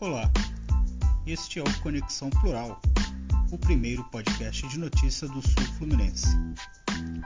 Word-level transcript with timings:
Olá, 0.00 0.30
este 1.26 1.58
é 1.58 1.62
o 1.62 1.80
Conexão 1.80 2.30
Plural, 2.30 2.80
o 3.50 3.58
primeiro 3.58 4.04
podcast 4.04 4.68
de 4.68 4.78
notícia 4.78 5.26
do 5.26 5.42
Sul 5.42 5.64
Fluminense, 5.76 6.28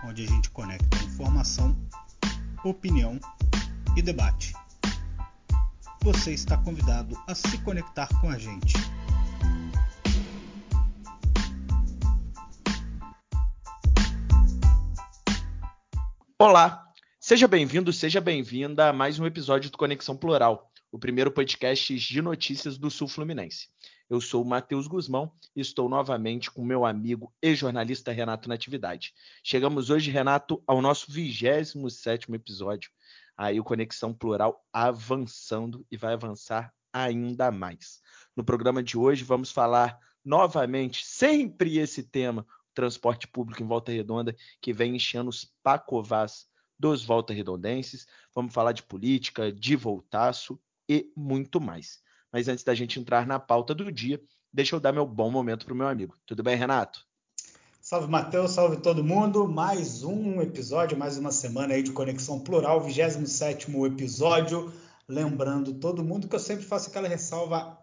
onde 0.06 0.24
a 0.24 0.26
gente 0.26 0.50
conecta 0.52 0.96
informação, 1.04 1.76
opinião 2.64 3.20
e 3.94 4.00
debate. 4.00 4.54
Você 6.00 6.32
está 6.32 6.56
convidado 6.56 7.14
a 7.28 7.34
se 7.34 7.58
conectar 7.58 8.08
com 8.22 8.30
a 8.30 8.38
gente. 8.38 8.72
Olá, 16.38 16.90
seja 17.20 17.46
bem-vindo, 17.46 17.92
seja 17.92 18.18
bem-vinda 18.18 18.88
a 18.88 18.92
mais 18.94 19.18
um 19.18 19.26
episódio 19.26 19.70
do 19.70 19.76
Conexão 19.76 20.16
Plural 20.16 20.71
o 20.92 20.98
primeiro 20.98 21.32
podcast 21.32 21.96
de 21.96 22.20
notícias 22.20 22.76
do 22.76 22.90
Sul 22.90 23.08
Fluminense. 23.08 23.70
Eu 24.10 24.20
sou 24.20 24.42
o 24.42 24.46
Matheus 24.46 24.86
Guzmão 24.86 25.32
e 25.56 25.60
estou 25.62 25.88
novamente 25.88 26.50
com 26.50 26.62
meu 26.62 26.84
amigo 26.84 27.32
e 27.40 27.54
jornalista 27.54 28.12
Renato 28.12 28.46
Natividade. 28.46 29.14
Chegamos 29.42 29.88
hoje, 29.88 30.10
Renato, 30.10 30.62
ao 30.66 30.82
nosso 30.82 31.10
27 31.10 32.30
episódio. 32.34 32.90
Aí 33.34 33.58
o 33.58 33.64
Conexão 33.64 34.12
Plural 34.12 34.62
avançando 34.70 35.86
e 35.90 35.96
vai 35.96 36.12
avançar 36.12 36.70
ainda 36.92 37.50
mais. 37.50 38.02
No 38.36 38.44
programa 38.44 38.82
de 38.82 38.98
hoje 38.98 39.24
vamos 39.24 39.50
falar 39.50 39.98
novamente, 40.22 41.06
sempre 41.06 41.78
esse 41.78 42.02
tema, 42.02 42.46
transporte 42.74 43.26
público 43.26 43.62
em 43.62 43.66
Volta 43.66 43.90
Redonda, 43.90 44.36
que 44.60 44.74
vem 44.74 44.94
enchendo 44.94 45.30
os 45.30 45.50
pacovás 45.62 46.46
dos 46.78 47.02
Volta 47.02 47.32
Redondenses. 47.32 48.06
Vamos 48.34 48.52
falar 48.52 48.72
de 48.72 48.82
política, 48.82 49.50
de 49.50 49.74
voltaço 49.74 50.60
e 50.92 51.12
muito 51.16 51.58
mais. 51.58 52.00
Mas 52.30 52.48
antes 52.48 52.62
da 52.62 52.74
gente 52.74 53.00
entrar 53.00 53.26
na 53.26 53.38
pauta 53.38 53.74
do 53.74 53.90
dia, 53.90 54.20
deixa 54.52 54.76
eu 54.76 54.80
dar 54.80 54.92
meu 54.92 55.06
bom 55.06 55.30
momento 55.30 55.64
para 55.64 55.72
o 55.72 55.76
meu 55.76 55.88
amigo. 55.88 56.14
Tudo 56.26 56.42
bem, 56.42 56.56
Renato? 56.56 57.06
Salve, 57.80 58.08
Matheus, 58.08 58.52
salve 58.52 58.76
todo 58.76 59.02
mundo. 59.02 59.48
Mais 59.48 60.02
um 60.02 60.40
episódio, 60.42 60.96
mais 60.96 61.16
uma 61.16 61.32
semana 61.32 61.74
aí 61.74 61.82
de 61.82 61.92
Conexão 61.92 62.38
Plural, 62.38 62.80
27 62.80 63.70
episódio. 63.86 64.72
Lembrando 65.08 65.74
todo 65.74 66.04
mundo 66.04 66.28
que 66.28 66.34
eu 66.34 66.40
sempre 66.40 66.64
faço 66.64 66.90
aquela 66.90 67.08
ressalva 67.08 67.78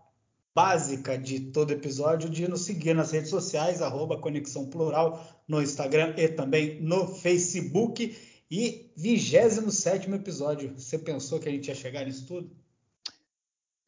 básica 0.53 1.17
de 1.17 1.39
todo 1.39 1.71
episódio 1.71 2.29
de 2.29 2.47
nos 2.47 2.61
seguir 2.61 2.93
nas 2.93 3.11
redes 3.11 3.29
sociais, 3.29 3.81
arroba 3.81 4.19
Conexão 4.19 4.69
Plural, 4.69 5.25
no 5.47 5.61
Instagram 5.61 6.13
e 6.15 6.27
também 6.27 6.81
no 6.81 7.07
Facebook. 7.07 8.15
E 8.51 8.91
27 8.97 10.11
episódio. 10.11 10.73
Você 10.75 10.97
pensou 10.97 11.39
que 11.39 11.47
a 11.47 11.51
gente 11.51 11.67
ia 11.67 11.75
chegar 11.75 12.05
nisso 12.05 12.25
tudo? 12.25 12.49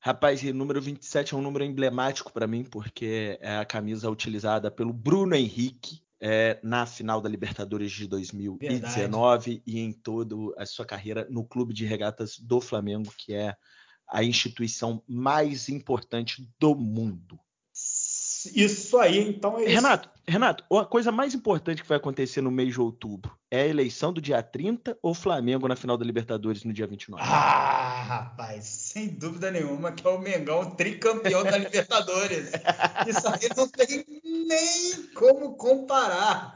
Rapaz, 0.03 0.41
o 0.41 0.51
número 0.51 0.81
27 0.81 1.35
é 1.35 1.37
um 1.37 1.43
número 1.43 1.63
emblemático 1.63 2.33
para 2.33 2.47
mim, 2.47 2.63
porque 2.63 3.37
é 3.39 3.57
a 3.57 3.65
camisa 3.65 4.09
utilizada 4.09 4.71
pelo 4.71 4.91
Bruno 4.91 5.35
Henrique 5.35 6.01
é, 6.19 6.59
na 6.63 6.87
final 6.87 7.21
da 7.21 7.29
Libertadores 7.29 7.91
de 7.91 8.07
2019 8.07 9.51
Verdade. 9.51 9.63
e 9.63 9.79
em 9.79 9.93
toda 9.93 10.35
a 10.57 10.65
sua 10.65 10.87
carreira 10.87 11.27
no 11.29 11.45
Clube 11.45 11.71
de 11.71 11.85
Regatas 11.85 12.39
do 12.39 12.59
Flamengo, 12.59 13.13
que 13.15 13.35
é 13.35 13.55
a 14.07 14.23
instituição 14.23 15.03
mais 15.07 15.69
importante 15.69 16.49
do 16.59 16.75
mundo. 16.75 17.39
Isso 18.55 18.97
aí, 18.97 19.29
então 19.29 19.59
é 19.59 19.65
Renato, 19.65 20.09
isso. 20.09 20.21
Renato, 20.27 20.63
a 20.75 20.85
coisa 20.85 21.11
mais 21.11 21.33
importante 21.33 21.81
que 21.81 21.87
vai 21.87 21.97
acontecer 21.97 22.41
no 22.41 22.51
mês 22.51 22.73
de 22.73 22.79
outubro 22.79 23.35
é 23.49 23.63
a 23.63 23.67
eleição 23.67 24.13
do 24.13 24.21
dia 24.21 24.41
30 24.41 24.97
ou 25.01 25.13
Flamengo 25.13 25.67
na 25.67 25.75
final 25.75 25.97
da 25.97 26.05
Libertadores 26.05 26.63
no 26.63 26.71
dia 26.71 26.87
29? 26.87 27.21
Ah, 27.23 28.03
rapaz, 28.03 28.65
sem 28.65 29.09
dúvida 29.09 29.51
nenhuma 29.51 29.91
que 29.91 30.05
é 30.05 30.09
o 30.09 30.19
Mengão 30.19 30.71
tricampeão 30.71 31.43
da 31.43 31.57
Libertadores. 31.57 32.51
Isso 33.07 33.27
aí 33.27 33.49
não 33.55 33.67
tem 33.67 34.05
nem 34.23 35.03
como 35.13 35.55
comparar. 35.55 36.55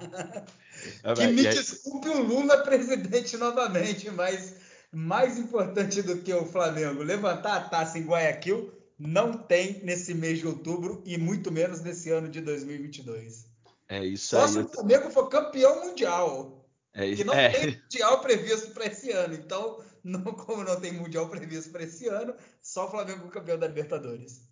Ah, 1.03 1.13
que 1.13 1.27
me 1.27 1.43
desculpe 1.43 2.09
o 2.09 2.21
Lula 2.21 2.59
presidente 2.59 3.37
novamente, 3.37 4.09
mas 4.11 4.55
mais 4.91 5.37
importante 5.37 6.01
do 6.01 6.21
que 6.21 6.33
o 6.33 6.45
Flamengo 6.45 7.03
levantar 7.03 7.57
a 7.57 7.61
taça 7.61 7.99
em 7.99 8.05
Guayaquil 8.05 8.71
não 8.97 9.33
tem 9.33 9.83
nesse 9.83 10.13
mês 10.13 10.39
de 10.39 10.47
outubro 10.47 11.03
e 11.05 11.17
muito 11.17 11.51
menos 11.51 11.81
nesse 11.81 12.09
ano 12.11 12.29
de 12.29 12.41
2022. 12.41 13.45
É 13.87 14.03
isso 14.03 14.27
Só 14.27 14.41
aí. 14.41 14.47
Só 14.47 14.53
se 14.53 14.65
o 14.65 14.69
Flamengo 14.69 15.09
for 15.09 15.29
campeão 15.29 15.85
mundial. 15.85 16.65
É 16.93 17.05
isso. 17.05 17.17
Que 17.17 17.23
não 17.23 17.33
é. 17.33 17.49
tem 17.49 17.81
mundial 17.81 18.21
previsto 18.21 18.71
para 18.71 18.85
esse 18.85 19.11
ano. 19.11 19.33
Então, 19.33 19.83
não, 20.03 20.21
como 20.23 20.63
não 20.63 20.79
tem 20.79 20.93
mundial 20.93 21.27
previsto 21.29 21.71
para 21.71 21.83
esse 21.83 22.07
ano, 22.07 22.33
só 22.61 22.87
o 22.87 22.91
Flamengo 22.91 23.27
campeão 23.29 23.59
da 23.59 23.67
Libertadores. 23.67 24.47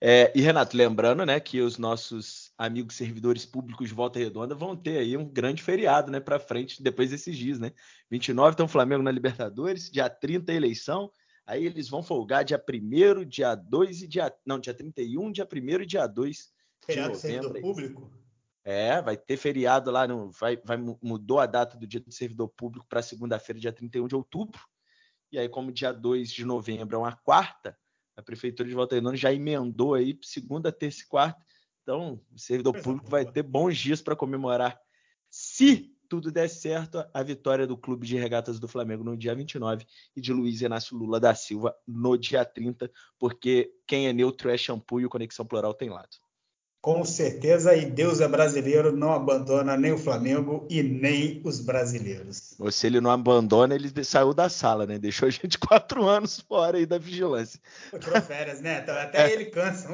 É, 0.00 0.32
e 0.34 0.40
Renato, 0.40 0.76
lembrando, 0.76 1.24
né, 1.24 1.38
que 1.40 1.60
os 1.60 1.78
nossos 1.78 2.52
amigos 2.58 2.94
servidores 2.94 3.46
públicos 3.46 3.88
de 3.88 3.94
Volta 3.94 4.18
Redonda 4.18 4.54
vão 4.54 4.76
ter 4.76 4.98
aí 4.98 5.16
um 5.16 5.24
grande 5.24 5.62
feriado, 5.62 6.10
né, 6.10 6.20
para 6.20 6.38
frente 6.38 6.82
depois 6.82 7.10
desses 7.10 7.36
dias, 7.36 7.58
né? 7.58 7.72
29 8.10 8.54
então 8.54 8.68
Flamengo 8.68 9.02
na 9.02 9.10
Libertadores, 9.10 9.90
dia 9.90 10.10
30 10.10 10.52
eleição, 10.52 11.10
Aí 11.46 11.66
eles 11.66 11.88
vão 11.88 12.02
folgar 12.02 12.44
dia 12.44 12.62
1 12.62 13.24
dia 13.24 13.54
2 13.54 14.02
e 14.02 14.06
dia. 14.06 14.34
Não, 14.46 14.58
dia 14.58 14.72
31, 14.72 15.30
dia 15.32 15.48
1 15.50 15.82
e 15.82 15.86
dia 15.86 16.06
2. 16.06 16.52
Feriado 16.84 17.14
servidor 17.16 17.60
público? 17.60 18.10
É, 18.62 19.02
vai 19.02 19.16
ter 19.16 19.36
feriado 19.36 19.90
lá, 19.90 20.08
no, 20.08 20.30
vai, 20.30 20.56
vai, 20.56 20.78
mudou 21.02 21.38
a 21.38 21.44
data 21.44 21.76
do 21.76 21.86
dia 21.86 22.00
do 22.00 22.10
servidor 22.10 22.48
público 22.48 22.86
para 22.88 23.02
segunda-feira, 23.02 23.60
dia 23.60 23.72
31 23.72 24.08
de 24.08 24.16
outubro. 24.16 24.58
E 25.30 25.38
aí, 25.38 25.48
como 25.48 25.70
dia 25.70 25.92
2 25.92 26.30
de 26.30 26.46
novembro 26.46 26.96
é 26.96 26.98
uma 26.98 27.12
quarta, 27.12 27.76
a 28.16 28.22
Prefeitura 28.22 28.66
de 28.68 28.74
Volta 28.74 28.94
Redonda 28.94 29.16
já 29.16 29.32
emendou 29.32 29.94
aí 29.94 30.18
segunda, 30.22 30.72
terça 30.72 31.02
e 31.02 31.06
quarta. 31.06 31.44
Então, 31.82 32.18
o 32.32 32.38
servidor 32.38 32.80
público 32.80 33.10
vai 33.10 33.30
ter 33.30 33.42
bons 33.42 33.76
dias 33.76 34.00
para 34.00 34.16
comemorar. 34.16 34.80
Se 35.28 35.93
tudo 36.08 36.30
der 36.30 36.48
certo, 36.48 37.04
a 37.12 37.22
vitória 37.22 37.66
do 37.66 37.76
Clube 37.76 38.06
de 38.06 38.16
Regatas 38.16 38.58
do 38.60 38.68
Flamengo 38.68 39.04
no 39.04 39.16
dia 39.16 39.34
29 39.34 39.86
e 40.16 40.20
de 40.20 40.32
Luiz 40.32 40.60
Inácio 40.60 40.96
Lula 40.96 41.18
da 41.18 41.34
Silva 41.34 41.74
no 41.86 42.16
dia 42.16 42.44
30, 42.44 42.90
porque 43.18 43.72
quem 43.86 44.08
é 44.08 44.12
neutro 44.12 44.50
é 44.50 44.56
shampoo 44.56 45.00
e 45.00 45.06
o 45.06 45.10
Conexão 45.10 45.46
Plural 45.46 45.74
tem 45.74 45.90
lado. 45.90 46.16
Com 46.84 47.02
certeza, 47.02 47.74
e 47.74 47.86
Deus 47.86 48.20
é 48.20 48.28
brasileiro, 48.28 48.94
não 48.94 49.14
abandona 49.14 49.74
nem 49.74 49.92
o 49.92 49.96
Flamengo 49.96 50.66
e 50.68 50.82
nem 50.82 51.40
os 51.42 51.58
brasileiros. 51.58 52.54
Ou 52.58 52.70
se 52.70 52.86
ele 52.86 53.00
não 53.00 53.10
abandona, 53.10 53.74
ele 53.74 54.04
saiu 54.04 54.34
da 54.34 54.50
sala, 54.50 54.84
né? 54.84 54.98
Deixou 54.98 55.26
a 55.26 55.30
gente 55.30 55.56
quatro 55.66 56.06
anos 56.06 56.40
fora 56.40 56.76
aí 56.76 56.84
da 56.84 56.98
vigilância. 56.98 57.58
Tirou 57.98 58.20
férias, 58.20 58.60
né? 58.60 58.80
Até 58.80 59.16
é. 59.30 59.32
ele 59.32 59.46
cansa. 59.46 59.88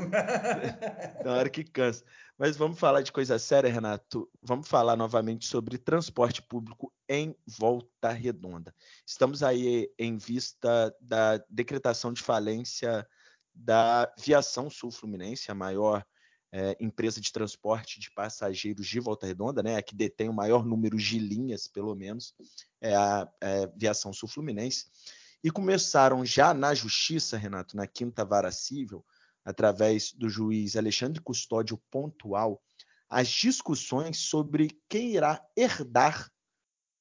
Na 1.25 1.35
hora 1.35 1.49
que 1.49 1.63
cansa. 1.63 2.03
Mas 2.41 2.57
vamos 2.57 2.79
falar 2.79 3.03
de 3.03 3.13
coisa 3.13 3.39
séria, 3.39 3.71
Renato. 3.71 4.27
Vamos 4.43 4.67
falar 4.67 4.97
novamente 4.97 5.47
sobre 5.47 5.77
transporte 5.77 6.41
público 6.41 6.91
em 7.07 7.37
Volta 7.47 8.09
Redonda. 8.09 8.75
Estamos 9.07 9.43
aí 9.43 9.93
em 9.99 10.17
vista 10.17 10.91
da 11.03 11.37
decretação 11.51 12.15
de 12.15 12.23
falência 12.23 13.07
da 13.55 14.11
Viação 14.19 14.71
Sul 14.71 14.91
Fluminense, 14.91 15.51
a 15.51 15.55
maior 15.55 16.03
é, 16.51 16.79
empresa 16.81 17.21
de 17.21 17.31
transporte 17.31 18.01
de 18.01 18.11
passageiros 18.11 18.87
de 18.87 19.01
Volta 19.01 19.27
Redonda, 19.27 19.63
né, 19.63 19.77
a 19.77 19.83
que 19.83 19.95
detém 19.95 20.31
o 20.31 20.33
maior 20.33 20.65
número 20.65 20.97
de 20.97 21.19
linhas, 21.19 21.69
pelo 21.69 21.95
menos, 21.95 22.33
é 22.81 22.97
a 22.97 23.31
é, 23.39 23.67
Viação 23.77 24.15
Sul 24.15 24.31
Fluminense. 24.31 24.87
E 25.45 25.51
começaram 25.51 26.25
já 26.25 26.55
na 26.55 26.73
Justiça, 26.73 27.37
Renato, 27.37 27.77
na 27.77 27.87
Quinta 27.87 28.25
Vara 28.25 28.51
Civil, 28.51 29.05
através 29.45 30.13
do 30.13 30.29
juiz 30.29 30.77
Alexandre 30.77 31.21
Custódio 31.21 31.81
Pontual, 31.91 32.63
as 33.09 33.29
discussões 33.29 34.19
sobre 34.19 34.79
quem 34.89 35.13
irá 35.15 35.45
herdar 35.57 36.31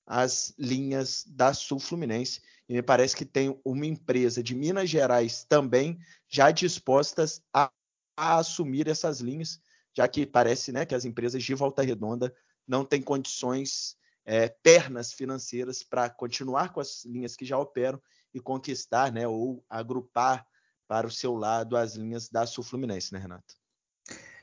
as 0.06 0.53
linhas 0.57 1.24
da 1.27 1.53
Sul 1.53 1.80
Fluminense. 1.80 2.41
E 2.68 2.74
me 2.74 2.81
parece 2.81 3.15
que 3.15 3.25
tem 3.25 3.59
uma 3.63 3.86
empresa 3.86 4.41
de 4.41 4.56
Minas 4.56 4.89
Gerais 4.89 5.45
também 5.47 6.00
já 6.27 6.50
dispostas 6.50 7.41
a, 7.53 7.71
a 8.18 8.39
assumir 8.39 8.88
essas 8.88 9.19
linhas, 9.19 9.62
já 9.95 10.07
que 10.07 10.25
parece 10.25 10.71
né, 10.71 10.86
que 10.86 10.95
as 10.95 11.06
empresas 11.06 11.44
de 11.44 11.53
Volta 11.53 11.83
Redonda 11.83 12.33
não 12.68 12.83
têm 12.83 13.01
condições 13.01 13.95
é, 14.25 14.47
pernas 14.47 15.13
financeiras 15.13 15.83
para 15.83 16.09
continuar 16.09 16.74
com 16.74 16.80
as 16.80 17.06
linhas 17.06 17.36
que 17.36 17.45
já 17.45 17.57
operam 17.57 18.01
e 18.33 18.39
conquistar 18.39 19.12
né, 19.12 19.27
ou 19.27 19.63
agrupar 19.69 20.45
para 20.89 21.06
o 21.06 21.12
seu 21.12 21.36
lado 21.36 21.77
as 21.77 21.94
linhas 21.95 22.30
da 22.30 22.47
Sul 22.47 22.63
Fluminense, 22.63 23.13
né, 23.13 23.19
Renato? 23.19 23.53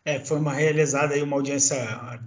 É, 0.04 0.20
foi 0.20 0.38
uma 0.38 0.54
realizada 0.54 1.14
aí 1.14 1.20
uma 1.20 1.36
audiência 1.36 1.76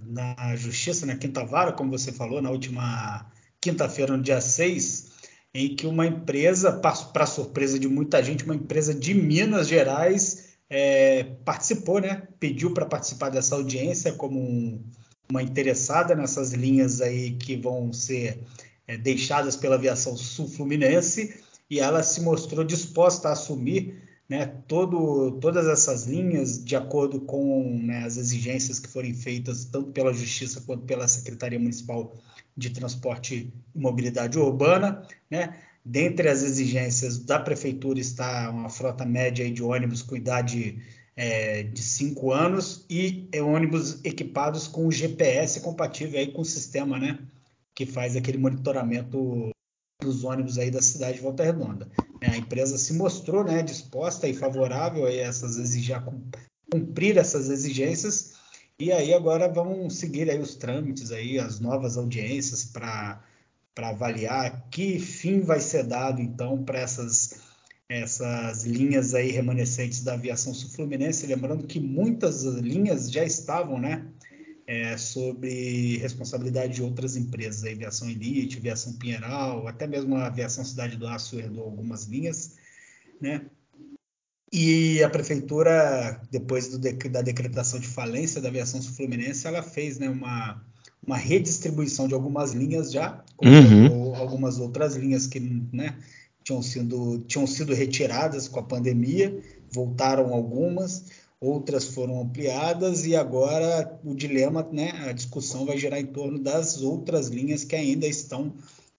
na 0.04 0.54
Justiça, 0.54 1.06
na 1.06 1.16
Quinta 1.16 1.42
Vara, 1.46 1.72
como 1.72 1.90
você 1.90 2.12
falou, 2.12 2.42
na 2.42 2.50
última 2.50 3.32
quinta-feira, 3.58 4.14
no 4.14 4.22
dia 4.22 4.38
6, 4.38 5.12
em 5.54 5.74
que 5.74 5.86
uma 5.86 6.06
empresa, 6.06 6.70
para 6.70 7.24
surpresa 7.24 7.78
de 7.78 7.88
muita 7.88 8.22
gente, 8.22 8.44
uma 8.44 8.54
empresa 8.54 8.92
de 8.92 9.14
Minas 9.14 9.66
Gerais 9.66 10.50
é, 10.68 11.24
participou, 11.42 11.98
né? 11.98 12.28
Pediu 12.38 12.74
para 12.74 12.84
participar 12.84 13.30
dessa 13.30 13.54
audiência 13.54 14.12
como 14.12 14.38
um, 14.38 14.84
uma 15.30 15.42
interessada 15.42 16.14
nessas 16.14 16.52
linhas 16.52 17.00
aí 17.00 17.32
que 17.32 17.56
vão 17.56 17.90
ser 17.94 18.38
é, 18.86 18.98
deixadas 18.98 19.56
pela 19.56 19.76
aviação 19.76 20.14
sul-fluminense 20.14 21.42
e 21.70 21.80
ela 21.80 22.02
se 22.02 22.20
mostrou 22.20 22.62
disposta 22.62 23.28
a 23.28 23.32
assumir 23.32 24.09
né, 24.30 24.46
todo, 24.68 25.32
todas 25.40 25.66
essas 25.66 26.06
linhas 26.06 26.64
de 26.64 26.76
acordo 26.76 27.20
com 27.20 27.80
né, 27.82 28.04
as 28.04 28.16
exigências 28.16 28.78
que 28.78 28.88
forem 28.88 29.12
feitas 29.12 29.64
tanto 29.64 29.90
pela 29.90 30.12
Justiça 30.12 30.60
quanto 30.60 30.84
pela 30.84 31.08
Secretaria 31.08 31.58
Municipal 31.58 32.14
de 32.56 32.70
Transporte 32.70 33.34
e 33.34 33.52
Mobilidade 33.76 34.38
Urbana. 34.38 35.04
Né? 35.28 35.56
Dentre 35.84 36.28
as 36.28 36.44
exigências 36.44 37.18
da 37.18 37.40
Prefeitura 37.40 37.98
está 37.98 38.50
uma 38.50 38.68
frota 38.68 39.04
média 39.04 39.50
de 39.50 39.64
ônibus 39.64 40.00
com 40.00 40.14
idade 40.14 40.80
é, 41.16 41.64
de 41.64 41.82
cinco 41.82 42.30
anos 42.30 42.86
e 42.88 43.28
é, 43.32 43.42
ônibus 43.42 43.98
equipados 44.04 44.68
com 44.68 44.92
GPS 44.92 45.60
compatível 45.60 46.20
aí 46.20 46.30
com 46.30 46.42
o 46.42 46.44
sistema 46.44 47.00
né, 47.00 47.18
que 47.74 47.84
faz 47.84 48.14
aquele 48.14 48.38
monitoramento 48.38 49.50
dos 50.00 50.22
ônibus 50.22 50.56
aí 50.56 50.70
da 50.70 50.80
cidade 50.80 51.16
de 51.16 51.22
Volta 51.24 51.42
Redonda. 51.42 51.88
A 52.20 52.36
empresa 52.36 52.76
se 52.76 52.92
mostrou 52.92 53.42
né, 53.42 53.62
disposta 53.62 54.28
e 54.28 54.34
favorável 54.34 55.06
a 55.06 55.12
essas 55.12 55.56
exigir, 55.56 55.96
cumprir 56.70 57.16
essas 57.16 57.48
exigências. 57.48 58.34
E 58.78 58.92
aí 58.92 59.12
agora 59.12 59.48
vão 59.48 59.90
seguir 59.90 60.30
aí 60.30 60.38
os 60.38 60.54
trâmites 60.54 61.10
aí, 61.10 61.38
as 61.38 61.60
novas 61.60 61.96
audiências 61.96 62.64
para 62.64 63.22
para 63.72 63.90
avaliar 63.90 64.68
que 64.68 64.98
fim 64.98 65.40
vai 65.40 65.60
ser 65.60 65.84
dado 65.84 66.20
então 66.20 66.62
para 66.64 66.80
essas 66.80 67.40
essas 67.88 68.64
linhas 68.64 69.14
aí 69.14 69.30
remanescentes 69.30 70.02
da 70.04 70.14
aviação 70.14 70.54
sul-fluminense, 70.54 71.26
lembrando 71.26 71.66
que 71.66 71.80
muitas 71.80 72.44
linhas 72.44 73.10
já 73.10 73.24
estavam, 73.24 73.80
né, 73.80 74.06
é, 74.70 74.96
sobre 74.96 75.96
responsabilidade 75.96 76.74
de 76.74 76.82
outras 76.82 77.16
empresas, 77.16 77.64
a 77.64 77.70
Aviação 77.70 78.08
Elite, 78.08 78.58
Aviação 78.58 78.92
Pinheiral, 78.92 79.66
até 79.66 79.84
mesmo 79.84 80.14
a 80.14 80.28
Aviação 80.28 80.64
Cidade 80.64 80.96
do 80.96 81.08
Aço 81.08 81.36
herdou 81.40 81.64
algumas 81.64 82.04
linhas, 82.04 82.54
né? 83.20 83.46
E 84.52 85.02
a 85.02 85.10
prefeitura, 85.10 86.22
depois 86.30 86.68
do, 86.68 86.78
da 86.78 87.20
decretação 87.20 87.80
de 87.80 87.88
falência 87.88 88.40
da 88.40 88.48
aviação 88.48 88.80
sul-fluminense, 88.80 89.44
ela 89.44 89.60
fez 89.60 89.98
né, 89.98 90.08
uma, 90.08 90.64
uma 91.04 91.16
redistribuição 91.16 92.06
de 92.06 92.14
algumas 92.14 92.52
linhas 92.52 92.92
já, 92.92 93.24
uhum. 93.42 94.14
algumas 94.14 94.60
outras 94.60 94.94
linhas 94.94 95.26
que 95.26 95.40
né, 95.72 95.96
tinham, 96.44 96.62
sido, 96.62 97.18
tinham 97.26 97.46
sido 97.46 97.74
retiradas 97.74 98.46
com 98.46 98.60
a 98.60 98.64
pandemia, 98.64 99.36
voltaram 99.72 100.32
algumas 100.32 101.04
outras 101.40 101.86
foram 101.86 102.20
ampliadas 102.20 103.06
e 103.06 103.16
agora 103.16 103.98
o 104.04 104.14
dilema, 104.14 104.68
né, 104.70 104.90
a 105.08 105.12
discussão 105.12 105.64
vai 105.64 105.78
girar 105.78 105.98
em 105.98 106.06
torno 106.06 106.38
das 106.38 106.82
outras 106.82 107.28
linhas 107.28 107.64
que 107.64 107.74
ainda 107.74 108.06
estão 108.06 108.54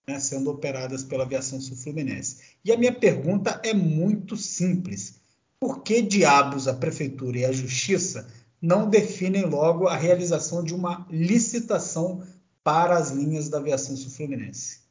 né, 0.06 0.18
sendo 0.18 0.50
operadas 0.50 1.04
pela 1.04 1.22
aviação 1.22 1.60
sul-fluminense. 1.60 2.38
E 2.64 2.72
a 2.72 2.76
minha 2.76 2.92
pergunta 2.92 3.60
é 3.64 3.72
muito 3.72 4.36
simples: 4.36 5.20
por 5.60 5.82
que 5.82 6.02
diabos 6.02 6.66
a 6.66 6.74
prefeitura 6.74 7.38
e 7.38 7.44
a 7.44 7.52
justiça 7.52 8.26
não 8.60 8.90
definem 8.90 9.44
logo 9.44 9.86
a 9.86 9.96
realização 9.96 10.64
de 10.64 10.74
uma 10.74 11.06
licitação 11.10 12.24
para 12.64 12.96
as 12.96 13.10
linhas 13.10 13.48
da 13.48 13.58
aviação 13.58 13.96
sul-fluminense? 13.96 14.81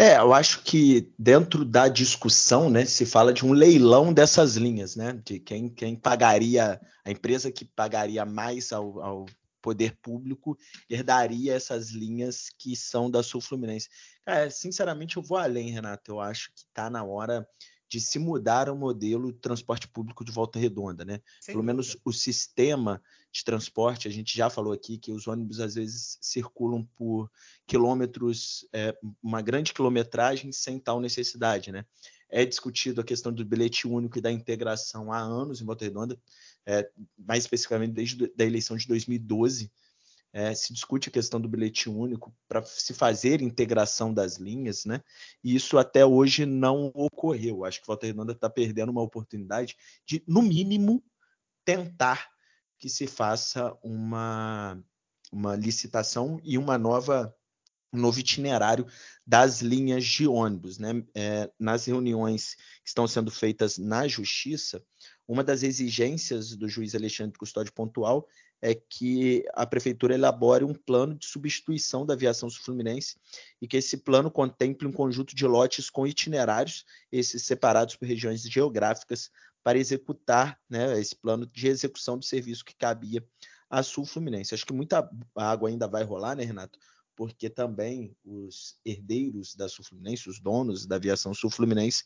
É, 0.00 0.16
eu 0.16 0.32
acho 0.32 0.62
que 0.62 1.12
dentro 1.18 1.62
da 1.62 1.86
discussão, 1.86 2.70
né, 2.70 2.86
se 2.86 3.04
fala 3.04 3.34
de 3.34 3.44
um 3.44 3.52
leilão 3.52 4.14
dessas 4.14 4.56
linhas, 4.56 4.96
né, 4.96 5.20
de 5.22 5.38
quem, 5.38 5.68
quem 5.68 5.94
pagaria, 5.94 6.80
a 7.04 7.10
empresa 7.10 7.52
que 7.52 7.66
pagaria 7.66 8.24
mais 8.24 8.72
ao, 8.72 8.98
ao 9.02 9.26
poder 9.60 9.94
público 10.00 10.56
herdaria 10.88 11.52
essas 11.52 11.90
linhas 11.90 12.48
que 12.58 12.74
são 12.74 13.10
da 13.10 13.22
Sul 13.22 13.42
Fluminense. 13.42 13.90
Sinceramente, 14.50 15.18
eu 15.18 15.22
vou 15.22 15.36
além, 15.36 15.70
Renato. 15.70 16.12
Eu 16.12 16.20
acho 16.20 16.50
que 16.54 16.60
está 16.60 16.88
na 16.88 17.04
hora 17.04 17.46
de 17.90 18.00
se 18.00 18.20
mudar 18.20 18.70
o 18.70 18.76
modelo 18.76 19.32
de 19.32 19.38
transporte 19.40 19.88
público 19.88 20.24
de 20.24 20.30
volta 20.30 20.60
redonda, 20.60 21.04
né? 21.04 21.20
Sem 21.40 21.52
Pelo 21.52 21.58
dúvida. 21.58 21.72
menos 21.72 21.96
o 22.04 22.12
sistema 22.12 23.02
de 23.32 23.44
transporte, 23.44 24.06
a 24.06 24.10
gente 24.10 24.36
já 24.36 24.48
falou 24.48 24.72
aqui 24.72 24.96
que 24.96 25.10
os 25.10 25.26
ônibus 25.26 25.58
às 25.58 25.74
vezes 25.74 26.16
circulam 26.20 26.88
por 26.94 27.28
quilômetros, 27.66 28.64
é, 28.72 28.96
uma 29.20 29.42
grande 29.42 29.74
quilometragem 29.74 30.52
sem 30.52 30.78
tal 30.78 31.00
necessidade, 31.00 31.72
né? 31.72 31.84
É 32.28 32.44
discutido 32.44 33.00
a 33.00 33.04
questão 33.04 33.32
do 33.32 33.44
bilhete 33.44 33.88
único 33.88 34.18
e 34.18 34.20
da 34.20 34.30
integração 34.30 35.12
há 35.12 35.18
anos 35.18 35.60
em 35.60 35.64
Volta 35.64 35.84
Redonda, 35.84 36.16
é, 36.64 36.88
mais 37.18 37.42
especificamente 37.42 37.92
desde 37.92 38.32
a 38.38 38.44
eleição 38.44 38.76
de 38.76 38.86
2012, 38.86 39.68
é, 40.32 40.54
se 40.54 40.72
discute 40.72 41.08
a 41.08 41.12
questão 41.12 41.40
do 41.40 41.48
bilhete 41.48 41.88
único 41.88 42.34
para 42.48 42.62
se 42.62 42.94
fazer 42.94 43.42
integração 43.42 44.14
das 44.14 44.36
linhas, 44.36 44.84
né? 44.84 45.02
E 45.42 45.54
isso 45.54 45.76
até 45.76 46.06
hoje 46.06 46.46
não 46.46 46.90
ocorreu. 46.94 47.64
Acho 47.64 47.80
que 47.80 47.86
Volta 47.86 48.06
Redonda 48.06 48.32
está 48.32 48.48
perdendo 48.48 48.90
uma 48.90 49.02
oportunidade 49.02 49.76
de, 50.06 50.22
no 50.26 50.42
mínimo, 50.42 51.02
tentar 51.64 52.28
que 52.78 52.88
se 52.88 53.06
faça 53.06 53.76
uma, 53.82 54.82
uma 55.32 55.56
licitação 55.56 56.40
e 56.42 56.56
uma 56.56 56.78
nova 56.78 57.34
um 57.92 57.98
novo 57.98 58.20
itinerário 58.20 58.86
das 59.26 59.60
linhas 59.60 60.04
de 60.04 60.26
ônibus. 60.26 60.78
Né? 60.78 61.04
É, 61.14 61.50
nas 61.58 61.86
reuniões 61.86 62.54
que 62.54 62.88
estão 62.88 63.06
sendo 63.08 63.30
feitas 63.30 63.78
na 63.78 64.06
Justiça, 64.06 64.80
uma 65.26 65.42
das 65.42 65.62
exigências 65.62 66.56
do 66.56 66.68
juiz 66.68 66.94
Alexandre 66.94 67.38
Custódio 67.38 67.72
Pontual 67.72 68.26
é 68.62 68.74
que 68.74 69.44
a 69.54 69.66
prefeitura 69.66 70.14
elabore 70.14 70.64
um 70.64 70.74
plano 70.74 71.14
de 71.14 71.26
substituição 71.26 72.04
da 72.04 72.14
aviação 72.14 72.50
sul-fluminense 72.50 73.16
e 73.60 73.66
que 73.66 73.78
esse 73.78 73.98
plano 73.98 74.30
contemple 74.30 74.86
um 74.86 74.92
conjunto 74.92 75.34
de 75.34 75.46
lotes 75.46 75.88
com 75.88 76.06
itinerários, 76.06 76.84
esses 77.10 77.42
separados 77.44 77.96
por 77.96 78.06
regiões 78.06 78.42
geográficas, 78.42 79.30
para 79.62 79.78
executar 79.78 80.58
né, 80.68 80.98
esse 80.98 81.14
plano 81.14 81.46
de 81.46 81.68
execução 81.68 82.18
do 82.18 82.24
serviço 82.24 82.64
que 82.64 82.74
cabia 82.74 83.24
à 83.68 83.82
Sul 83.82 84.04
Fluminense. 84.04 84.54
Acho 84.54 84.66
que 84.66 84.72
muita 84.72 85.08
água 85.34 85.68
ainda 85.68 85.86
vai 85.86 86.02
rolar, 86.02 86.34
né, 86.34 86.44
Renato? 86.44 86.78
Porque 87.14 87.50
também 87.50 88.16
os 88.24 88.78
herdeiros 88.84 89.54
da 89.54 89.68
Sul 89.68 89.84
Fluminense, 89.84 90.28
os 90.28 90.40
donos 90.40 90.86
da 90.86 90.96
aviação 90.96 91.34
Sul 91.34 91.50
Fluminense, 91.50 92.04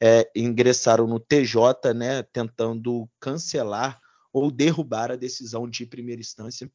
é, 0.00 0.28
ingressaram 0.34 1.06
no 1.06 1.20
TJ, 1.20 1.94
né, 1.94 2.22
tentando 2.24 3.08
cancelar 3.20 4.00
ou 4.38 4.50
derrubar 4.50 5.10
a 5.10 5.16
decisão 5.16 5.68
de 5.68 5.86
primeira 5.86 6.20
instância 6.20 6.70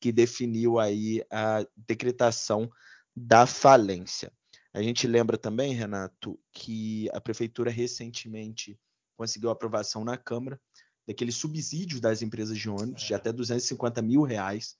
que 0.00 0.12
definiu 0.12 0.78
aí 0.78 1.22
a 1.30 1.66
decretação 1.76 2.70
da 3.14 3.46
falência. 3.46 4.32
A 4.74 4.82
gente 4.82 5.06
lembra 5.06 5.38
também, 5.38 5.72
Renato, 5.72 6.38
que 6.52 7.08
a 7.12 7.20
prefeitura 7.20 7.70
recentemente 7.70 8.78
conseguiu 9.16 9.48
aprovação 9.48 10.04
na 10.04 10.18
Câmara 10.18 10.60
daquele 11.06 11.32
subsídio 11.32 12.00
das 12.00 12.20
empresas 12.20 12.58
de 12.58 12.68
ônibus 12.68 13.02
de 13.02 13.14
até 13.14 13.32
250 13.32 14.02
mil 14.02 14.22
reais 14.22 14.76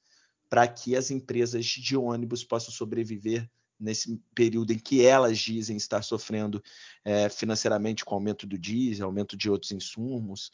para 0.51 0.67
que 0.69 0.95
as 0.95 1.11
empresas 1.11 1.65
de 1.65 1.97
ônibus 1.97 2.45
possam 2.45 2.73
sobreviver 2.73 3.49
nesse 3.79 4.21
período 4.35 4.73
em 4.73 4.79
que 4.79 5.05
elas 5.05 5.39
dizem 5.39 5.77
estar 5.77 6.03
sofrendo 6.03 6.63
é, 7.05 7.29
financeiramente 7.29 8.05
com 8.05 8.15
aumento 8.15 8.47
do 8.47 8.59
diesel, 8.59 9.07
aumento 9.07 9.37
de 9.37 9.51
outros 9.51 9.73
insumos, 9.73 10.51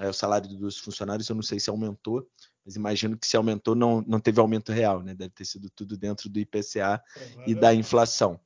é, 0.00 0.08
o 0.08 0.12
salário 0.12 0.48
dos 0.48 0.78
funcionários, 0.78 1.28
eu 1.28 1.34
não 1.34 1.42
sei 1.42 1.60
se 1.60 1.68
aumentou, 1.68 2.26
mas 2.64 2.76
imagino 2.76 3.18
que 3.18 3.26
se 3.26 3.36
aumentou, 3.36 3.74
não, 3.74 4.00
não 4.02 4.20
teve 4.20 4.40
aumento 4.40 4.72
real, 4.72 5.02
né? 5.02 5.14
Deve 5.14 5.30
ter 5.30 5.44
sido 5.44 5.68
tudo 5.70 5.96
dentro 5.96 6.28
do 6.28 6.38
IPCA 6.38 7.02
e 7.46 7.54
da 7.54 7.74
inflação. 7.74 8.40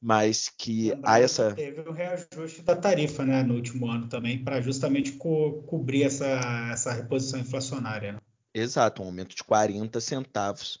Mas 0.00 0.48
que 0.48 0.92
há 1.02 1.18
essa. 1.18 1.54
Teve 1.54 1.80
o 1.80 1.90
um 1.90 1.92
reajuste 1.92 2.62
da 2.62 2.76
tarifa 2.76 3.24
né, 3.26 3.42
no 3.42 3.54
último 3.54 3.90
ano 3.90 4.08
também, 4.08 4.42
para 4.42 4.60
justamente 4.60 5.12
co 5.12 5.62
cobrir 5.64 6.04
essa, 6.04 6.70
essa 6.72 6.92
reposição 6.92 7.40
inflacionária. 7.40 8.12
Né? 8.12 8.20
Exato, 8.54 9.02
um 9.02 9.06
aumento 9.06 9.34
de 9.34 9.42
40 9.42 10.00
centavos. 10.00 10.80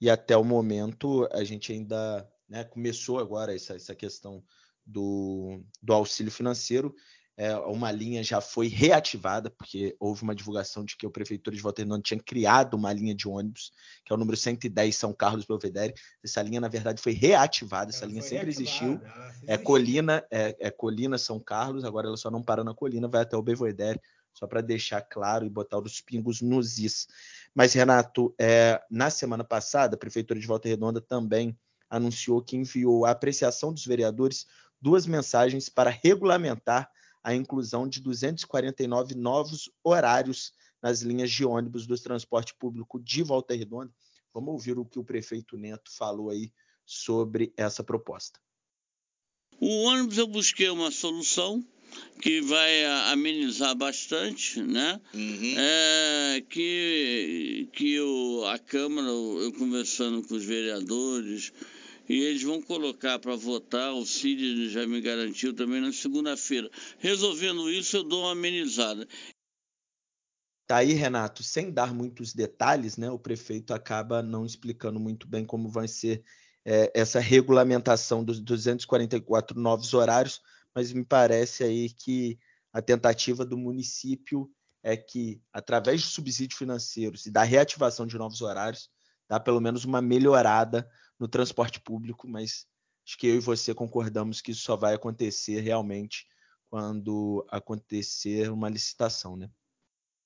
E 0.00 0.10
até 0.10 0.36
o 0.36 0.44
momento 0.44 1.26
a 1.32 1.42
gente 1.44 1.72
ainda 1.72 2.28
né, 2.48 2.62
começou 2.62 3.18
agora 3.18 3.54
essa, 3.54 3.74
essa 3.74 3.94
questão 3.94 4.44
do, 4.84 5.62
do 5.82 5.92
auxílio 5.92 6.30
financeiro 6.30 6.94
é, 7.38 7.54
uma 7.56 7.92
linha 7.92 8.20
já 8.20 8.40
foi 8.40 8.66
reativada, 8.66 9.48
porque 9.48 9.94
houve 10.00 10.24
uma 10.24 10.34
divulgação 10.34 10.84
de 10.84 10.96
que 10.96 11.06
a 11.06 11.10
Prefeitura 11.10 11.54
de 11.54 11.62
Volta 11.62 11.80
Redonda 11.80 12.02
tinha 12.02 12.18
criado 12.18 12.74
uma 12.74 12.92
linha 12.92 13.14
de 13.14 13.28
ônibus, 13.28 13.70
que 14.04 14.12
é 14.12 14.16
o 14.16 14.18
número 14.18 14.36
110 14.36 14.96
São 14.96 15.12
Carlos 15.12 15.46
Belvedere. 15.46 15.94
Essa 16.22 16.42
linha, 16.42 16.60
na 16.60 16.66
verdade, 16.66 17.00
foi 17.00 17.12
reativada, 17.12 17.92
essa 17.92 18.04
ela 18.04 18.10
linha 18.10 18.24
sempre 18.24 18.48
existiu. 18.48 19.00
É 19.46 19.56
Colina, 19.56 20.26
é, 20.32 20.56
é, 20.58 20.68
Colina 20.68 21.16
São 21.16 21.38
Carlos, 21.38 21.84
agora 21.84 22.08
ela 22.08 22.16
só 22.16 22.28
não 22.28 22.42
para 22.42 22.64
na 22.64 22.74
Colina, 22.74 23.06
vai 23.06 23.22
até 23.22 23.36
o 23.36 23.42
Belvedere, 23.42 24.00
só 24.34 24.44
para 24.48 24.60
deixar 24.60 25.00
claro 25.02 25.46
e 25.46 25.48
botar 25.48 25.78
os 25.78 26.00
pingos 26.00 26.42
nos 26.42 26.76
is. 26.78 27.06
Mas, 27.54 27.72
Renato, 27.72 28.34
é, 28.36 28.82
na 28.90 29.10
semana 29.10 29.44
passada, 29.44 29.94
a 29.94 29.98
Prefeitura 29.98 30.40
de 30.40 30.46
Volta 30.46 30.66
Redonda 30.66 31.00
também 31.00 31.56
anunciou 31.88 32.42
que 32.42 32.56
enviou 32.56 33.06
à 33.06 33.12
apreciação 33.12 33.72
dos 33.72 33.86
vereadores 33.86 34.44
duas 34.80 35.06
mensagens 35.06 35.68
para 35.68 35.88
regulamentar 35.88 36.90
a 37.28 37.34
inclusão 37.34 37.86
de 37.86 38.00
249 38.00 39.14
novos 39.14 39.70
horários 39.84 40.50
nas 40.82 41.02
linhas 41.02 41.30
de 41.30 41.44
ônibus 41.44 41.86
do 41.86 41.94
transporte 41.98 42.54
público 42.54 42.98
de 42.98 43.22
Volta 43.22 43.54
Redonda. 43.54 43.92
Vamos 44.32 44.54
ouvir 44.54 44.78
o 44.78 44.84
que 44.86 44.98
o 44.98 45.04
prefeito 45.04 45.58
Neto 45.58 45.90
falou 45.94 46.30
aí 46.30 46.50
sobre 46.86 47.52
essa 47.54 47.84
proposta. 47.84 48.40
O 49.60 49.82
ônibus 49.82 50.16
eu 50.16 50.26
busquei 50.26 50.70
uma 50.70 50.90
solução 50.90 51.62
que 52.22 52.40
vai 52.40 52.86
amenizar 53.12 53.76
bastante, 53.76 54.62
né? 54.62 54.98
Uhum. 55.12 55.54
É, 55.58 56.44
que 56.48 57.68
que 57.74 58.00
o, 58.00 58.46
a 58.46 58.58
Câmara, 58.58 59.06
eu 59.08 59.52
conversando 59.52 60.22
com 60.22 60.34
os 60.34 60.44
vereadores, 60.44 61.52
e 62.08 62.22
eles 62.22 62.42
vão 62.42 62.62
colocar 62.62 63.18
para 63.18 63.36
votar, 63.36 63.92
o 63.92 64.06
Cid 64.06 64.70
já 64.70 64.86
me 64.86 65.00
garantiu 65.00 65.54
também 65.54 65.80
na 65.80 65.92
segunda-feira. 65.92 66.70
Resolvendo 66.98 67.70
isso, 67.70 67.98
eu 67.98 68.04
dou 68.04 68.22
uma 68.22 68.32
amenizada. 68.32 69.06
Tá 70.66 70.78
aí, 70.78 70.92
Renato, 70.92 71.42
sem 71.42 71.70
dar 71.70 71.94
muitos 71.94 72.34
detalhes, 72.34 72.96
né? 72.96 73.10
O 73.10 73.18
prefeito 73.18 73.72
acaba 73.72 74.22
não 74.22 74.44
explicando 74.44 74.98
muito 74.98 75.26
bem 75.26 75.44
como 75.44 75.68
vai 75.68 75.88
ser 75.88 76.22
é, 76.64 76.90
essa 76.94 77.20
regulamentação 77.20 78.22
dos 78.22 78.40
244 78.40 79.58
novos 79.58 79.94
horários, 79.94 80.40
mas 80.74 80.92
me 80.92 81.04
parece 81.04 81.64
aí 81.64 81.90
que 81.90 82.38
a 82.72 82.82
tentativa 82.82 83.44
do 83.44 83.56
município 83.56 84.50
é 84.82 84.96
que, 84.96 85.40
através 85.52 86.02
de 86.02 86.06
subsídios 86.08 86.58
financeiros 86.58 87.26
e 87.26 87.30
da 87.30 87.42
reativação 87.42 88.06
de 88.06 88.16
novos 88.16 88.42
horários, 88.42 88.90
dá 89.28 89.40
pelo 89.40 89.60
menos 89.60 89.84
uma 89.84 90.00
melhorada 90.00 90.88
no 91.18 91.28
transporte 91.28 91.80
público, 91.80 92.28
mas 92.28 92.66
acho 93.06 93.18
que 93.18 93.26
eu 93.26 93.36
e 93.36 93.40
você 93.40 93.74
concordamos 93.74 94.40
que 94.40 94.52
isso 94.52 94.62
só 94.62 94.76
vai 94.76 94.94
acontecer 94.94 95.60
realmente 95.60 96.26
quando 96.70 97.46
acontecer 97.50 98.50
uma 98.50 98.68
licitação, 98.68 99.36
né? 99.36 99.50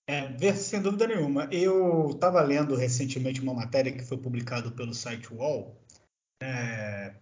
É, 0.09 0.53
sem 0.55 0.83
dúvida 0.83 1.07
nenhuma. 1.07 1.49
Eu 1.53 2.11
estava 2.11 2.43
lendo 2.43 2.75
recentemente 2.75 3.41
uma 3.41 3.55
matéria 3.55 3.93
que 3.93 4.05
foi 4.05 4.19
publicada 4.19 4.71
pelo 4.71 4.93
site 4.93 5.33
Wall, 5.33 5.81
é, 6.43 7.15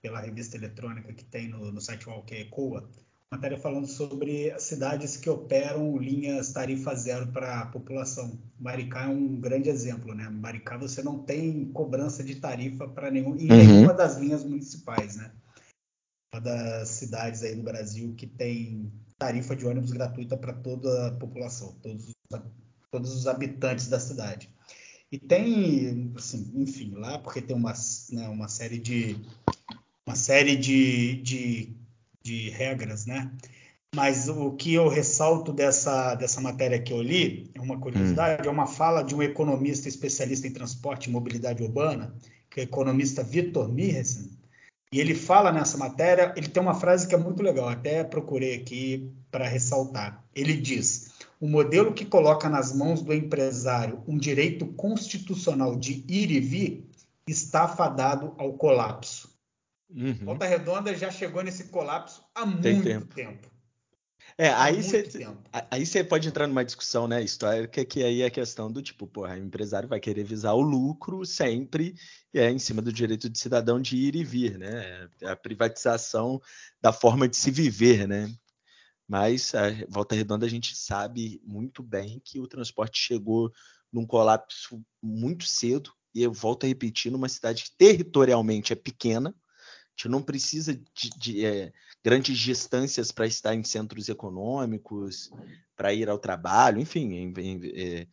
pela 0.00 0.20
revista 0.20 0.56
eletrônica 0.56 1.12
que 1.12 1.24
tem 1.24 1.48
no, 1.48 1.70
no 1.70 1.80
site 1.80 2.08
Wall, 2.08 2.24
que 2.24 2.34
é 2.34 2.40
ECOA, 2.40 2.88
matéria 3.32 3.58
falando 3.58 3.86
sobre 3.86 4.54
cidades 4.60 5.16
que 5.16 5.30
operam 5.30 5.96
linhas 5.96 6.52
tarifa 6.52 6.94
zero 6.94 7.32
para 7.32 7.60
a 7.60 7.66
população. 7.66 8.38
Maricá 8.60 9.04
é 9.04 9.08
um 9.08 9.40
grande 9.40 9.70
exemplo, 9.70 10.14
né? 10.14 10.28
Maricá 10.28 10.76
você 10.76 11.02
não 11.02 11.18
tem 11.18 11.64
cobrança 11.72 12.22
de 12.22 12.36
tarifa 12.36 12.86
para 12.86 13.10
nenhum, 13.10 13.34
em 13.36 13.50
uhum. 13.50 13.56
nenhuma 13.56 13.94
das 13.94 14.18
linhas 14.18 14.44
municipais, 14.44 15.16
né? 15.16 15.32
Uma 16.34 16.42
das 16.42 16.90
cidades 16.90 17.42
aí 17.42 17.54
no 17.54 17.62
Brasil 17.62 18.14
que 18.14 18.26
tem 18.26 18.92
tarifa 19.18 19.56
de 19.56 19.66
ônibus 19.66 19.92
gratuita 19.92 20.36
para 20.36 20.52
toda 20.52 21.08
a 21.08 21.12
população, 21.12 21.74
todos, 21.82 22.12
todos 22.90 23.14
os 23.14 23.26
habitantes 23.26 23.88
da 23.88 23.98
cidade. 23.98 24.50
E 25.10 25.18
tem, 25.18 26.12
assim, 26.16 26.52
enfim, 26.54 26.92
lá 26.96 27.18
porque 27.18 27.40
tem 27.40 27.56
uma, 27.56 27.72
né, 28.10 28.28
uma 28.28 28.48
série 28.48 28.78
de 28.78 29.16
uma 30.06 30.16
série 30.16 30.56
de, 30.56 31.22
de, 31.22 31.76
de, 32.22 32.50
regras, 32.50 33.06
né? 33.06 33.30
Mas 33.94 34.28
o 34.28 34.52
que 34.52 34.72
eu 34.72 34.88
ressalto 34.88 35.52
dessa, 35.52 36.14
dessa 36.14 36.40
matéria 36.40 36.80
que 36.80 36.92
eu 36.92 37.02
li, 37.02 37.50
é 37.54 37.60
uma 37.60 37.78
curiosidade, 37.78 38.42
hum. 38.42 38.50
é 38.50 38.52
uma 38.52 38.66
fala 38.66 39.02
de 39.02 39.14
um 39.14 39.22
economista 39.22 39.88
especialista 39.88 40.46
em 40.46 40.52
transporte 40.52 41.08
e 41.08 41.12
mobilidade 41.12 41.62
urbana, 41.62 42.14
que 42.48 42.60
é 42.60 42.62
o 42.62 42.64
economista 42.64 43.22
Vitor 43.22 43.68
Mirresen, 43.68 44.30
e 44.92 45.00
ele 45.00 45.14
fala 45.14 45.50
nessa 45.50 45.78
matéria, 45.78 46.34
ele 46.36 46.48
tem 46.48 46.62
uma 46.62 46.74
frase 46.74 47.08
que 47.08 47.14
é 47.14 47.18
muito 47.18 47.42
legal, 47.42 47.66
até 47.66 48.04
procurei 48.04 48.54
aqui 48.54 49.10
para 49.30 49.48
ressaltar. 49.48 50.22
Ele 50.34 50.52
diz: 50.54 51.12
o 51.40 51.48
modelo 51.48 51.94
que 51.94 52.04
coloca 52.04 52.46
nas 52.50 52.74
mãos 52.74 53.00
do 53.00 53.14
empresário 53.14 54.02
um 54.06 54.18
direito 54.18 54.66
constitucional 54.66 55.76
de 55.76 56.04
ir 56.06 56.30
e 56.30 56.40
vir 56.40 56.90
está 57.26 57.66
fadado 57.66 58.34
ao 58.36 58.52
colapso. 58.52 59.31
Uhum. 59.94 60.24
Volta 60.24 60.46
Redonda 60.46 60.94
já 60.94 61.10
chegou 61.10 61.42
nesse 61.42 61.64
colapso 61.64 62.24
há 62.34 62.46
Tem 62.46 62.74
muito 62.74 62.88
tempo. 62.88 63.14
tempo. 63.14 63.52
É, 64.38 64.48
aí 64.48 64.82
você 64.82 65.06
aí 65.70 65.84
você 65.84 66.02
pode 66.02 66.26
entrar 66.26 66.46
numa 66.46 66.64
discussão, 66.64 67.06
né, 67.06 67.22
histórica, 67.22 67.84
que 67.84 68.02
aí 68.02 68.22
é 68.22 68.26
a 68.26 68.30
questão 68.30 68.72
do 68.72 68.80
tipo, 68.80 69.06
porra, 69.06 69.34
o 69.34 69.38
empresário 69.38 69.88
vai 69.88 70.00
querer 70.00 70.24
visar 70.24 70.54
o 70.54 70.62
lucro 70.62 71.26
sempre, 71.26 71.94
e 72.32 72.38
é 72.38 72.50
em 72.50 72.58
cima 72.58 72.80
do 72.80 72.92
direito 72.92 73.28
de 73.28 73.38
cidadão 73.38 73.80
de 73.80 73.96
ir 73.96 74.16
e 74.16 74.24
vir, 74.24 74.58
né? 74.58 75.08
É 75.20 75.28
a 75.28 75.36
privatização 75.36 76.40
da 76.80 76.92
forma 76.92 77.28
de 77.28 77.36
se 77.36 77.50
viver, 77.50 78.08
né? 78.08 78.34
Mas 79.06 79.54
a 79.54 79.64
Volta 79.88 80.14
Redonda 80.14 80.46
a 80.46 80.48
gente 80.48 80.74
sabe 80.74 81.42
muito 81.44 81.82
bem 81.82 82.20
que 82.24 82.40
o 82.40 82.46
transporte 82.46 82.98
chegou 82.98 83.52
num 83.92 84.06
colapso 84.06 84.82
muito 85.02 85.44
cedo, 85.44 85.92
e 86.14 86.22
eu 86.22 86.32
volto 86.32 86.64
a 86.64 86.68
repetir, 86.68 87.12
numa 87.12 87.28
cidade 87.28 87.64
que 87.64 87.76
territorialmente 87.76 88.72
é 88.72 88.76
pequena, 88.76 89.34
gente 89.96 90.08
não 90.08 90.22
precisa 90.22 90.74
de, 90.74 91.10
de 91.16 91.44
é, 91.44 91.72
grandes 92.04 92.38
distâncias 92.38 93.12
para 93.12 93.26
estar 93.26 93.54
em 93.54 93.62
centros 93.62 94.08
econômicos, 94.08 95.30
para 95.76 95.92
ir 95.92 96.08
ao 96.08 96.18
trabalho, 96.18 96.80
enfim. 96.80 97.32
É, 97.74 98.06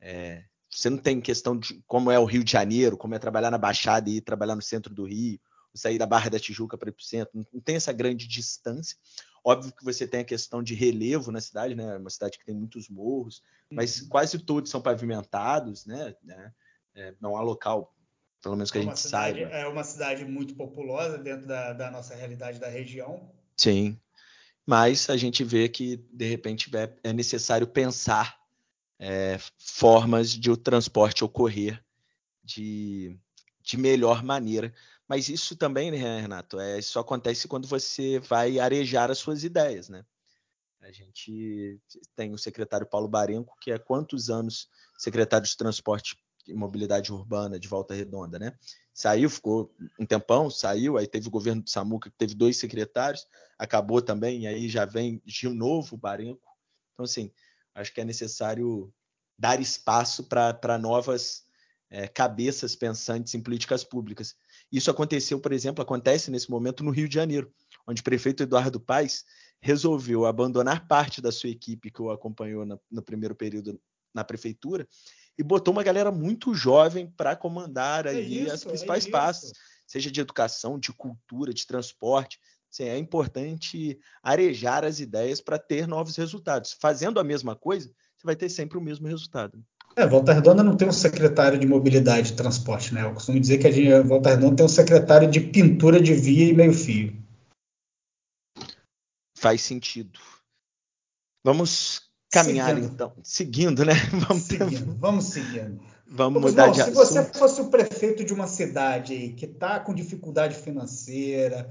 é, 0.00 0.44
você 0.70 0.88
não 0.88 0.98
tem 0.98 1.20
questão 1.20 1.58
de 1.58 1.82
como 1.86 2.10
é 2.10 2.18
o 2.18 2.24
Rio 2.24 2.44
de 2.44 2.52
Janeiro, 2.52 2.96
como 2.96 3.14
é 3.14 3.18
trabalhar 3.18 3.50
na 3.50 3.58
Baixada 3.58 4.08
e 4.08 4.16
ir 4.16 4.20
trabalhar 4.20 4.56
no 4.56 4.62
centro 4.62 4.94
do 4.94 5.04
Rio, 5.04 5.38
sair 5.74 5.98
da 5.98 6.06
Barra 6.06 6.30
da 6.30 6.38
Tijuca 6.38 6.78
para 6.78 6.88
ir 6.88 6.92
para 6.92 7.02
o 7.02 7.04
centro. 7.04 7.46
Não, 7.52 7.60
tem 7.60 7.76
essa 7.76 7.92
grande 7.92 8.26
distância. 8.26 8.96
Óbvio 9.44 9.72
que 9.72 9.84
você 9.84 10.06
tem 10.06 10.20
a 10.20 10.24
questão 10.24 10.62
de 10.62 10.74
relevo 10.74 11.32
na 11.32 11.40
cidade, 11.40 11.74
né? 11.74 11.96
Uma 11.96 12.10
cidade 12.10 12.38
que 12.38 12.44
tem 12.44 12.54
muitos 12.54 12.88
morros, 12.88 13.42
mas 13.70 14.02
uhum. 14.02 14.08
quase 14.08 14.38
todos 14.38 14.70
são 14.70 14.80
pavimentados, 14.80 15.84
né? 15.84 16.14
né? 16.22 16.52
É, 16.94 17.14
não 17.20 17.36
há 17.36 17.42
local 17.42 17.92
pelo 18.42 18.56
menos 18.56 18.70
que 18.70 18.78
é 18.78 18.80
a 18.80 18.84
gente 18.84 18.98
cidade, 18.98 19.40
saiba. 19.40 19.54
É 19.54 19.66
uma 19.66 19.84
cidade 19.84 20.24
muito 20.24 20.54
populosa 20.54 21.16
dentro 21.16 21.46
da, 21.46 21.72
da, 21.72 21.90
nossa 21.90 22.14
realidade 22.14 22.58
da 22.58 22.68
região. 22.68 23.30
Sim, 23.56 23.98
mas 24.66 25.08
a 25.08 25.16
gente 25.16 25.44
vê 25.44 25.68
que, 25.68 25.96
de 26.12 26.28
repente, 26.28 26.68
é, 26.76 26.92
é 27.04 27.12
necessário 27.12 27.66
pensar 27.66 28.38
é, 28.98 29.38
formas 29.58 30.30
de 30.30 30.50
o 30.50 30.56
transporte 30.56 31.24
ocorrer 31.24 31.82
de, 32.42 33.16
de 33.62 33.76
melhor 33.76 34.22
maneira. 34.24 34.74
Mas 35.08 35.28
isso 35.28 35.54
também, 35.56 35.90
né, 35.90 36.20
Renato, 36.20 36.58
é, 36.58 36.78
isso 36.78 36.98
acontece 36.98 37.46
quando 37.46 37.68
você 37.68 38.18
vai 38.18 38.58
arejar 38.58 39.10
as 39.10 39.18
suas 39.18 39.44
ideias, 39.44 39.88
né? 39.88 40.04
A 40.80 40.90
gente 40.90 41.80
tem 42.16 42.32
o 42.32 42.38
secretário 42.38 42.86
Paulo 42.86 43.06
Barenco, 43.06 43.56
que 43.60 43.70
há 43.70 43.78
quantos 43.78 44.28
anos 44.28 44.68
secretário 44.98 45.46
de 45.46 45.56
transporte 45.56 46.16
mobilidade 46.48 47.12
urbana 47.12 47.58
de 47.58 47.68
Volta 47.68 47.94
Redonda, 47.94 48.38
né? 48.38 48.56
Saiu, 48.92 49.30
ficou 49.30 49.74
um 49.98 50.04
tempão, 50.04 50.50
saiu, 50.50 50.98
aí 50.98 51.06
teve 51.06 51.28
o 51.28 51.30
governo 51.30 51.62
de 51.62 51.70
Samuca, 51.70 52.10
que 52.10 52.16
teve 52.16 52.34
dois 52.34 52.56
secretários, 52.56 53.26
acabou 53.58 54.02
também, 54.02 54.42
e 54.42 54.46
aí 54.46 54.68
já 54.68 54.84
vem 54.84 55.22
de 55.24 55.48
novo 55.48 55.94
o 55.94 55.98
Barenco. 55.98 56.48
Então, 56.92 57.04
assim, 57.04 57.30
acho 57.74 57.92
que 57.92 58.00
é 58.00 58.04
necessário 58.04 58.92
dar 59.38 59.60
espaço 59.60 60.24
para 60.24 60.78
novas 60.78 61.44
é, 61.90 62.08
cabeças 62.08 62.74
pensantes 62.74 63.34
em 63.34 63.40
políticas 63.40 63.84
públicas. 63.84 64.34
Isso 64.70 64.90
aconteceu, 64.90 65.38
por 65.40 65.52
exemplo, 65.52 65.82
acontece 65.82 66.30
nesse 66.30 66.50
momento 66.50 66.82
no 66.82 66.90
Rio 66.90 67.08
de 67.08 67.14
Janeiro, 67.14 67.52
onde 67.86 68.00
o 68.00 68.04
prefeito 68.04 68.42
Eduardo 68.42 68.80
Paes 68.80 69.24
resolveu 69.60 70.26
abandonar 70.26 70.88
parte 70.88 71.20
da 71.20 71.30
sua 71.30 71.50
equipe 71.50 71.90
que 71.90 72.02
o 72.02 72.10
acompanhou 72.10 72.66
no 72.90 73.02
primeiro 73.02 73.34
período 73.34 73.80
na 74.12 74.24
prefeitura 74.24 74.86
e 75.38 75.42
botou 75.42 75.72
uma 75.72 75.82
galera 75.82 76.10
muito 76.10 76.54
jovem 76.54 77.06
para 77.16 77.34
comandar 77.36 78.06
é 78.06 78.10
aí 78.10 78.42
isso, 78.42 78.52
as 78.52 78.62
é 78.62 78.68
principais 78.68 79.06
é 79.06 79.10
pastas, 79.10 79.52
seja 79.86 80.10
de 80.10 80.20
educação, 80.20 80.78
de 80.78 80.92
cultura, 80.92 81.52
de 81.52 81.66
transporte. 81.66 82.38
Assim, 82.70 82.84
é 82.84 82.96
importante 82.96 83.98
arejar 84.22 84.84
as 84.84 85.00
ideias 85.00 85.40
para 85.40 85.58
ter 85.58 85.86
novos 85.86 86.16
resultados. 86.16 86.76
Fazendo 86.80 87.20
a 87.20 87.24
mesma 87.24 87.54
coisa, 87.54 87.88
você 88.16 88.24
vai 88.24 88.36
ter 88.36 88.48
sempre 88.48 88.78
o 88.78 88.80
mesmo 88.80 89.06
resultado. 89.06 89.62
É, 89.94 90.06
Volta 90.06 90.32
Redonda 90.32 90.62
não 90.62 90.74
tem 90.74 90.88
um 90.88 90.92
secretário 90.92 91.58
de 91.58 91.66
mobilidade 91.66 92.32
e 92.32 92.36
transporte, 92.36 92.94
né? 92.94 93.04
Eu 93.04 93.12
costumo 93.12 93.38
dizer 93.38 93.58
que 93.58 93.92
a 93.92 94.02
Volta 94.02 94.30
Redonda 94.30 94.56
tem 94.56 94.64
um 94.64 94.68
secretário 94.68 95.30
de 95.30 95.40
pintura 95.40 96.00
de 96.00 96.14
via 96.14 96.48
e 96.48 96.54
meio-fio. 96.54 97.14
Faz 99.36 99.60
sentido. 99.60 100.18
Vamos 101.44 102.11
caminhar 102.32 102.74
seguindo. 102.74 102.92
então, 102.92 103.12
seguindo, 103.22 103.84
né? 103.84 103.92
Vamos, 104.26 104.42
seguindo, 104.44 104.96
vamos 104.98 105.24
seguindo. 105.26 105.80
Vamos 106.06 106.42
mudar 106.42 106.66
bom, 106.66 106.72
de 106.72 106.76
se 106.76 106.82
assunto. 106.82 107.06
Se 107.06 107.14
você 107.14 107.38
fosse 107.38 107.60
o 107.60 107.68
prefeito 107.68 108.24
de 108.24 108.32
uma 108.32 108.46
cidade 108.46 109.12
aí 109.12 109.32
que 109.34 109.44
está 109.44 109.78
com 109.78 109.94
dificuldade 109.94 110.56
financeira, 110.56 111.68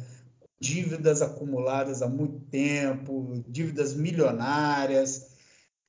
dívidas 0.59 1.21
acumuladas 1.21 2.01
há 2.01 2.07
muito 2.07 2.39
tempo, 2.41 3.43
dívidas 3.47 3.93
milionárias, 3.95 5.31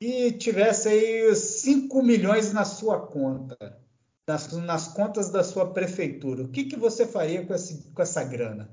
e 0.01 0.33
tivesse 0.33 0.89
aí 0.89 1.35
5 1.35 2.03
milhões 2.03 2.53
na 2.53 2.65
sua 2.65 2.99
conta, 2.99 3.79
nas, 4.27 4.51
nas 4.53 4.89
contas 4.89 5.31
da 5.31 5.45
sua 5.45 5.73
prefeitura, 5.73 6.43
o 6.43 6.49
que, 6.49 6.65
que 6.65 6.77
você 6.77 7.07
faria 7.07 7.45
com, 7.45 7.55
esse, 7.55 7.91
com 7.95 8.03
essa 8.03 8.25
grana? 8.25 8.71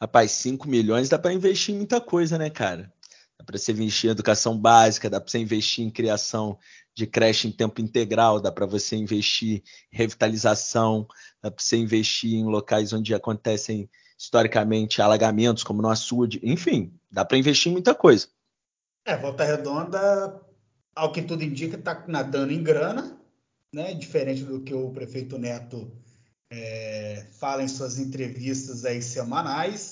Rapaz, 0.00 0.32
5 0.32 0.68
milhões 0.68 1.08
dá 1.08 1.18
para 1.18 1.32
investir 1.32 1.74
em 1.74 1.78
muita 1.78 2.00
coisa, 2.00 2.38
né, 2.38 2.50
cara? 2.50 2.92
Dá 3.42 3.44
para 3.44 3.58
você 3.58 3.72
investir 3.72 4.08
em 4.08 4.12
educação 4.12 4.56
básica, 4.56 5.10
dá 5.10 5.20
para 5.20 5.28
você 5.28 5.38
investir 5.38 5.84
em 5.84 5.90
criação 5.90 6.56
de 6.94 7.06
creche 7.06 7.48
em 7.48 7.52
tempo 7.52 7.80
integral, 7.80 8.40
dá 8.40 8.52
para 8.52 8.66
você 8.66 8.96
investir 8.96 9.62
em 9.92 9.96
revitalização, 9.96 11.06
dá 11.42 11.50
para 11.50 11.62
você 11.62 11.76
investir 11.76 12.34
em 12.34 12.44
locais 12.44 12.92
onde 12.92 13.14
acontecem 13.14 13.90
historicamente 14.16 15.02
alagamentos, 15.02 15.64
como 15.64 15.82
no 15.82 15.88
açude, 15.88 16.40
enfim, 16.42 16.94
dá 17.10 17.24
para 17.24 17.36
investir 17.36 17.70
em 17.70 17.72
muita 17.72 17.94
coisa. 17.94 18.28
É, 19.04 19.16
Volta 19.16 19.42
Redonda, 19.44 20.40
ao 20.94 21.10
que 21.10 21.22
tudo 21.22 21.42
indica, 21.42 21.76
está 21.76 22.04
nadando 22.06 22.52
em 22.52 22.62
grana, 22.62 23.18
né? 23.74 23.94
Diferente 23.94 24.44
do 24.44 24.60
que 24.60 24.72
o 24.72 24.90
prefeito 24.90 25.38
Neto 25.38 25.90
é, 26.50 27.26
fala 27.32 27.64
em 27.64 27.68
suas 27.68 27.98
entrevistas 27.98 28.84
aí 28.84 29.02
semanais. 29.02 29.91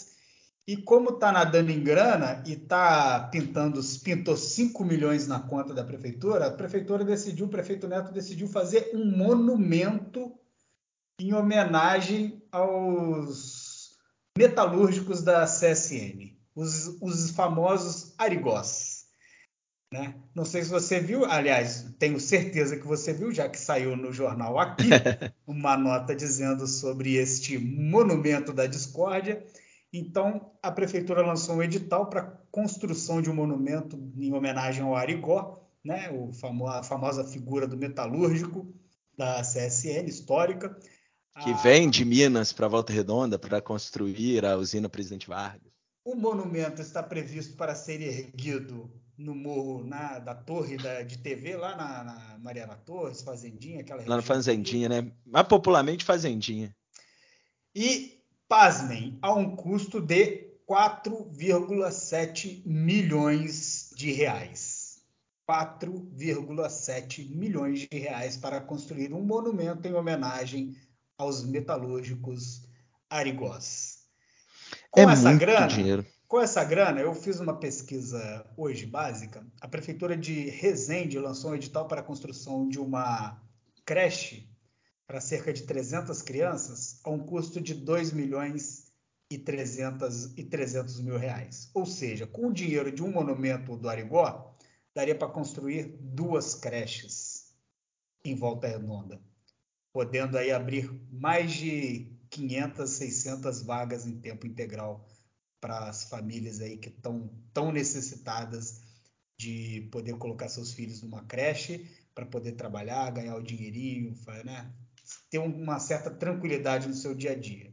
E 0.70 0.76
como 0.76 1.10
está 1.10 1.32
nadando 1.32 1.72
em 1.72 1.82
grana 1.82 2.44
e 2.46 2.52
está 2.52 3.28
pintando, 3.32 3.80
pintou 4.04 4.36
5 4.36 4.84
milhões 4.84 5.26
na 5.26 5.40
conta 5.40 5.74
da 5.74 5.82
prefeitura, 5.82 6.46
a 6.46 6.50
prefeitura 6.52 7.02
decidiu, 7.04 7.46
o 7.46 7.48
prefeito 7.48 7.88
Neto 7.88 8.12
decidiu 8.12 8.46
fazer 8.46 8.92
um 8.94 9.04
monumento 9.04 10.32
em 11.20 11.34
homenagem 11.34 12.40
aos 12.52 13.96
metalúrgicos 14.38 15.24
da 15.24 15.44
CSN, 15.44 16.36
os, 16.54 16.96
os 17.00 17.30
famosos 17.32 18.14
arigós. 18.16 19.06
Né? 19.92 20.14
Não 20.32 20.44
sei 20.44 20.62
se 20.62 20.70
você 20.70 21.00
viu, 21.00 21.24
aliás, 21.24 21.92
tenho 21.98 22.20
certeza 22.20 22.76
que 22.76 22.86
você 22.86 23.12
viu, 23.12 23.32
já 23.32 23.48
que 23.48 23.58
saiu 23.58 23.96
no 23.96 24.12
jornal 24.12 24.56
aqui 24.56 24.88
uma 25.44 25.76
nota 25.76 26.14
dizendo 26.14 26.64
sobre 26.68 27.16
este 27.16 27.58
monumento 27.58 28.52
da 28.52 28.66
discórdia. 28.66 29.44
Então, 29.92 30.52
a 30.62 30.70
prefeitura 30.70 31.26
lançou 31.26 31.56
um 31.56 31.62
edital 31.62 32.08
para 32.08 32.22
construção 32.50 33.20
de 33.20 33.28
um 33.28 33.34
monumento 33.34 33.98
em 34.16 34.32
homenagem 34.32 34.82
ao 34.82 34.94
Arigó, 34.94 35.60
né, 35.84 36.10
o 36.10 36.32
famo 36.32 36.66
a 36.66 36.82
famosa 36.82 37.24
figura 37.24 37.66
do 37.66 37.76
metalúrgico 37.76 38.72
da 39.16 39.40
CSN 39.40 40.06
histórica. 40.06 40.78
Que 41.42 41.52
vem 41.62 41.88
de 41.88 42.04
Minas 42.04 42.52
para 42.52 42.68
Volta 42.68 42.92
Redonda 42.92 43.38
para 43.38 43.60
construir 43.60 44.44
a 44.44 44.56
usina 44.56 44.88
Presidente 44.88 45.28
Vargas. 45.28 45.72
O 46.04 46.14
monumento 46.14 46.82
está 46.82 47.02
previsto 47.02 47.56
para 47.56 47.74
ser 47.74 48.00
erguido 48.00 48.90
no 49.16 49.34
morro 49.34 49.84
na, 49.84 50.18
da 50.18 50.34
torre 50.34 50.76
da, 50.76 51.02
de 51.02 51.18
TV, 51.18 51.56
lá 51.56 51.76
na, 51.76 52.04
na 52.04 52.38
Mariana 52.38 52.74
Torres, 52.74 53.22
Fazendinha, 53.22 53.80
aquela 53.80 54.02
Lá 54.06 54.16
na 54.16 54.22
Fazendinha, 54.22 54.88
né? 54.88 55.12
Mais 55.26 55.46
popularmente 55.46 56.04
Fazendinha. 56.04 56.74
E 57.74 58.19
pasmem, 58.50 59.16
a 59.22 59.32
um 59.32 59.54
custo 59.54 60.00
de 60.00 60.50
4,7 60.68 62.66
milhões 62.66 63.94
de 63.94 64.10
reais. 64.10 64.98
4,7 65.48 67.30
milhões 67.30 67.86
de 67.88 67.96
reais 67.96 68.36
para 68.36 68.60
construir 68.60 69.14
um 69.14 69.22
monumento 69.22 69.86
em 69.86 69.94
homenagem 69.94 70.76
aos 71.16 71.44
metalúrgicos 71.44 72.68
arigós. 73.08 74.00
Com 74.90 75.08
é 75.08 75.12
essa 75.12 75.32
grana, 75.32 75.68
dinheiro. 75.68 76.04
com 76.26 76.40
essa 76.40 76.64
grana, 76.64 76.98
eu 76.98 77.14
fiz 77.14 77.38
uma 77.38 77.56
pesquisa 77.56 78.44
hoje 78.56 78.84
básica. 78.84 79.46
A 79.60 79.68
prefeitura 79.68 80.16
de 80.16 80.50
Resende 80.50 81.20
lançou 81.20 81.52
um 81.52 81.54
edital 81.54 81.86
para 81.86 82.00
a 82.00 82.04
construção 82.04 82.68
de 82.68 82.80
uma 82.80 83.40
creche 83.84 84.49
para 85.10 85.20
cerca 85.20 85.52
de 85.52 85.64
300 85.64 86.22
crianças 86.22 87.00
a 87.02 87.10
um 87.10 87.18
custo 87.18 87.60
de 87.60 87.74
2 87.74 88.12
milhões 88.12 88.92
e 89.28 89.36
300, 89.36 90.38
e 90.38 90.44
300 90.44 91.00
mil 91.00 91.16
reais. 91.16 91.68
Ou 91.74 91.84
seja, 91.84 92.28
com 92.28 92.46
o 92.46 92.52
dinheiro 92.52 92.92
de 92.92 93.02
um 93.02 93.10
monumento 93.10 93.76
do 93.76 93.88
Arigó, 93.88 94.56
daria 94.94 95.16
para 95.16 95.26
construir 95.26 95.98
duas 95.98 96.54
creches 96.54 97.52
em 98.24 98.36
Volta 98.36 98.68
Redonda, 98.68 99.20
podendo 99.92 100.38
aí 100.38 100.52
abrir 100.52 100.88
mais 101.10 101.54
de 101.54 102.16
500, 102.30 102.88
600 102.88 103.62
vagas 103.62 104.06
em 104.06 104.16
tempo 104.16 104.46
integral 104.46 105.08
para 105.60 105.88
as 105.88 106.04
famílias 106.04 106.60
aí 106.60 106.76
que 106.76 106.88
estão 106.88 107.28
tão 107.52 107.72
necessitadas 107.72 108.80
de 109.36 109.88
poder 109.90 110.16
colocar 110.18 110.48
seus 110.48 110.72
filhos 110.72 111.02
numa 111.02 111.24
creche 111.24 111.90
para 112.14 112.26
poder 112.26 112.52
trabalhar, 112.52 113.10
ganhar 113.10 113.34
o 113.34 113.42
dinheirinho, 113.42 114.14
né? 114.44 114.72
Ter 115.30 115.38
uma 115.38 115.78
certa 115.78 116.10
tranquilidade 116.10 116.88
no 116.88 116.94
seu 116.94 117.14
dia 117.14 117.32
a 117.32 117.34
dia. 117.34 117.72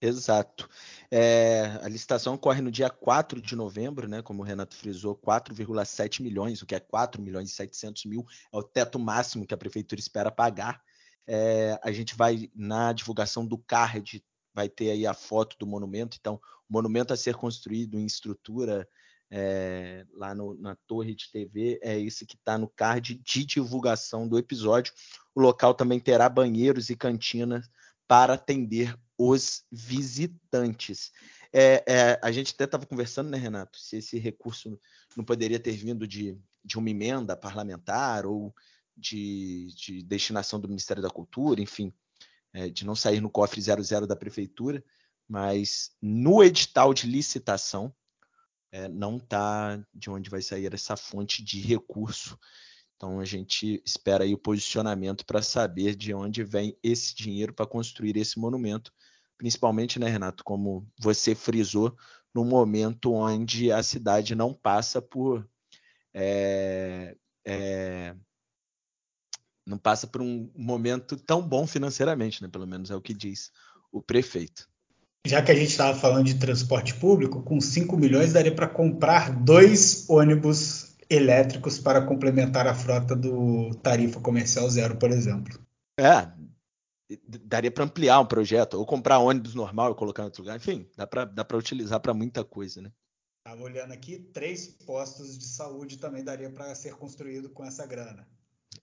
Exato. 0.00 0.68
É, 1.08 1.78
a 1.80 1.88
licitação 1.88 2.34
ocorre 2.34 2.60
no 2.60 2.72
dia 2.72 2.90
4 2.90 3.40
de 3.40 3.54
novembro, 3.54 4.08
né? 4.08 4.20
Como 4.20 4.42
o 4.42 4.44
Renato 4.44 4.74
frisou, 4.74 5.14
4,7 5.14 6.20
milhões, 6.20 6.60
o 6.60 6.66
que 6.66 6.74
é 6.74 6.80
4 6.80 7.22
milhões 7.22 7.50
e 7.50 7.54
700 7.54 8.06
mil, 8.06 8.26
é 8.52 8.56
o 8.56 8.64
teto 8.64 8.98
máximo 8.98 9.46
que 9.46 9.54
a 9.54 9.56
prefeitura 9.56 10.00
espera 10.00 10.32
pagar. 10.32 10.82
É, 11.24 11.78
a 11.84 11.92
gente 11.92 12.16
vai, 12.16 12.50
na 12.52 12.92
divulgação 12.92 13.46
do 13.46 13.56
card, 13.56 14.24
vai 14.52 14.68
ter 14.68 14.90
aí 14.90 15.06
a 15.06 15.14
foto 15.14 15.56
do 15.56 15.68
monumento. 15.68 16.16
Então, 16.18 16.34
o 16.68 16.72
monumento 16.72 17.12
a 17.12 17.16
ser 17.16 17.36
construído 17.36 17.96
em 17.96 18.04
estrutura 18.04 18.88
é, 19.30 20.04
lá 20.12 20.34
no, 20.34 20.54
na 20.60 20.76
torre 20.86 21.14
de 21.14 21.30
TV, 21.30 21.78
é 21.80 21.98
esse 21.98 22.26
que 22.26 22.34
está 22.34 22.58
no 22.58 22.68
card 22.68 23.14
de 23.14 23.44
divulgação 23.46 24.28
do 24.28 24.36
episódio. 24.36 24.92
O 25.34 25.40
local 25.40 25.74
também 25.74 25.98
terá 25.98 26.28
banheiros 26.28 26.90
e 26.90 26.96
cantinas 26.96 27.68
para 28.06 28.34
atender 28.34 28.96
os 29.16 29.64
visitantes. 29.70 31.10
É, 31.52 31.84
é, 31.86 32.20
a 32.22 32.32
gente 32.32 32.52
até 32.54 32.64
estava 32.64 32.86
conversando, 32.86 33.30
né, 33.30 33.38
Renato, 33.38 33.78
se 33.78 33.96
esse 33.96 34.18
recurso 34.18 34.78
não 35.16 35.24
poderia 35.24 35.60
ter 35.60 35.72
vindo 35.72 36.06
de, 36.06 36.38
de 36.64 36.78
uma 36.78 36.90
emenda 36.90 37.36
parlamentar 37.36 38.26
ou 38.26 38.54
de, 38.96 39.68
de 39.76 40.02
destinação 40.02 40.58
do 40.60 40.68
Ministério 40.68 41.02
da 41.02 41.10
Cultura, 41.10 41.60
enfim, 41.60 41.92
é, 42.52 42.68
de 42.68 42.84
não 42.84 42.94
sair 42.94 43.20
no 43.20 43.30
cofre 43.30 43.60
00 43.60 44.06
da 44.06 44.16
prefeitura, 44.16 44.82
mas 45.28 45.90
no 46.00 46.42
edital 46.42 46.92
de 46.92 47.06
licitação 47.06 47.94
é, 48.70 48.88
não 48.88 49.18
está 49.18 49.82
de 49.94 50.10
onde 50.10 50.30
vai 50.30 50.42
sair 50.42 50.72
essa 50.72 50.96
fonte 50.96 51.42
de 51.44 51.60
recurso. 51.60 52.38
Então 53.02 53.18
a 53.18 53.24
gente 53.24 53.82
espera 53.84 54.22
aí 54.22 54.32
o 54.32 54.38
posicionamento 54.38 55.26
para 55.26 55.42
saber 55.42 55.96
de 55.96 56.14
onde 56.14 56.44
vem 56.44 56.78
esse 56.84 57.16
dinheiro 57.16 57.52
para 57.52 57.66
construir 57.66 58.16
esse 58.16 58.38
monumento, 58.38 58.92
principalmente, 59.36 59.98
né, 59.98 60.08
Renato, 60.08 60.44
como 60.44 60.86
você 60.96 61.34
frisou, 61.34 61.96
no 62.32 62.44
momento 62.44 63.12
onde 63.12 63.72
a 63.72 63.82
cidade 63.82 64.36
não 64.36 64.54
passa 64.54 65.02
por 65.02 65.44
é, 66.14 67.16
é, 67.44 68.14
não 69.66 69.78
passa 69.78 70.06
por 70.06 70.22
um 70.22 70.48
momento 70.54 71.16
tão 71.16 71.42
bom 71.42 71.66
financeiramente, 71.66 72.40
né? 72.40 72.48
Pelo 72.48 72.68
menos 72.68 72.88
é 72.88 72.94
o 72.94 73.02
que 73.02 73.12
diz 73.12 73.50
o 73.90 74.00
prefeito. 74.00 74.68
Já 75.26 75.42
que 75.42 75.50
a 75.50 75.54
gente 75.56 75.70
estava 75.70 75.98
falando 75.98 76.26
de 76.26 76.34
transporte 76.34 76.94
público, 76.94 77.42
com 77.42 77.60
5 77.60 77.96
milhões 77.96 78.32
daria 78.32 78.54
para 78.54 78.68
comprar 78.68 79.30
dois 79.42 80.08
ônibus 80.08 80.81
elétricos 81.12 81.78
para 81.78 82.06
complementar 82.06 82.66
a 82.66 82.74
frota 82.74 83.14
do 83.14 83.74
tarifa 83.82 84.20
comercial 84.20 84.68
zero, 84.68 84.96
por 84.96 85.10
exemplo. 85.10 85.60
É, 85.98 86.32
daria 87.44 87.70
para 87.70 87.84
ampliar 87.84 88.20
um 88.20 88.26
projeto, 88.26 88.74
ou 88.74 88.86
comprar 88.86 89.18
ônibus 89.18 89.54
normal 89.54 89.92
e 89.92 89.94
colocar 89.94 90.22
em 90.22 90.26
outro 90.26 90.42
lugar. 90.42 90.56
Enfim, 90.56 90.88
dá 90.96 91.06
para 91.06 91.24
dá 91.24 91.46
utilizar 91.54 92.00
para 92.00 92.14
muita 92.14 92.44
coisa, 92.44 92.80
né? 92.80 92.90
Estava 93.44 93.62
olhando 93.62 93.92
aqui, 93.92 94.18
três 94.18 94.68
postos 94.68 95.36
de 95.36 95.44
saúde 95.44 95.98
também 95.98 96.22
daria 96.22 96.48
para 96.48 96.74
ser 96.74 96.94
construído 96.94 97.50
com 97.50 97.64
essa 97.64 97.84
grana. 97.84 98.26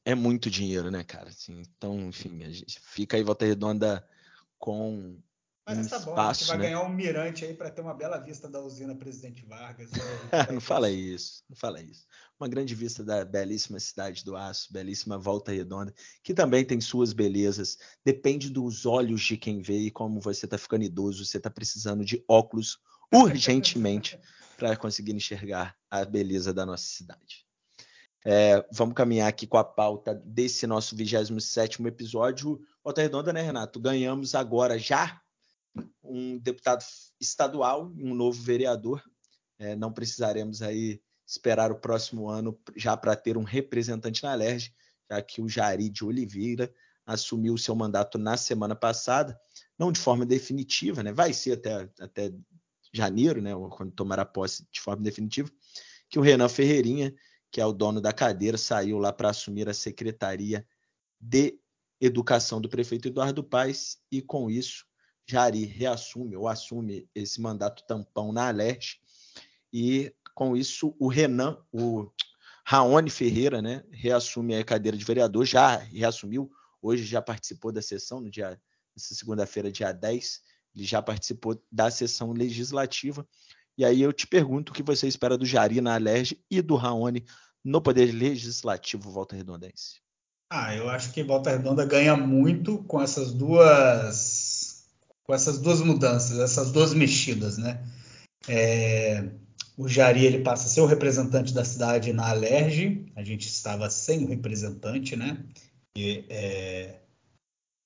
É 0.04 0.14
muito 0.14 0.50
dinheiro, 0.50 0.92
né, 0.92 1.04
cara? 1.04 1.30
Assim, 1.30 1.62
então, 1.62 2.00
enfim, 2.02 2.44
a 2.44 2.50
gente 2.50 2.80
fica 2.80 3.16
aí 3.16 3.24
Volta 3.24 3.46
Redonda 3.46 4.06
com 4.58 5.18
mas 5.76 5.86
um 5.86 5.90
tá 5.90 6.00
bom, 6.00 6.12
espaço, 6.12 6.48
vai 6.48 6.58
né? 6.58 6.64
ganhar 6.66 6.82
um 6.82 6.90
mirante 6.90 7.46
aí 7.46 7.54
para 7.54 7.70
ter 7.70 7.82
uma 7.82 7.94
bela 7.94 8.18
vista 8.18 8.50
da 8.50 8.60
usina 8.60 8.96
Presidente 8.96 9.46
Vargas. 9.46 9.92
Né? 9.92 10.00
não 10.52 10.62
fala 10.62 10.90
isso, 10.90 11.44
não 11.50 11.56
fala 11.56 11.82
isso. 11.82 12.06
Uma 12.40 12.48
grande 12.48 12.74
vista 12.74 13.04
da 13.04 13.26
belíssima 13.26 13.80
cidade 13.80 14.24
do 14.24 14.36
Aço, 14.36 14.72
belíssima 14.72 15.18
Volta 15.18 15.52
Redonda, 15.52 15.94
que 16.24 16.34
também 16.34 16.64
tem 16.64 16.80
suas 16.80 17.14
belezas. 17.14 17.78
Depende 18.04 18.50
dos 18.50 18.86
olhos 18.86 19.22
de 19.22 19.38
quem 19.38 19.62
vê 19.62 19.78
e 19.78 19.92
como 19.92 20.20
você 20.20 20.46
está 20.46 20.58
ficando 20.58 20.84
idoso, 20.84 21.26
você 21.26 21.38
está 21.38 21.50
precisando 21.50 22.06
de 22.06 22.24
óculos 22.28 22.80
urgentemente 23.14 24.20
para 24.58 24.76
conseguir 24.76 25.14
enxergar 25.14 25.76
a 25.90 26.04
beleza 26.06 26.54
da 26.54 26.66
nossa 26.66 26.86
cidade. 26.86 27.46
É, 28.26 28.66
vamos 28.72 28.96
caminhar 28.96 29.30
aqui 29.30 29.48
com 29.48 29.58
a 29.58 29.64
pauta 29.64 30.14
desse 30.14 30.68
nosso 30.68 30.96
27 30.96 31.82
episódio. 31.88 32.60
Volta 32.84 33.02
Redonda, 33.02 33.32
né, 33.32 33.42
Renato? 33.42 33.80
Ganhamos 33.80 34.36
agora 34.36 34.78
já 34.78 35.22
um 36.04 36.38
deputado 36.38 36.84
estadual 37.20 37.92
e 37.96 38.04
um 38.04 38.14
novo 38.14 38.42
vereador. 38.42 39.04
É, 39.58 39.76
não 39.76 39.92
precisaremos 39.92 40.62
aí 40.62 41.02
esperar 41.28 41.72
o 41.72 41.80
próximo 41.80 42.28
ano 42.28 42.60
já 42.76 42.98
para 42.98 43.16
ter 43.16 43.38
um 43.38 43.44
representante 43.44 44.24
na 44.24 44.34
LERJ, 44.34 44.74
já 45.10 45.22
que 45.22 45.42
o 45.42 45.48
Jari 45.48 45.90
de 45.90 46.04
Oliveira 46.04 46.74
assumiu 47.06 47.54
o 47.54 47.58
seu 47.58 47.76
mandato 47.76 48.18
na 48.18 48.38
semana 48.38 48.76
passada, 48.76 49.40
não 49.78 49.92
de 49.92 50.00
forma 50.00 50.26
definitiva, 50.26 51.04
né? 51.04 51.12
Vai 51.12 51.34
ser 51.34 51.54
até, 51.54 51.90
até 52.00 52.32
janeiro, 52.94 53.42
né? 53.42 53.52
Quando 53.72 53.92
tomará 53.92 54.26
posse 54.26 54.68
de 54.72 54.80
forma 54.80 55.04
definitiva. 55.04 55.50
que 56.10 56.18
o 56.18 56.22
Renan 56.22 56.50
Ferreirinha, 56.50 57.14
que 57.52 57.62
é 57.62 57.66
o 57.66 57.74
dono 57.74 58.02
da 58.02 58.12
cadeira, 58.12 58.58
saiu 58.58 58.98
lá 58.98 59.14
para 59.14 59.30
assumir 59.30 59.70
a 59.70 59.74
secretaria 59.74 60.66
de 61.20 61.60
educação 62.02 62.62
do 62.62 62.70
prefeito 62.70 63.10
Eduardo 63.10 63.44
Paes 63.44 63.98
e 64.12 64.22
com 64.22 64.50
isso 64.50 64.89
Jari 65.30 65.66
reassume 65.66 66.36
ou 66.36 66.48
assume 66.48 67.08
esse 67.14 67.40
mandato 67.40 67.84
tampão 67.86 68.32
na 68.32 68.48
Alerj 68.48 69.00
e 69.72 70.14
com 70.34 70.56
isso 70.56 70.96
o 70.98 71.08
Renan, 71.08 71.58
o 71.72 72.10
Raoni 72.66 73.10
Ferreira, 73.10 73.62
né, 73.62 73.84
reassume 73.92 74.56
a 74.56 74.64
cadeira 74.64 74.98
de 74.98 75.06
vereador, 75.06 75.46
já 75.46 75.78
reassumiu, 75.78 76.52
hoje 76.82 77.04
já 77.04 77.22
participou 77.22 77.72
da 77.72 77.82
sessão, 77.82 78.22
no 78.22 78.30
dia, 78.30 78.60
nessa 78.96 79.14
segunda-feira, 79.14 79.72
dia 79.72 79.92
10, 79.92 80.42
ele 80.76 80.86
já 80.86 81.02
participou 81.02 81.62
da 81.72 81.92
sessão 81.92 82.32
legislativa. 82.32 83.28
E 83.78 83.86
aí 83.86 84.02
eu 84.02 84.14
te 84.14 84.26
pergunto 84.26 84.72
o 84.72 84.76
que 84.76 84.84
você 84.84 85.08
espera 85.08 85.38
do 85.38 85.46
Jari 85.46 85.82
na 85.82 85.96
Alerj 85.96 86.40
e 86.50 86.62
do 86.62 86.76
Raoni 86.76 87.26
no 87.64 87.82
Poder 87.82 88.12
Legislativo 88.12 89.12
Volta 89.12 89.36
Redondense. 89.36 90.00
Ah, 90.52 90.76
eu 90.76 90.90
acho 90.90 91.12
que 91.12 91.24
Volta 91.24 91.52
Redonda 91.52 91.86
ganha 91.86 92.18
muito 92.18 92.84
com 92.86 93.02
essas 93.02 93.32
duas 93.32 94.39
com 95.30 95.36
essas 95.36 95.60
duas 95.60 95.80
mudanças, 95.80 96.40
essas 96.40 96.72
duas 96.72 96.92
mexidas, 96.92 97.60
né? 97.60 97.86
É, 98.48 99.30
o 99.78 99.88
Jari 99.88 100.26
ele 100.26 100.40
passa 100.40 100.66
a 100.66 100.70
ser 100.70 100.82
o 100.82 100.88
representante 100.88 101.54
da 101.54 101.64
cidade 101.64 102.12
na 102.12 102.32
Alerj. 102.32 103.06
A 103.16 103.24
gente 103.24 103.48
estava 103.48 103.92
sem 103.92 104.26
o 104.26 104.28
representante, 104.28 105.16
né? 105.16 105.46
E, 105.96 106.26
é, 106.30 106.96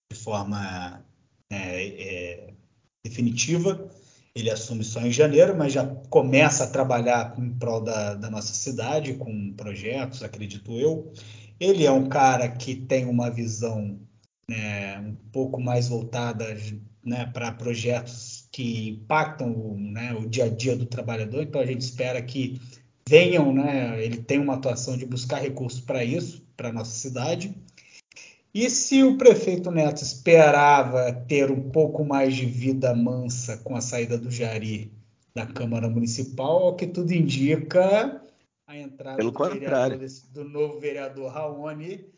de 0.09 0.17
forma 0.17 1.03
é, 1.51 1.85
é 1.85 2.53
definitiva. 3.03 3.89
Ele 4.33 4.49
assume 4.49 4.85
só 4.85 5.01
em 5.01 5.11
janeiro, 5.11 5.53
mas 5.53 5.73
já 5.73 5.85
começa 5.85 6.63
a 6.63 6.71
trabalhar 6.71 7.37
em 7.37 7.49
prol 7.55 7.81
da, 7.81 8.13
da 8.13 8.29
nossa 8.31 8.53
cidade 8.53 9.15
com 9.15 9.51
projetos, 9.51 10.23
acredito 10.23 10.79
eu. 10.79 11.11
Ele 11.59 11.85
é 11.85 11.91
um 11.91 12.07
cara 12.07 12.47
que 12.47 12.73
tem 12.73 13.03
uma 13.03 13.29
visão 13.29 13.99
né, 14.49 14.97
um 14.99 15.15
pouco 15.29 15.59
mais 15.59 15.89
voltada 15.89 16.55
né, 17.03 17.25
para 17.33 17.51
projetos 17.51 18.47
que 18.51 18.89
impactam 18.89 19.51
o, 19.51 19.77
né, 19.77 20.13
o, 20.13 20.27
dia 20.27 20.45
a 20.45 20.49
dia 20.49 20.75
do 20.75 20.85
trabalhador. 20.85 21.43
Então 21.43 21.59
a 21.59 21.65
gente 21.65 21.81
espera 21.81 22.21
que 22.21 22.61
venham, 23.07 23.53
né, 23.53 24.03
ele 24.03 24.17
tem 24.17 24.39
uma 24.39 24.55
atuação 24.55 24.97
de 24.97 25.05
buscar 25.05 25.41
recursos 25.41 25.81
para 25.81 26.03
isso, 26.03 26.41
para 26.55 26.69
a 26.69 26.73
nossa 26.73 26.91
cidade. 26.91 27.55
E 28.53 28.69
se 28.69 29.03
o 29.03 29.17
prefeito 29.17 29.71
Neto 29.71 30.03
esperava 30.03 31.11
ter 31.11 31.51
um 31.51 31.71
pouco 31.71 32.05
mais 32.05 32.35
de 32.35 32.45
vida 32.45 32.95
mansa 32.95 33.57
com 33.57 33.75
a 33.75 33.81
saída 33.81 34.17
do 34.17 34.29
Jari 34.29 34.91
da 35.33 35.47
Câmara 35.47 35.89
Municipal, 35.89 36.67
o 36.67 36.75
que 36.75 36.85
tudo 36.85 37.11
indica, 37.11 38.21
a 38.67 38.77
entrada 38.77 39.23
do, 39.95 39.97
desse, 39.97 40.31
do 40.31 40.43
novo 40.43 40.79
vereador 40.79 41.31
Raoni 41.31 42.12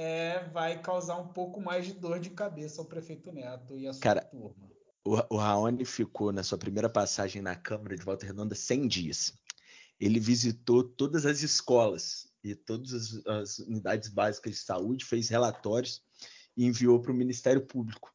é, 0.00 0.44
vai 0.52 0.80
causar 0.80 1.16
um 1.16 1.26
pouco 1.26 1.60
mais 1.60 1.84
de 1.84 1.92
dor 1.92 2.20
de 2.20 2.30
cabeça 2.30 2.80
ao 2.80 2.84
prefeito 2.84 3.32
Neto 3.32 3.76
e 3.76 3.88
à 3.88 3.92
sua 3.92 4.00
Cara, 4.00 4.20
turma. 4.20 4.70
O, 5.04 5.34
o 5.34 5.36
Raoni 5.36 5.84
ficou 5.84 6.30
na 6.30 6.44
sua 6.44 6.56
primeira 6.56 6.88
passagem 6.88 7.42
na 7.42 7.56
Câmara 7.56 7.96
de 7.96 8.04
Volta 8.04 8.24
Redonda 8.24 8.54
100 8.54 8.86
dias. 8.86 9.34
Ele 9.98 10.20
visitou 10.20 10.84
todas 10.84 11.26
as 11.26 11.42
escolas 11.42 12.28
e 12.44 12.54
todas 12.54 12.92
as, 12.92 13.26
as 13.26 13.58
unidades 13.58 14.08
básicas 14.08 14.52
de 14.52 14.58
saúde, 14.60 15.04
fez 15.04 15.28
relatórios 15.28 16.00
e 16.56 16.64
enviou 16.64 17.00
para 17.00 17.10
o 17.10 17.14
Ministério 17.14 17.66
Público. 17.66 18.14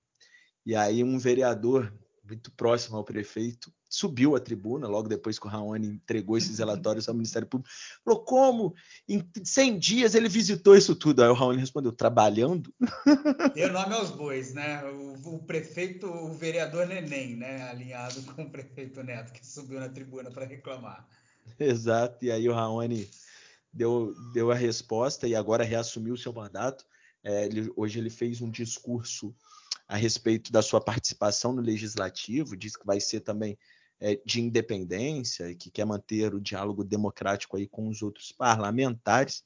E 0.65 0.77
aí 0.77 1.03
um 1.03 1.19
vereador 1.19 1.93
muito 2.23 2.51
próximo 2.51 2.97
ao 2.97 3.03
prefeito 3.03 3.71
subiu 3.93 4.35
à 4.35 4.39
tribuna, 4.39 4.87
logo 4.87 5.07
depois 5.07 5.37
que 5.37 5.45
o 5.45 5.49
Raoni 5.49 5.87
entregou 5.87 6.35
esses 6.35 6.57
relatórios 6.57 7.07
ao 7.07 7.13
Ministério 7.13 7.47
Público, 7.47 7.71
falou, 8.03 8.21
como? 8.21 8.73
Em 9.07 9.23
100 9.43 9.77
dias 9.77 10.15
ele 10.15 10.27
visitou 10.27 10.75
isso 10.75 10.95
tudo. 10.95 11.21
Aí 11.21 11.29
o 11.29 11.33
Raoni 11.33 11.59
respondeu, 11.59 11.91
trabalhando? 11.91 12.73
Deu 13.53 13.71
nome 13.71 13.93
aos 13.93 14.09
bois, 14.09 14.51
né? 14.51 14.83
O, 14.85 15.35
o, 15.35 15.43
prefeito, 15.43 16.07
o 16.07 16.33
vereador 16.33 16.87
Neném, 16.87 17.35
né? 17.35 17.69
Alinhado 17.69 18.23
com 18.23 18.41
o 18.41 18.49
prefeito 18.49 19.03
Neto, 19.03 19.31
que 19.31 19.45
subiu 19.45 19.79
na 19.79 19.89
tribuna 19.89 20.31
para 20.31 20.45
reclamar. 20.45 21.07
Exato, 21.59 22.25
e 22.25 22.31
aí 22.31 22.49
o 22.49 22.53
Raoni 22.53 23.07
deu, 23.71 24.15
deu 24.33 24.49
a 24.49 24.55
resposta 24.55 25.27
e 25.27 25.35
agora 25.35 25.63
reassumiu 25.63 26.15
o 26.15 26.17
seu 26.17 26.33
mandato. 26.33 26.83
É, 27.23 27.45
ele, 27.45 27.71
hoje 27.75 27.99
ele 27.99 28.09
fez 28.09 28.41
um 28.41 28.49
discurso 28.49 29.35
a 29.93 29.95
respeito 29.95 30.51
da 30.51 30.63
sua 30.63 30.81
participação 30.81 31.53
no 31.53 31.61
legislativo, 31.61 32.57
diz 32.57 32.75
que 32.75 32.83
vai 32.83 32.99
ser 32.99 33.19
também 33.19 33.55
é, 33.99 34.19
de 34.25 34.41
independência 34.41 35.51
e 35.51 35.55
que 35.55 35.69
quer 35.69 35.85
manter 35.85 36.33
o 36.33 36.41
diálogo 36.41 36.83
democrático 36.83 37.57
aí 37.57 37.67
com 37.67 37.87
os 37.87 38.01
outros 38.01 38.31
parlamentares. 38.31 39.43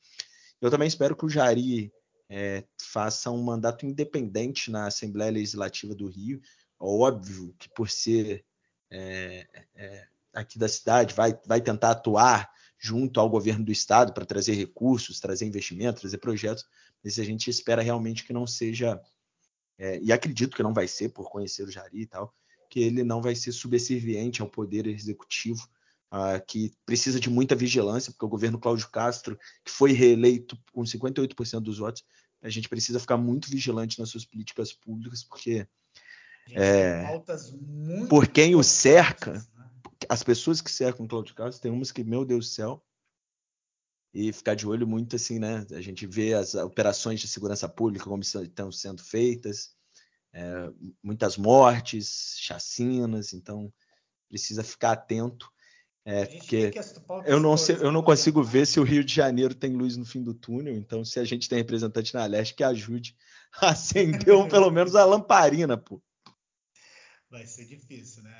Eu 0.62 0.72
também 0.72 0.88
espero 0.88 1.18
que 1.18 1.26
o 1.26 1.30
Jari 1.30 1.92
é, 2.30 2.64
faça 2.82 3.30
um 3.30 3.44
mandato 3.44 3.86
independente 3.86 4.72
na 4.72 4.88
Assembleia 4.88 5.34
Legislativa 5.34 5.94
do 5.94 6.08
Rio. 6.08 6.40
Óbvio 6.80 7.54
que 7.60 7.68
por 7.68 7.90
ser 7.90 8.46
é, 8.90 9.46
é, 9.76 10.08
aqui 10.34 10.58
da 10.58 10.70
cidade 10.70 11.14
vai, 11.14 11.38
vai 11.46 11.60
tentar 11.60 11.92
atuar 11.92 12.50
junto 12.80 13.20
ao 13.20 13.30
governo 13.30 13.66
do 13.66 13.72
estado 13.74 14.14
para 14.14 14.26
trazer 14.26 14.54
recursos, 14.54 15.20
trazer 15.20 15.46
investimento, 15.46 16.00
trazer 16.00 16.20
projetos, 16.20 16.66
mas 17.04 17.20
a 17.20 17.24
gente 17.26 17.50
espera 17.50 17.82
realmente 17.82 18.24
que 18.24 18.32
não 18.32 18.48
seja, 18.48 18.98
é, 19.78 20.00
e 20.02 20.12
acredito 20.12 20.56
que 20.56 20.64
não 20.64 20.74
vai 20.74 20.88
ser, 20.88 21.10
por 21.10 21.30
conhecer 21.30 21.64
o 21.64 21.72
Jari 21.72 22.02
e 22.02 22.06
tal, 22.08 22.34
que 22.70 22.80
ele 22.80 23.04
não 23.04 23.22
vai 23.22 23.36
ser 23.36 23.52
subserviente 23.52 24.42
ao 24.42 24.50
poder 24.50 24.88
executivo, 24.88 25.68
uh, 26.12 26.44
que 26.46 26.72
precisa 26.86 27.20
de 27.20 27.30
muita 27.30 27.56
vigilância, 27.56 28.12
porque 28.12 28.26
o 28.26 28.30
governo 28.30 28.60
Cláudio 28.60 28.90
Castro, 28.90 29.38
que 29.64 29.72
foi 29.72 29.92
reeleito 29.92 30.58
com 30.72 30.82
58% 30.84 31.60
dos 31.60 31.78
votos, 31.78 32.04
a 32.42 32.50
gente 32.50 32.70
precisa 32.70 33.00
ficar 33.00 33.18
muito 33.18 33.50
vigilante 33.50 34.00
nas 34.00 34.10
suas 34.10 34.26
políticas 34.26 34.74
públicas, 34.74 35.24
porque 35.24 35.68
é, 36.52 37.20
por 38.10 38.28
quem 38.28 38.56
o 38.56 38.64
cerca, 38.64 39.34
né? 39.34 39.70
as 40.08 40.24
pessoas 40.24 40.62
que 40.62 40.72
cercam 40.72 41.06
o 41.06 41.10
Cláudio 41.10 41.36
Castro, 41.36 41.62
tem 41.62 41.72
umas 41.72 41.92
que, 41.92 42.04
meu 42.04 42.24
Deus 42.24 42.46
do 42.46 42.52
céu, 42.52 42.84
e 44.20 44.34
ficar 44.34 44.56
de 44.56 44.68
olho 44.68 44.88
muito 44.88 45.16
assim, 45.16 45.38
né? 45.38 45.64
A 45.72 45.80
gente 45.80 46.08
vê 46.08 46.34
as 46.34 46.56
operações 46.56 47.20
de 47.20 47.28
segurança 47.28 47.70
pública 47.70 48.06
como 48.06 48.24
estão 48.24 48.72
sendo 48.72 49.04
feitas, 49.04 49.76
é, 50.34 50.72
muitas 51.04 51.38
mortes, 51.38 52.36
chacinas, 52.40 53.32
então 53.32 53.72
precisa 54.28 54.64
ficar 54.64 54.94
atento. 54.94 55.48
É, 56.04 56.26
porque 56.26 56.72
eu 57.28 57.40
não, 57.40 57.56
sei, 57.56 57.76
eu 57.76 57.92
não 57.92 58.02
consigo 58.02 58.42
ver 58.42 58.66
se 58.66 58.80
o 58.80 58.84
Rio 58.84 59.04
de 59.04 59.14
Janeiro 59.14 59.54
tem 59.54 59.74
luz 59.74 59.96
no 59.96 60.06
fim 60.06 60.24
do 60.24 60.34
túnel, 60.34 60.74
então 60.74 61.06
se 61.06 61.20
a 61.20 61.24
gente 61.24 61.48
tem 61.48 61.60
representante 61.60 62.16
na 62.16 62.26
leste, 62.26 62.56
que 62.56 62.64
ajude 62.64 63.16
a 63.62 63.70
acender 63.70 64.34
um, 64.34 64.48
pelo 64.48 64.72
menos 64.72 64.96
a 64.96 65.06
lamparina, 65.06 65.78
pô. 65.78 66.02
Vai 67.30 67.46
ser 67.46 67.66
difícil, 67.66 68.24
né? 68.24 68.34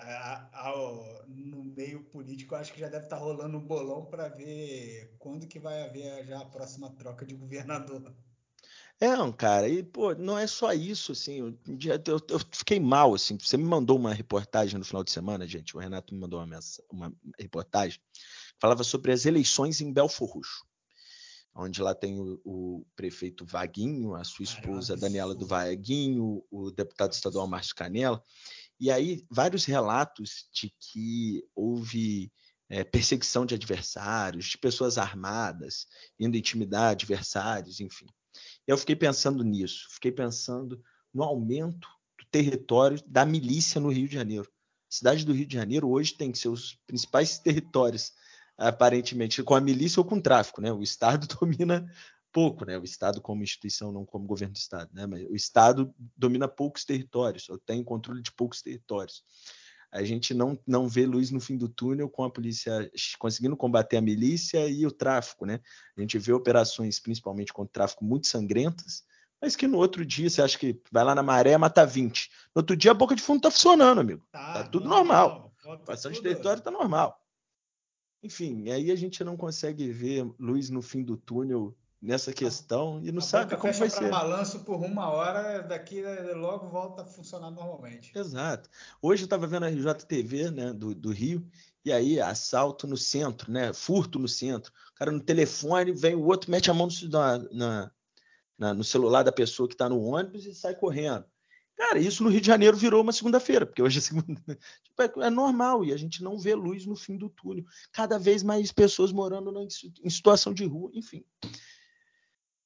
A, 0.00 0.48
a, 0.52 0.70
a, 0.70 1.26
no 1.26 1.64
meio 1.64 2.04
político, 2.04 2.54
acho 2.54 2.72
que 2.72 2.80
já 2.80 2.88
deve 2.88 3.04
estar 3.04 3.16
tá 3.16 3.22
rolando 3.22 3.56
um 3.56 3.66
bolão 3.66 4.04
para 4.04 4.28
ver 4.28 5.14
quando 5.18 5.46
que 5.46 5.58
vai 5.58 5.82
haver 5.82 6.26
já 6.26 6.40
a 6.40 6.44
próxima 6.44 6.90
troca 6.90 7.24
de 7.24 7.34
governador. 7.34 8.14
É, 9.00 9.08
cara, 9.36 9.68
e 9.68 9.82
pô, 9.82 10.14
não 10.14 10.38
é 10.38 10.46
só 10.46 10.72
isso, 10.72 11.12
assim, 11.12 11.58
dia 11.66 12.00
eu, 12.06 12.20
eu, 12.30 12.40
fiquei 12.52 12.78
mal, 12.78 13.12
assim, 13.12 13.36
você 13.36 13.56
me 13.56 13.64
mandou 13.64 13.98
uma 13.98 14.14
reportagem 14.14 14.78
no 14.78 14.84
final 14.84 15.02
de 15.02 15.10
semana, 15.10 15.46
gente, 15.48 15.76
o 15.76 15.80
Renato 15.80 16.14
me 16.14 16.20
mandou 16.20 16.40
uma, 16.40 16.60
uma 16.90 17.12
reportagem, 17.38 18.00
falava 18.60 18.84
sobre 18.84 19.10
as 19.10 19.26
eleições 19.26 19.80
em 19.80 19.92
Belfor 19.92 20.28
Roxo, 20.28 20.64
onde 21.54 21.80
lá 21.80 21.94
tem 21.94 22.18
o, 22.18 22.40
o 22.44 22.86
prefeito 22.96 23.44
Vaguinho, 23.46 24.14
a 24.14 24.24
sua 24.24 24.42
esposa 24.42 24.96
Daniela 24.96 25.34
do 25.34 25.46
Vaguinho, 25.46 26.44
o 26.50 26.70
deputado 26.70 27.12
estadual 27.12 27.46
Márcio 27.46 27.74
Canela, 27.74 28.22
e 28.80 28.90
aí 28.90 29.24
vários 29.30 29.64
relatos 29.64 30.48
de 30.52 30.74
que 30.80 31.44
houve 31.54 32.32
é, 32.68 32.82
perseguição 32.82 33.46
de 33.46 33.54
adversários, 33.54 34.46
de 34.46 34.58
pessoas 34.58 34.98
armadas, 34.98 35.86
indo 36.18 36.36
intimidar 36.36 36.90
adversários, 36.90 37.80
enfim. 37.80 38.06
Eu 38.66 38.76
fiquei 38.76 38.96
pensando 38.96 39.44
nisso, 39.44 39.86
fiquei 39.90 40.10
pensando 40.10 40.82
no 41.12 41.22
aumento 41.22 41.86
do 42.18 42.24
território 42.30 43.00
da 43.06 43.24
milícia 43.24 43.80
no 43.80 43.92
Rio 43.92 44.08
de 44.08 44.14
Janeiro. 44.14 44.50
A 44.90 44.94
cidade 44.94 45.24
do 45.24 45.32
Rio 45.32 45.46
de 45.46 45.54
Janeiro 45.54 45.88
hoje 45.88 46.14
tem 46.14 46.34
seus 46.34 46.76
principais 46.86 47.38
territórios, 47.38 48.12
aparentemente, 48.56 49.42
com 49.42 49.54
a 49.54 49.60
milícia 49.60 50.00
ou 50.00 50.04
com 50.04 50.16
o 50.16 50.22
tráfico. 50.22 50.60
Né? 50.60 50.72
O 50.72 50.82
Estado 50.82 51.26
domina 51.40 51.86
pouco, 52.32 52.64
né? 52.64 52.78
o 52.78 52.84
Estado 52.84 53.20
como 53.20 53.42
instituição, 53.42 53.92
não 53.92 54.04
como 54.04 54.26
governo 54.26 54.54
do 54.54 54.58
Estado. 54.58 54.90
Né? 54.92 55.06
Mas 55.06 55.24
o 55.28 55.34
Estado 55.34 55.94
domina 56.16 56.48
poucos 56.48 56.84
territórios, 56.84 57.48
ou 57.48 57.58
tem 57.58 57.82
controle 57.82 58.22
de 58.22 58.32
poucos 58.32 58.62
territórios 58.62 59.22
a 59.94 60.02
gente 60.02 60.34
não, 60.34 60.58
não 60.66 60.88
vê 60.88 61.06
luz 61.06 61.30
no 61.30 61.40
fim 61.40 61.56
do 61.56 61.68
túnel 61.68 62.10
com 62.10 62.24
a 62.24 62.30
polícia 62.30 62.90
conseguindo 63.16 63.56
combater 63.56 63.96
a 63.96 64.00
milícia 64.00 64.68
e 64.68 64.84
o 64.84 64.90
tráfico, 64.90 65.46
né? 65.46 65.60
A 65.96 66.00
gente 66.00 66.18
vê 66.18 66.32
operações, 66.32 66.98
principalmente 66.98 67.52
contra 67.52 67.70
o 67.70 67.72
tráfico, 67.72 68.04
muito 68.04 68.26
sangrentas, 68.26 69.04
mas 69.40 69.54
que 69.54 69.68
no 69.68 69.78
outro 69.78 70.04
dia 70.04 70.28
você 70.28 70.42
acha 70.42 70.58
que 70.58 70.80
vai 70.90 71.04
lá 71.04 71.14
na 71.14 71.22
maré 71.22 71.56
mata 71.56 71.86
20. 71.86 72.28
No 72.52 72.60
outro 72.60 72.76
dia 72.76 72.90
a 72.90 72.94
boca 72.94 73.14
de 73.14 73.22
fundo 73.22 73.42
tá 73.42 73.52
funcionando, 73.52 74.00
amigo. 74.00 74.26
Tá, 74.32 74.54
tá 74.54 74.64
tudo 74.64 74.88
normal. 74.88 75.54
normal. 75.64 75.84
Bastante 75.86 76.16
tudo. 76.16 76.24
território 76.24 76.60
tá 76.60 76.72
normal. 76.72 77.23
Enfim, 78.24 78.70
aí 78.70 78.90
a 78.90 78.96
gente 78.96 79.22
não 79.22 79.36
consegue 79.36 79.92
ver 79.92 80.26
luz 80.40 80.70
no 80.70 80.80
fim 80.80 81.02
do 81.02 81.14
túnel 81.14 81.76
nessa 82.00 82.32
questão 82.32 82.98
e 83.04 83.12
não 83.12 83.18
a 83.18 83.22
sabe 83.22 83.54
como 83.56 83.72
vai 83.74 83.90
ser. 83.90 84.10
balanço 84.10 84.60
por 84.60 84.82
uma 84.82 85.10
hora, 85.10 85.62
daqui 85.62 86.02
logo 86.34 86.66
volta 86.68 87.02
a 87.02 87.04
funcionar 87.04 87.50
normalmente. 87.50 88.16
Exato. 88.16 88.70
Hoje 89.02 89.24
eu 89.24 89.26
estava 89.26 89.46
vendo 89.46 89.64
a 89.64 89.68
RJTV 89.68 90.50
né, 90.50 90.72
do, 90.72 90.94
do 90.94 91.10
Rio, 91.10 91.46
e 91.84 91.92
aí 91.92 92.18
assalto 92.18 92.86
no 92.86 92.96
centro, 92.96 93.52
né? 93.52 93.74
Furto 93.74 94.18
no 94.18 94.26
centro. 94.26 94.72
O 94.92 94.94
cara 94.94 95.10
no 95.10 95.20
telefone, 95.20 95.92
vem 95.92 96.14
o 96.14 96.24
outro, 96.24 96.50
mete 96.50 96.70
a 96.70 96.74
mão 96.74 96.88
no, 96.88 97.48
na, 97.52 97.90
na, 98.56 98.72
no 98.72 98.84
celular 98.84 99.22
da 99.22 99.32
pessoa 99.32 99.68
que 99.68 99.74
está 99.74 99.86
no 99.86 100.00
ônibus 100.00 100.46
e 100.46 100.54
sai 100.54 100.74
correndo. 100.74 101.26
Cara, 101.76 101.98
isso 101.98 102.22
no 102.22 102.30
Rio 102.30 102.40
de 102.40 102.46
Janeiro 102.46 102.76
virou 102.76 103.02
uma 103.02 103.12
segunda-feira, 103.12 103.66
porque 103.66 103.82
hoje 103.82 103.98
é 103.98 104.02
segunda. 104.02 104.40
Tipo, 104.84 105.02
é, 105.22 105.26
é, 105.26 105.30
normal 105.30 105.84
e 105.84 105.92
a 105.92 105.96
gente 105.96 106.22
não 106.22 106.38
vê 106.38 106.54
luz 106.54 106.86
no 106.86 106.94
fim 106.94 107.16
do 107.16 107.28
túnel. 107.28 107.64
Cada 107.92 108.18
vez 108.18 108.42
mais 108.42 108.70
pessoas 108.70 109.12
morando 109.12 109.50
na, 109.50 109.60
em 109.62 110.10
situação 110.10 110.54
de 110.54 110.64
rua, 110.64 110.90
enfim. 110.94 111.24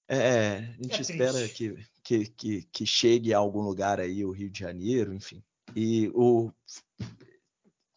É, 0.06 0.74
a 0.78 0.82
gente 0.82 0.98
é 0.98 1.00
espera 1.00 1.48
que, 1.48 1.74
que, 2.02 2.26
que, 2.26 2.62
que, 2.62 2.86
chegue 2.86 3.34
a 3.34 3.38
algum 3.38 3.60
lugar 3.60 4.00
aí 4.00 4.24
o 4.24 4.30
Rio 4.30 4.50
de 4.50 4.58
Janeiro, 4.58 5.14
enfim. 5.14 5.42
E 5.76 6.10
o 6.14 6.50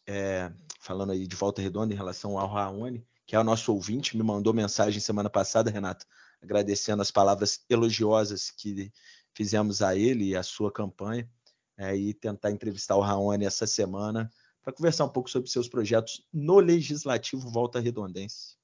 é, 0.08 0.52
falando 0.80 1.12
aí 1.12 1.26
de 1.26 1.36
volta 1.36 1.62
redonda 1.62 1.93
em 1.93 1.97
relação 1.97 2.38
ao 2.38 2.50
Raoni, 2.50 3.06
que 3.26 3.36
é 3.36 3.39
o 3.39 3.43
nosso 3.43 3.74
ouvinte, 3.74 4.17
me 4.17 4.24
mandou 4.24 4.54
mensagem 4.54 5.00
semana 5.00 5.30
passada, 5.30 5.71
Renato, 5.71 6.06
agradecendo 6.41 7.02
as 7.02 7.12
palavras 7.12 7.63
elogiosas 7.69 8.52
que 8.52 8.91
fizemos 9.34 9.82
a 9.82 9.96
ele 9.96 10.30
e 10.30 10.36
a 10.36 10.44
sua 10.44 10.72
campanha, 10.72 11.30
é, 11.78 11.96
e 11.96 12.13
tentar 12.13 12.52
entrevistar 12.52 12.96
o 12.96 13.02
Raoni 13.02 13.46
essa 13.46 13.65
semana 13.65 14.30
para 14.63 14.74
conversar 14.74 15.06
um 15.06 15.10
pouco 15.10 15.30
sobre 15.30 15.50
seus 15.50 15.67
projetos 15.67 16.24
no 16.32 16.60
Legislativo 16.60 17.50
Volta 17.50 17.80
Redondense. 17.80 18.56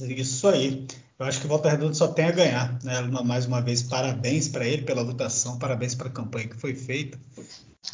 Isso 0.00 0.46
aí. 0.48 0.86
Eu 1.18 1.24
acho 1.24 1.40
que 1.40 1.46
Volta 1.46 1.70
Redonda 1.70 1.94
só 1.94 2.08
tem 2.08 2.26
a 2.26 2.32
ganhar. 2.32 2.82
Né? 2.82 3.00
Mais 3.24 3.46
uma 3.46 3.62
vez, 3.62 3.82
parabéns 3.82 4.48
para 4.48 4.66
ele 4.66 4.82
pela 4.82 5.04
votação, 5.04 5.58
parabéns 5.58 5.94
para 5.94 6.08
a 6.08 6.12
campanha 6.12 6.48
que 6.48 6.56
foi 6.56 6.74
feita. 6.74 7.18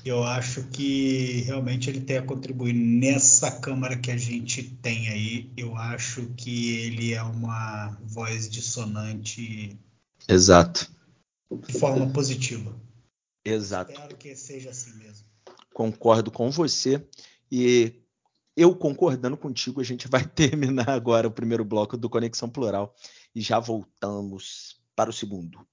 Eu 0.05 0.25
acho 0.25 0.65
que 0.65 1.43
realmente 1.43 1.91
ele 1.91 2.01
tem 2.01 2.17
a 2.17 2.23
contribuir 2.23 2.73
nessa 2.73 3.51
Câmara 3.51 3.97
que 3.97 4.11
a 4.11 4.17
gente 4.17 4.63
tem 4.63 5.09
aí. 5.09 5.53
Eu 5.57 5.77
acho 5.77 6.27
que 6.37 6.79
ele 6.79 7.13
é 7.13 7.23
uma 7.23 7.97
voz 8.03 8.49
dissonante. 8.49 9.79
Exato. 10.27 10.91
De 11.59 11.79
forma 11.79 12.13
positiva. 12.13 12.75
Exato. 13.45 13.93
Espero 13.93 14.17
que 14.17 14.35
seja 14.37 14.71
assim 14.71 14.95
mesmo. 14.95 15.27
Concordo 15.75 16.31
com 16.31 16.51
você. 16.51 17.07
E 17.51 18.03
eu 18.57 18.75
concordando 18.77 19.37
contigo, 19.37 19.81
a 19.81 19.85
gente 19.85 20.09
vai 20.09 20.25
terminar 20.29 20.89
agora 20.89 21.29
o 21.29 21.33
primeiro 21.33 21.65
bloco 21.65 21.97
do 21.97 22.11
Conexão 22.11 22.49
Plural 22.49 22.95
e 23.35 23.41
já 23.41 23.59
voltamos 23.59 24.81
para 24.95 25.11
o 25.11 25.13
segundo. 25.13 25.67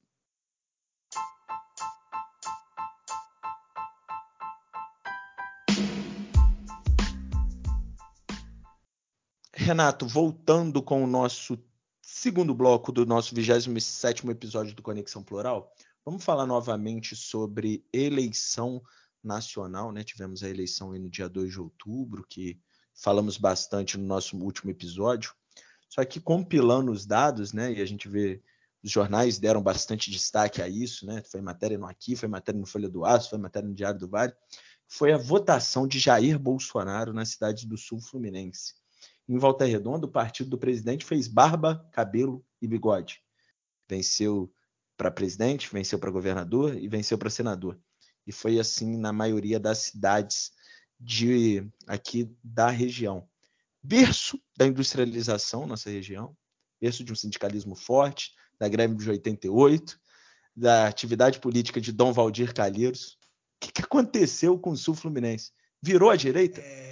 Renato, 9.54 10.08
voltando 10.08 10.82
com 10.82 11.04
o 11.04 11.08
nosso 11.08 11.58
segundo 12.20 12.54
bloco 12.54 12.92
do 12.92 13.06
nosso 13.06 13.34
27º 13.34 14.30
episódio 14.30 14.76
do 14.76 14.82
Conexão 14.82 15.24
Plural, 15.24 15.74
vamos 16.04 16.22
falar 16.22 16.46
novamente 16.46 17.16
sobre 17.16 17.86
eleição 17.94 18.84
nacional, 19.24 19.94
né? 19.94 20.04
Tivemos 20.04 20.44
a 20.44 20.50
eleição 20.50 20.92
no 20.92 21.10
dia 21.10 21.30
2 21.30 21.50
de 21.50 21.62
outubro, 21.62 22.26
que 22.28 22.60
falamos 22.94 23.38
bastante 23.38 23.98
no 23.98 24.06
nosso 24.06 24.38
último 24.38 24.70
episódio. 24.70 25.34
Só 25.88 26.04
que 26.04 26.20
compilando 26.20 26.92
os 26.92 27.06
dados, 27.06 27.54
né, 27.54 27.72
e 27.72 27.82
a 27.82 27.86
gente 27.86 28.10
vê 28.10 28.44
os 28.84 28.92
jornais 28.92 29.40
deram 29.40 29.64
bastante 29.64 30.12
destaque 30.12 30.62
a 30.62 30.68
isso, 30.68 31.06
né? 31.06 31.24
Foi 31.24 31.40
matéria 31.40 31.78
no 31.78 31.86
Aqui, 31.86 32.18
foi 32.18 32.28
matéria 32.28 32.60
no 32.60 32.68
Folha 32.68 32.90
do 32.90 33.06
Aço, 33.06 33.30
foi 33.30 33.40
matéria 33.40 33.70
no 33.70 33.74
Diário 33.74 33.98
do 33.98 34.10
Vale. 34.10 34.34
Foi 34.90 35.14
a 35.14 35.18
votação 35.18 35.88
de 35.88 35.98
Jair 35.98 36.38
Bolsonaro 36.38 37.14
na 37.14 37.24
cidade 37.24 37.66
do 37.66 37.78
Sul 37.78 38.02
Fluminense. 38.02 38.74
Em 39.30 39.38
Volta 39.38 39.64
Redonda, 39.64 40.08
o 40.08 40.12
partido 40.12 40.50
do 40.50 40.58
presidente 40.58 41.06
fez 41.06 41.28
barba, 41.28 41.88
cabelo 41.92 42.44
e 42.60 42.68
bigode. 42.68 43.22
Venceu 43.88 44.52
para 44.98 45.12
presidente, 45.12 45.72
venceu 45.72 46.00
para 46.00 46.10
governador 46.10 46.76
e 46.76 46.88
venceu 46.88 47.16
para 47.16 47.30
senador. 47.30 47.80
E 48.26 48.32
foi 48.32 48.60
assim 48.60 48.98
na 48.98 49.14
maioria 49.14 49.60
das 49.60 49.78
cidades 49.78 50.52
de 51.00 51.64
aqui 51.86 52.36
da 52.44 52.72
região. 52.72 53.30
Berço 53.84 54.42
da 54.58 54.66
industrialização 54.66 55.68
nossa 55.68 55.92
região, 55.92 56.36
berço 56.82 57.04
de 57.04 57.14
um 57.14 57.16
sindicalismo 57.16 57.76
forte, 57.76 58.34
da 58.58 58.68
greve 58.68 58.96
de 58.96 59.10
88, 59.12 60.00
da 60.56 60.88
atividade 60.88 61.40
política 61.40 61.80
de 61.80 61.92
Dom 61.92 62.12
Valdir 62.12 62.52
Calheiros. 62.52 63.12
O 63.12 63.66
que, 63.68 63.72
que 63.74 63.82
aconteceu 63.84 64.58
com 64.58 64.72
o 64.72 64.78
Sul 64.78 64.96
Fluminense? 64.96 65.52
Virou 65.82 66.10
à 66.10 66.16
direita? 66.16 66.60
É, 66.60 66.89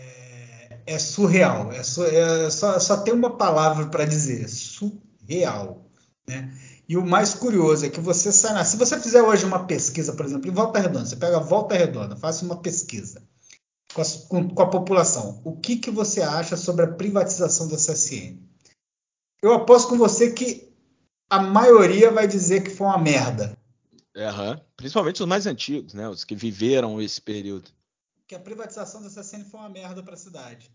é 0.87 0.97
surreal. 0.97 1.71
É, 1.71 1.83
su, 1.83 2.03
é 2.05 2.49
só, 2.49 2.79
só, 2.79 2.97
tem 2.97 3.13
uma 3.13 3.37
palavra 3.37 3.85
para 3.87 4.05
dizer: 4.05 4.47
surreal. 4.47 5.85
Né? 6.27 6.51
E 6.89 6.95
o 6.95 7.05
mais 7.05 7.33
curioso 7.33 7.85
é 7.85 7.89
que 7.89 7.99
você 7.99 8.31
sai. 8.31 8.63
Se 8.65 8.77
você 8.77 8.99
fizer 8.99 9.21
hoje 9.21 9.45
uma 9.45 9.65
pesquisa, 9.65 10.13
por 10.13 10.25
exemplo, 10.25 10.49
em 10.49 10.53
Volta 10.53 10.79
Redonda, 10.79 11.05
você 11.05 11.17
pega 11.17 11.39
Volta 11.39 11.75
Redonda, 11.75 12.15
faça 12.15 12.45
uma 12.45 12.55
pesquisa 12.61 13.21
com 13.93 14.01
a, 14.01 14.05
com, 14.29 14.49
com 14.49 14.61
a 14.61 14.69
população. 14.69 15.41
O 15.43 15.57
que, 15.57 15.75
que 15.75 15.91
você 15.91 16.21
acha 16.21 16.55
sobre 16.55 16.85
a 16.85 16.91
privatização 16.91 17.67
da 17.67 17.75
CSN? 17.75 18.37
Eu 19.41 19.53
aposto 19.53 19.89
com 19.89 19.97
você 19.97 20.31
que 20.31 20.73
a 21.29 21.41
maioria 21.41 22.09
vai 22.09 22.27
dizer 22.27 22.63
que 22.63 22.69
foi 22.69 22.87
uma 22.87 22.97
merda. 22.97 23.57
Uhum. 24.15 24.59
Principalmente 24.77 25.21
os 25.21 25.27
mais 25.27 25.45
antigos, 25.45 25.93
né? 25.93 26.07
Os 26.07 26.23
que 26.23 26.35
viveram 26.35 27.01
esse 27.01 27.21
período. 27.21 27.69
Que 28.27 28.35
a 28.35 28.39
privatização 28.39 29.01
da 29.01 29.09
CSN 29.09 29.45
foi 29.45 29.59
uma 29.59 29.69
merda 29.69 30.03
para 30.03 30.15
a 30.15 30.17
cidade. 30.17 30.71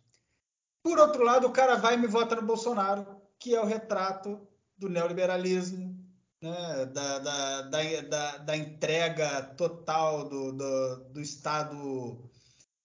Por 0.82 0.98
outro 0.98 1.22
lado, 1.22 1.46
o 1.46 1.52
cara 1.52 1.76
vai 1.76 1.94
e 1.94 1.98
me 1.98 2.06
vota 2.06 2.34
no 2.34 2.42
Bolsonaro, 2.42 3.06
que 3.38 3.54
é 3.54 3.60
o 3.60 3.66
retrato 3.66 4.40
do 4.76 4.88
neoliberalismo, 4.88 5.96
né? 6.40 6.86
da, 6.86 7.18
da, 7.18 7.62
da, 7.62 8.36
da, 8.38 8.56
entrega 8.56 9.42
total 9.56 10.28
do, 10.28 10.52
do, 10.52 10.96
do 11.10 11.20
Estado 11.20 12.30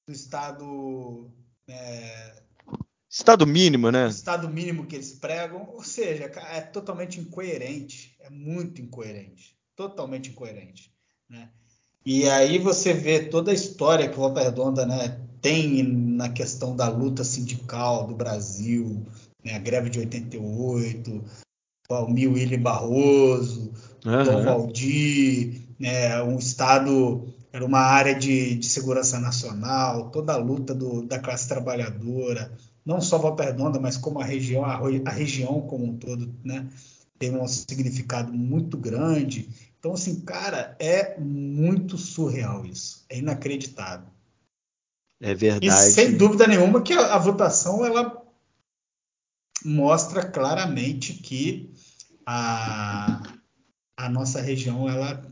do 0.06 0.14
estado 0.14 1.30
é, 1.68 2.44
estado 3.10 3.46
mínimo, 3.46 3.92
né? 3.92 4.08
Estado 4.08 4.48
mínimo 4.48 4.86
que 4.86 4.96
eles 4.96 5.12
pregam, 5.14 5.70
ou 5.74 5.84
seja, 5.84 6.26
é 6.26 6.62
totalmente 6.62 7.20
incoerente, 7.20 8.16
é 8.22 8.30
muito 8.30 8.82
incoerente, 8.82 9.58
totalmente 9.76 10.30
incoerente, 10.30 10.94
né? 11.28 11.52
E 12.10 12.26
aí 12.30 12.58
você 12.58 12.93
vê 12.93 13.20
toda 13.20 13.52
a 13.52 13.54
história 13.54 14.08
que 14.08 14.15
Volta 14.15 14.41
Redonda, 14.41 14.86
né, 14.86 15.20
tem 15.41 15.84
na 15.84 16.30
questão 16.30 16.74
da 16.74 16.88
luta 16.88 17.22
sindical 17.26 18.08
do 18.08 18.15
Brasil, 18.15 19.06
né, 19.43 19.56
a 19.56 19.60
greve 19.60 19.89
de 19.89 20.00
88, 20.00 21.22
o 21.89 21.93
Almir 21.93 22.32
Willi 22.32 22.56
Barroso, 22.56 23.74
uhum. 24.06 24.24
Dom 24.24 24.41
Valdir, 24.41 25.63
né, 25.78 26.24
um 26.24 26.38
estado 26.38 27.28
era 27.52 27.65
uma 27.65 27.82
área 27.82 28.15
de, 28.15 28.56
de 28.56 28.65
segurança 28.65 29.20
nacional, 29.20 30.10
toda 30.10 30.32
a 30.32 30.38
luta 30.38 30.74
do, 30.74 31.02
da 31.02 31.20
classe 31.20 31.50
trabalhadora, 31.50 32.54
não 32.86 33.02
só 33.02 33.17
Volta 33.17 33.43
Redonda, 33.43 33.82
mas 33.82 33.98
como 33.98 34.22
a 34.22 34.24
região, 34.24 34.63
a, 34.63 34.80
a 35.06 35.12
região 35.12 35.60
como 35.60 35.84
um 35.84 35.98
todo, 35.98 36.34
né, 36.41 36.70
tem 37.18 37.36
um 37.36 37.48
significado 37.48 38.32
muito 38.34 38.78
grande. 38.78 39.50
Então, 39.80 39.94
assim, 39.94 40.22
cara, 40.22 40.76
é 40.80 41.20
muito 41.20 41.98
surreal 41.98 42.66
isso, 42.66 43.06
é 43.10 43.18
inacreditável. 43.18 44.10
É 45.22 45.34
verdade. 45.34 45.68
E 45.68 45.92
sem 45.92 46.16
dúvida 46.16 46.48
nenhuma 46.48 46.82
que 46.82 46.94
a, 46.94 47.16
a 47.16 47.18
votação 47.18 47.86
ela 47.86 48.24
mostra 49.66 50.30
claramente 50.30 51.14
que 51.14 51.74
a, 52.26 53.22
a 53.98 54.10
nossa 54.10 54.42
região 54.42 54.88
ela 54.88 55.26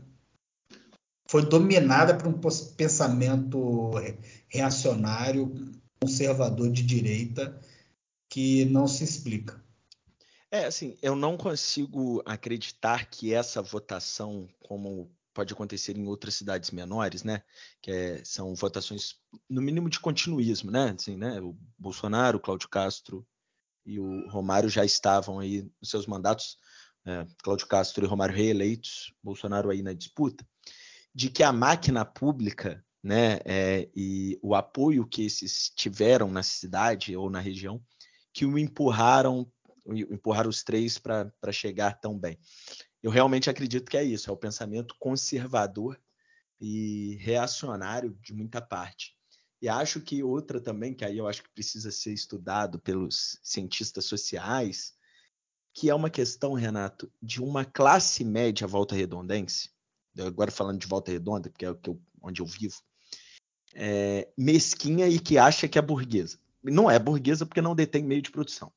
foi 1.28 1.44
dominada 1.44 2.16
por 2.16 2.28
um 2.28 2.40
pensamento 2.76 3.92
reacionário, 4.48 5.52
conservador 6.00 6.70
de 6.70 6.82
direita, 6.82 7.60
que 8.30 8.64
não 8.66 8.86
se 8.86 9.04
explica. 9.04 9.64
É, 10.50 10.64
assim, 10.66 10.96
eu 11.02 11.16
não 11.16 11.36
consigo 11.36 12.22
acreditar 12.24 13.06
que 13.06 13.34
essa 13.34 13.60
votação, 13.60 14.48
como 14.60 15.10
pode 15.34 15.52
acontecer 15.52 15.96
em 15.96 16.06
outras 16.06 16.34
cidades 16.34 16.70
menores, 16.70 17.22
né, 17.22 17.42
que 17.82 17.90
é, 17.90 18.24
são 18.24 18.54
votações 18.54 19.16
no 19.50 19.60
mínimo 19.60 19.90
de 19.90 20.00
continuismo, 20.00 20.70
né, 20.70 20.94
assim, 20.96 21.16
né, 21.16 21.40
o 21.40 21.54
Bolsonaro, 21.76 22.38
o 22.38 22.40
Cláudio 22.40 22.68
Castro 22.68 23.26
e 23.84 24.00
o 24.00 24.28
Romário 24.30 24.68
já 24.68 24.84
estavam 24.84 25.38
aí 25.38 25.70
nos 25.80 25.90
seus 25.90 26.06
mandatos, 26.06 26.56
é, 27.04 27.26
Cláudio 27.42 27.66
Castro 27.66 28.04
e 28.04 28.08
Romário 28.08 28.34
reeleitos, 28.34 29.12
Bolsonaro 29.22 29.70
aí 29.70 29.82
na 29.82 29.92
disputa 29.92 30.46
de 31.16 31.30
que 31.30 31.42
a 31.42 31.50
máquina 31.50 32.04
pública 32.04 32.84
né, 33.02 33.38
é, 33.44 33.88
e 33.96 34.38
o 34.42 34.54
apoio 34.54 35.06
que 35.06 35.24
esses 35.24 35.70
tiveram 35.74 36.30
na 36.30 36.42
cidade 36.42 37.16
ou 37.16 37.30
na 37.30 37.40
região 37.40 37.82
que 38.34 38.44
o 38.44 38.58
empurraram, 38.58 39.50
empurraram 39.94 40.50
os 40.50 40.62
três 40.62 40.98
para 40.98 41.52
chegar 41.52 42.00
tão 42.00 42.18
bem. 42.18 42.38
Eu 43.02 43.10
realmente 43.10 43.48
acredito 43.48 43.90
que 43.90 43.96
é 43.96 44.04
isso, 44.04 44.28
é 44.28 44.32
o 44.32 44.36
pensamento 44.36 44.94
conservador 44.98 46.00
e 46.60 47.16
reacionário 47.20 48.18
de 48.20 48.32
muita 48.32 48.60
parte. 48.60 49.16
E 49.60 49.68
acho 49.68 50.00
que 50.00 50.22
outra 50.22 50.60
também, 50.60 50.94
que 50.94 51.04
aí 51.04 51.16
eu 51.16 51.26
acho 51.26 51.42
que 51.42 51.50
precisa 51.50 51.90
ser 51.90 52.12
estudado 52.12 52.78
pelos 52.78 53.38
cientistas 53.42 54.04
sociais, 54.04 54.94
que 55.72 55.90
é 55.90 55.94
uma 55.94 56.10
questão, 56.10 56.52
Renato, 56.54 57.10
de 57.22 57.42
uma 57.42 57.64
classe 57.64 58.24
média 58.24 58.66
volta 58.66 58.94
redondense, 58.94 59.70
agora 60.18 60.50
falando 60.50 60.78
de 60.78 60.86
volta 60.86 61.10
redonda, 61.10 61.50
porque 61.50 61.66
é 61.66 61.68
eu, 61.68 62.00
onde 62.22 62.40
eu 62.40 62.46
vivo, 62.46 62.82
é, 63.74 64.28
mesquinha 64.36 65.06
e 65.08 65.18
que 65.18 65.38
acha 65.38 65.68
que 65.68 65.78
é 65.78 65.82
burguesa. 65.82 66.38
Não 66.62 66.90
é 66.90 66.98
burguesa 66.98 67.44
porque 67.44 67.60
não 67.60 67.74
detém 67.74 68.02
meio 68.02 68.22
de 68.22 68.30
produção. 68.30 68.72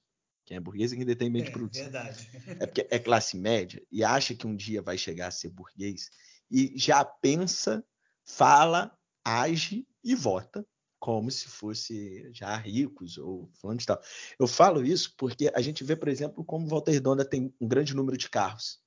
Quem 0.49 0.57
é 0.57 0.59
burguesa 0.59 0.95
é 0.95 0.97
quem 0.97 1.05
detém 1.05 1.29
meio 1.29 1.43
é, 1.43 1.45
de 1.45 1.51
produção. 1.51 1.83
Verdade. 1.83 2.27
É 2.59 2.65
porque 2.65 2.88
é 2.89 2.97
classe 2.97 3.38
média 3.38 3.85
e 3.91 4.03
acha 4.03 4.33
que 4.33 4.47
um 4.47 4.55
dia 4.55 4.81
vai 4.81 4.97
chegar 4.97 5.27
a 5.27 5.31
ser 5.31 5.49
burguês 5.49 6.09
e 6.49 6.73
já 6.75 7.05
pensa, 7.05 7.85
fala, 8.25 8.91
age 9.23 9.88
e 10.03 10.15
vota 10.15 10.65
como 10.97 11.29
se 11.29 11.47
fosse 11.47 12.27
já 12.33 12.57
ricos 12.57 13.19
ou 13.19 13.47
falando 13.62 13.77
de 13.77 13.85
tal. 13.85 14.01
Eu 14.39 14.47
falo 14.47 14.83
isso 14.83 15.13
porque 15.19 15.51
a 15.53 15.62
gente 15.62 15.83
vê, 15.83 15.95
por 15.95 16.07
exemplo, 16.07 16.43
como 16.43 16.65
Volta 16.65 16.89
Redonda 16.89 17.23
tem 17.23 17.53
um 17.62 17.67
grande 17.67 17.95
número 17.95 18.17
de 18.17 18.27
carros, 18.27 18.79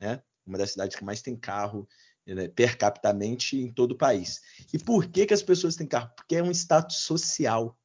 né? 0.00 0.20
Uma 0.44 0.58
das 0.58 0.72
cidades 0.72 0.96
que 0.96 1.04
mais 1.04 1.22
tem 1.22 1.36
carro 1.36 1.88
né, 2.26 2.48
per 2.48 2.76
capitamente 2.76 3.56
em 3.56 3.72
todo 3.72 3.92
o 3.92 3.96
país. 3.96 4.40
E 4.72 4.80
por 4.80 5.06
que, 5.06 5.26
que 5.26 5.34
as 5.34 5.44
pessoas 5.44 5.76
têm 5.76 5.86
carro? 5.86 6.10
Porque 6.16 6.34
é 6.34 6.42
um 6.42 6.50
status 6.50 6.96
social. 6.96 7.78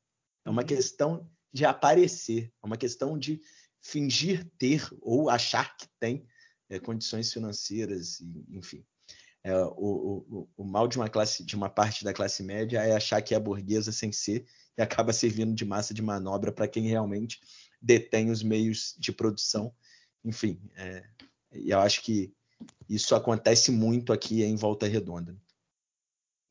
É 0.44 0.50
uma 0.50 0.64
uhum. 0.64 0.68
questão 0.68 1.30
de 1.52 1.66
aparecer, 1.66 2.52
é 2.62 2.66
uma 2.66 2.78
questão 2.78 3.18
de 3.18 3.42
fingir 3.82 4.50
ter 4.58 4.88
ou 5.02 5.30
achar 5.30 5.76
que 5.78 5.88
tem 6.00 6.26
é, 6.70 6.80
condições 6.80 7.32
financeiras, 7.32 8.20
e, 8.20 8.46
enfim. 8.58 8.86
É, 9.42 9.56
o, 9.56 10.26
o, 10.30 10.50
o, 10.58 10.64
mal 10.66 10.86
de 10.88 10.98
uma 10.98 11.08
classe, 11.08 11.46
de 11.46 11.56
uma 11.56 11.70
parte 11.70 12.04
da 12.04 12.14
classe 12.14 12.44
média 12.44 12.80
é 12.84 12.94
achar 12.94 13.22
que 13.22 13.34
é 13.34 13.40
burguesa 13.40 13.92
sem 13.92 14.12
ser 14.12 14.46
e 14.78 14.82
acaba 14.82 15.14
servindo 15.14 15.56
de 15.56 15.64
massa 15.64 15.94
de 15.94 16.02
manobra 16.02 16.52
para 16.52 16.68
quem 16.68 16.88
realmente 16.88 17.40
detém 17.82 18.30
os 18.30 18.44
meios 18.44 18.96
de 19.00 19.14
produção. 19.14 19.74
Enfim, 20.26 20.62
é, 20.76 21.04
eu 21.52 21.80
acho 21.80 22.04
que 22.04 22.34
isso 22.90 23.16
acontece 23.16 23.72
muito 23.72 24.12
aqui 24.12 24.44
em 24.44 24.56
Volta 24.58 24.86
Redonda. 24.86 25.38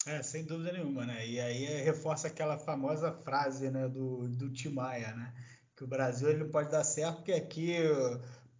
É, 0.06 0.22
sem 0.22 0.44
dúvida 0.44 0.72
nenhuma, 0.72 1.04
né? 1.04 1.26
E 1.26 1.40
aí 1.40 1.64
reforça 1.82 2.28
aquela 2.28 2.58
famosa 2.58 3.12
frase 3.12 3.70
né, 3.70 3.88
do, 3.88 4.28
do 4.28 4.50
Tim 4.50 4.70
Maia, 4.70 5.14
né? 5.14 5.34
Que 5.76 5.84
o 5.84 5.88
Brasil 5.88 6.30
ele 6.30 6.44
não 6.44 6.50
pode 6.50 6.70
dar 6.70 6.84
certo 6.84 7.16
porque 7.16 7.32
aqui 7.32 7.76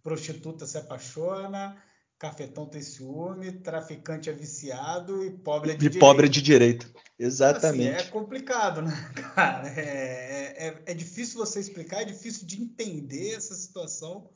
prostituta 0.03 0.65
se 0.65 0.77
apaixona, 0.77 1.81
Cafetão 2.19 2.65
tem 2.65 2.81
ciúme, 2.81 3.51
traficante 3.53 4.29
é 4.29 4.33
viciado 4.33 5.23
e 5.23 5.31
pobre 5.31 5.71
é 5.71 5.73
de 5.73 5.85
e 5.85 5.89
direito. 5.89 5.99
pobre 5.99 6.25
é 6.25 6.29
de 6.29 6.41
direito. 6.41 6.93
Exatamente. 7.17 7.95
Assim, 7.95 8.07
é 8.07 8.11
complicado, 8.11 8.81
né, 8.81 8.91
cara? 9.33 9.69
É, 9.69 10.67
é, 10.67 10.83
é, 10.85 10.93
difícil 10.93 11.37
você 11.37 11.61
explicar, 11.61 12.01
é 12.01 12.05
difícil 12.05 12.45
de 12.45 12.61
entender 12.61 13.35
essa 13.35 13.55
situação, 13.55 14.29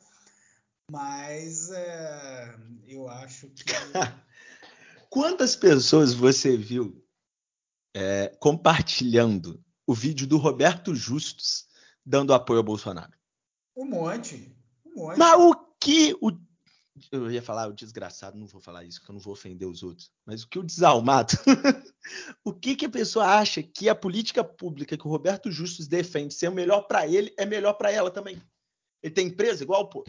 mas 0.90 1.70
é, 1.72 2.56
eu 2.88 3.10
acho 3.10 3.48
que. 3.50 3.64
Quantas 5.14 5.56
pessoas 5.56 6.12
você 6.12 6.58
viu 6.58 7.06
é, 7.96 8.36
compartilhando 8.40 9.64
o 9.86 9.94
vídeo 9.94 10.26
do 10.26 10.38
Roberto 10.38 10.96
Justus 10.96 11.68
dando 12.04 12.34
apoio 12.34 12.58
ao 12.58 12.64
Bolsonaro? 12.64 13.14
Um 13.78 13.86
monte. 13.86 14.52
Um 14.84 15.04
monte. 15.04 15.20
Mas 15.20 15.40
o 15.40 15.54
que 15.80 16.16
o 16.20 16.32
eu 17.12 17.30
ia 17.30 17.44
falar 17.44 17.68
o 17.68 17.74
desgraçado, 17.74 18.40
não 18.40 18.48
vou 18.48 18.60
falar 18.60 18.86
isso, 18.86 19.00
porque 19.00 19.12
eu 19.12 19.14
não 19.14 19.22
vou 19.22 19.34
ofender 19.34 19.68
os 19.68 19.84
outros. 19.84 20.12
Mas 20.26 20.42
o 20.42 20.50
que 20.50 20.58
o 20.58 20.64
desalmado, 20.64 21.34
o 22.44 22.52
que, 22.52 22.76
que 22.76 22.86
a 22.86 22.90
pessoa 22.90 23.38
acha 23.38 23.62
que 23.62 23.88
a 23.88 23.94
política 23.94 24.44
pública 24.44 24.98
que 24.98 25.08
o 25.08 25.12
Roberto 25.12 25.52
Justus 25.52 25.88
defende 25.88 26.34
ser 26.34 26.48
o 26.48 26.56
melhor 26.56 26.88
para 26.88 27.08
ele 27.08 27.32
é 27.38 27.46
melhor 27.46 27.74
para 27.74 27.92
ela 27.92 28.10
também? 28.10 28.42
Ele 29.04 29.14
tem 29.14 29.28
empresa 29.28 29.62
igual, 29.62 29.88
pô? 29.88 30.04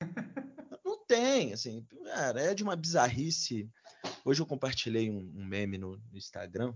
Não 0.82 1.04
tem, 1.04 1.52
assim, 1.52 1.84
cara, 2.06 2.40
é 2.40 2.54
de 2.54 2.62
uma 2.62 2.76
bizarrice. 2.76 3.70
Hoje 4.26 4.42
eu 4.42 4.46
compartilhei 4.46 5.08
um, 5.08 5.32
um 5.36 5.44
meme 5.44 5.78
no, 5.78 5.96
no 5.96 6.18
Instagram 6.18 6.74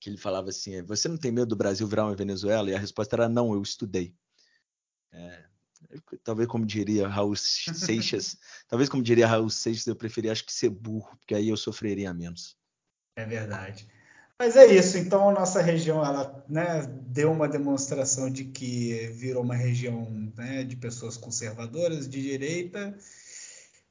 que 0.00 0.10
ele 0.10 0.16
falava 0.16 0.48
assim: 0.48 0.82
você 0.82 1.06
não 1.06 1.16
tem 1.16 1.30
medo 1.30 1.46
do 1.46 1.56
Brasil 1.56 1.86
virar 1.86 2.06
uma 2.06 2.16
Venezuela? 2.16 2.68
E 2.68 2.74
a 2.74 2.78
resposta 2.78 3.14
era 3.14 3.28
não, 3.28 3.54
eu 3.54 3.62
estudei. 3.62 4.16
É, 5.12 5.44
talvez 6.24 6.48
como 6.48 6.66
diria 6.66 7.06
Raul 7.06 7.36
Seixas, 7.36 8.36
talvez 8.66 8.88
como 8.88 9.00
diria 9.00 9.28
Raul 9.28 9.48
Seixas, 9.48 9.86
eu 9.86 9.94
preferia 9.94 10.32
acho 10.32 10.44
que 10.44 10.52
ser 10.52 10.70
burro, 10.70 11.16
porque 11.18 11.36
aí 11.36 11.50
eu 11.50 11.56
sofreria 11.56 12.12
menos. 12.12 12.56
É 13.14 13.24
verdade. 13.24 13.88
Mas 14.36 14.56
é 14.56 14.66
isso, 14.66 14.98
então 14.98 15.28
a 15.28 15.32
nossa 15.32 15.62
região 15.62 16.04
ela 16.04 16.44
né, 16.48 16.84
deu 17.06 17.30
uma 17.30 17.48
demonstração 17.48 18.28
de 18.28 18.46
que 18.46 19.06
virou 19.12 19.44
uma 19.44 19.54
região 19.54 20.32
né, 20.34 20.64
de 20.64 20.74
pessoas 20.74 21.16
conservadoras, 21.16 22.08
de 22.08 22.20
direita, 22.20 22.96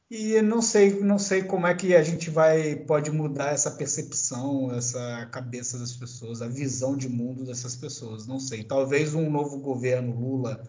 e 0.10 0.42
não 0.42 0.62
sei, 0.62 1.00
não 1.02 1.20
sei 1.20 1.44
como 1.44 1.68
é 1.68 1.76
que 1.76 1.96
a 1.96 2.02
gente 2.02 2.30
vai 2.30 2.76
pode 2.76 3.12
mudar 3.12 3.54
essa 3.54 3.70
percepção, 3.70 4.74
essa 4.74 5.28
cabeça 5.28 5.78
das 5.78 5.94
pessoas, 5.94 6.42
a 6.42 6.48
visão 6.48 6.98
de 6.98 7.08
mundo 7.08 7.46
dessas 7.46 7.76
pessoas. 7.76 8.26
Não 8.26 8.40
sei. 8.40 8.64
Talvez 8.64 9.14
um 9.14 9.30
novo 9.30 9.60
governo 9.60 10.20
Lula 10.20 10.68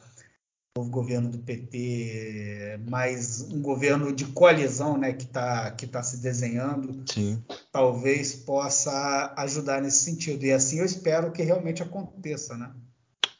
novo 0.76 0.88
governo 0.88 1.28
do 1.28 1.38
PT, 1.38 2.80
mais 2.88 3.40
um 3.40 3.60
governo 3.60 4.12
de 4.12 4.26
coalizão 4.26 4.96
né, 4.96 5.12
que 5.12 5.24
está 5.24 5.70
que 5.72 5.84
tá 5.84 6.00
se 6.00 6.18
desenhando, 6.18 7.02
Sim. 7.12 7.42
talvez 7.72 8.36
possa 8.36 9.34
ajudar 9.36 9.82
nesse 9.82 10.04
sentido. 10.04 10.44
E 10.44 10.52
assim 10.52 10.78
eu 10.78 10.84
espero 10.84 11.32
que 11.32 11.42
realmente 11.42 11.82
aconteça, 11.82 12.56
né? 12.56 12.72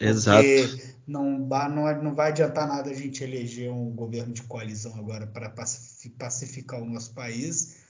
Exato. 0.00 0.42
Porque 0.42 0.94
não, 1.06 1.38
não, 1.38 2.02
não 2.02 2.14
vai 2.14 2.30
adiantar 2.30 2.66
nada 2.66 2.90
a 2.90 2.94
gente 2.94 3.22
eleger 3.22 3.70
um 3.70 3.90
governo 3.90 4.32
de 4.32 4.42
coalizão 4.42 4.96
agora 4.96 5.26
para 5.26 5.50
pacificar 5.50 6.80
o 6.80 6.86
nosso 6.86 7.12
país 7.12 7.80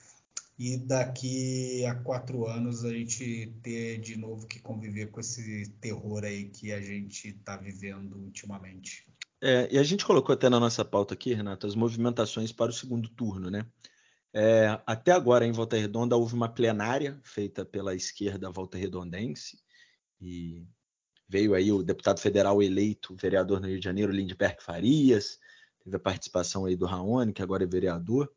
e 0.59 0.77
daqui 0.77 1.85
a 1.85 1.95
quatro 1.95 2.45
anos 2.45 2.83
a 2.83 2.91
gente 2.91 3.51
ter 3.63 3.99
de 3.99 4.17
novo 4.17 4.45
que 4.45 4.59
conviver 4.59 5.07
com 5.07 5.19
esse 5.19 5.69
terror 5.79 6.23
aí 6.23 6.49
que 6.49 6.71
a 6.71 6.81
gente 6.81 7.29
está 7.29 7.57
vivendo 7.57 8.15
ultimamente. 8.17 9.07
É, 9.41 9.67
e 9.71 9.79
a 9.79 9.83
gente 9.83 10.05
colocou 10.05 10.33
até 10.33 10.49
na 10.49 10.59
nossa 10.59 10.85
pauta 10.85 11.15
aqui, 11.15 11.33
Renato, 11.33 11.65
as 11.65 11.73
movimentações 11.73 12.51
para 12.51 12.69
o 12.69 12.73
segundo 12.73 13.09
turno, 13.09 13.49
né? 13.49 13.65
É, 14.33 14.79
até 14.85 15.11
agora, 15.11 15.45
em 15.45 15.51
Volta 15.51 15.75
Redonda, 15.75 16.15
houve 16.15 16.35
uma 16.35 16.47
plenária 16.47 17.19
feita 17.23 17.65
pela 17.65 17.95
esquerda 17.95 18.51
Volta 18.51 18.77
Redondense, 18.77 19.57
e 20.21 20.63
veio 21.31 21.55
aí 21.55 21.71
o 21.71 21.81
deputado 21.81 22.19
federal 22.19 22.61
eleito, 22.61 23.15
vereador 23.15 23.61
no 23.61 23.67
Rio 23.67 23.79
de 23.79 23.85
Janeiro, 23.85 24.11
Lindbergh 24.11 24.61
Farias, 24.61 25.39
teve 25.81 25.95
a 25.95 25.99
participação 25.99 26.65
aí 26.65 26.75
do 26.75 26.85
Raoni, 26.85 27.31
que 27.31 27.41
agora 27.41 27.63
é 27.63 27.67
vereador. 27.67 28.29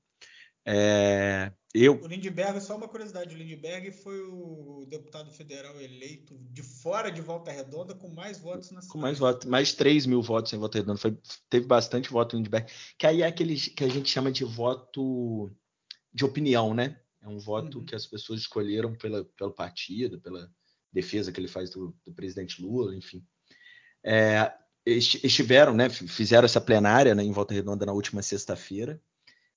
É, 0.65 1.53
eu... 1.75 2.01
O 2.01 2.07
Lindbergh, 2.07 2.61
só 2.61 2.77
uma 2.77 2.87
curiosidade, 2.87 3.35
o 3.35 3.39
Lindbergh 3.39 3.91
foi 3.91 4.21
o 4.21 4.87
deputado 4.89 5.31
federal 5.33 5.79
eleito 5.81 6.39
de 6.53 6.63
fora 6.63 7.11
de 7.11 7.21
Volta 7.21 7.51
Redonda 7.51 7.97
com 7.97 8.09
mais 8.09 8.39
votos 8.39 8.71
na 8.71 8.81
cidade. 8.81 8.93
Com 8.93 8.99
mais 8.99 9.19
votos, 9.19 9.49
mais 9.49 9.73
3 9.73 10.07
mil 10.07 10.23
votos 10.23 10.53
em 10.53 10.59
Volta 10.59 10.79
Redonda. 10.79 10.99
Foi, 10.99 11.19
teve 11.51 11.67
bastante 11.67 12.09
voto 12.09 12.37
no 12.37 12.43
Lindbergh, 12.45 12.71
que 12.97 13.07
aí 13.09 13.23
é 13.23 13.27
aquele 13.27 13.57
que 13.57 13.83
a 13.83 13.89
gente 13.89 14.09
chama 14.09 14.31
de 14.31 14.45
voto 14.45 15.51
de 16.13 16.25
opinião, 16.25 16.73
né? 16.73 17.01
É 17.21 17.29
um 17.29 17.39
voto 17.39 17.81
uhum. 17.81 17.85
que 17.85 17.97
as 17.97 18.07
pessoas 18.07 18.41
escolheram 18.41 18.95
pela, 18.95 19.25
pelo 19.37 19.53
partido, 19.53 20.21
pela 20.21 20.49
defesa 20.95 21.33
que 21.33 21.41
ele 21.41 21.49
faz 21.49 21.71
do, 21.71 21.95
do 22.07 22.15
presidente 22.15 22.63
Lula, 22.63 22.95
enfim. 22.95 23.23
É, 24.03 24.53
estiveram, 24.87 25.75
né? 25.75 25.91
Fizeram 25.91 26.45
essa 26.45 26.61
plenária 26.61 27.15
né, 27.15 27.23
em 27.23 27.33
Volta 27.33 27.53
Redonda 27.53 27.85
na 27.85 27.93
última 27.93 28.23
sexta-feira. 28.23 29.01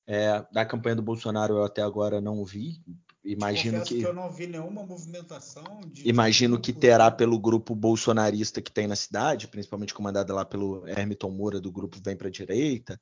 É, 0.10 0.44
da 0.52 0.66
campanha 0.66 0.96
do 0.96 1.02
Bolsonaro 1.02 1.58
eu 1.58 1.64
até 1.64 1.82
agora 1.82 2.20
não 2.20 2.44
vi. 2.44 2.82
Imagino 3.24 3.84
que... 3.84 3.98
que... 3.98 4.04
eu 4.04 4.14
não 4.14 4.32
vi 4.32 4.48
nenhuma 4.48 4.84
movimentação. 4.84 5.82
De... 5.92 6.08
Imagino 6.08 6.60
que 6.60 6.72
terá 6.72 7.12
pelo 7.12 7.38
grupo 7.38 7.76
bolsonarista 7.76 8.62
que 8.62 8.72
tem 8.72 8.88
na 8.88 8.96
cidade, 8.96 9.50
principalmente 9.50 9.94
comandado 9.94 10.34
lá 10.34 10.46
pelo 10.46 10.88
Hermiton 10.88 11.30
Moura 11.30 11.60
do 11.60 11.72
grupo 11.72 12.00
Vem 12.02 12.16
para 12.16 12.30
a 12.30 12.32
Direita, 12.32 13.00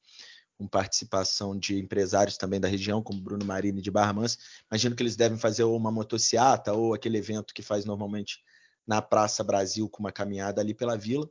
com 0.58 0.68
participação 0.68 1.58
de 1.58 1.78
empresários 1.78 2.38
também 2.38 2.60
da 2.60 2.68
região, 2.68 3.01
como 3.01 3.22
Bruno 3.22 3.45
Marini 3.45 3.82
de 3.82 3.91
Barra 3.91 4.14
Mansa. 4.14 4.38
Imagino 4.72 4.95
que 4.95 5.03
eles 5.03 5.16
devem 5.16 5.38
fazer 5.38 5.64
uma 5.64 5.91
motociata 5.91 6.74
ou 6.74 6.93
aquele 6.93 7.18
evento 7.18 7.53
que 7.53 7.62
faz 7.62 7.86
normalmente 7.86 8.39
na 8.88 9.01
Praça 9.01 9.43
Brasil 9.43 9.89
com 9.89 10.01
uma 10.01 10.12
caminhada 10.12 10.62
ali 10.62 10.74
pela 10.74 10.97
vila. 10.97 11.30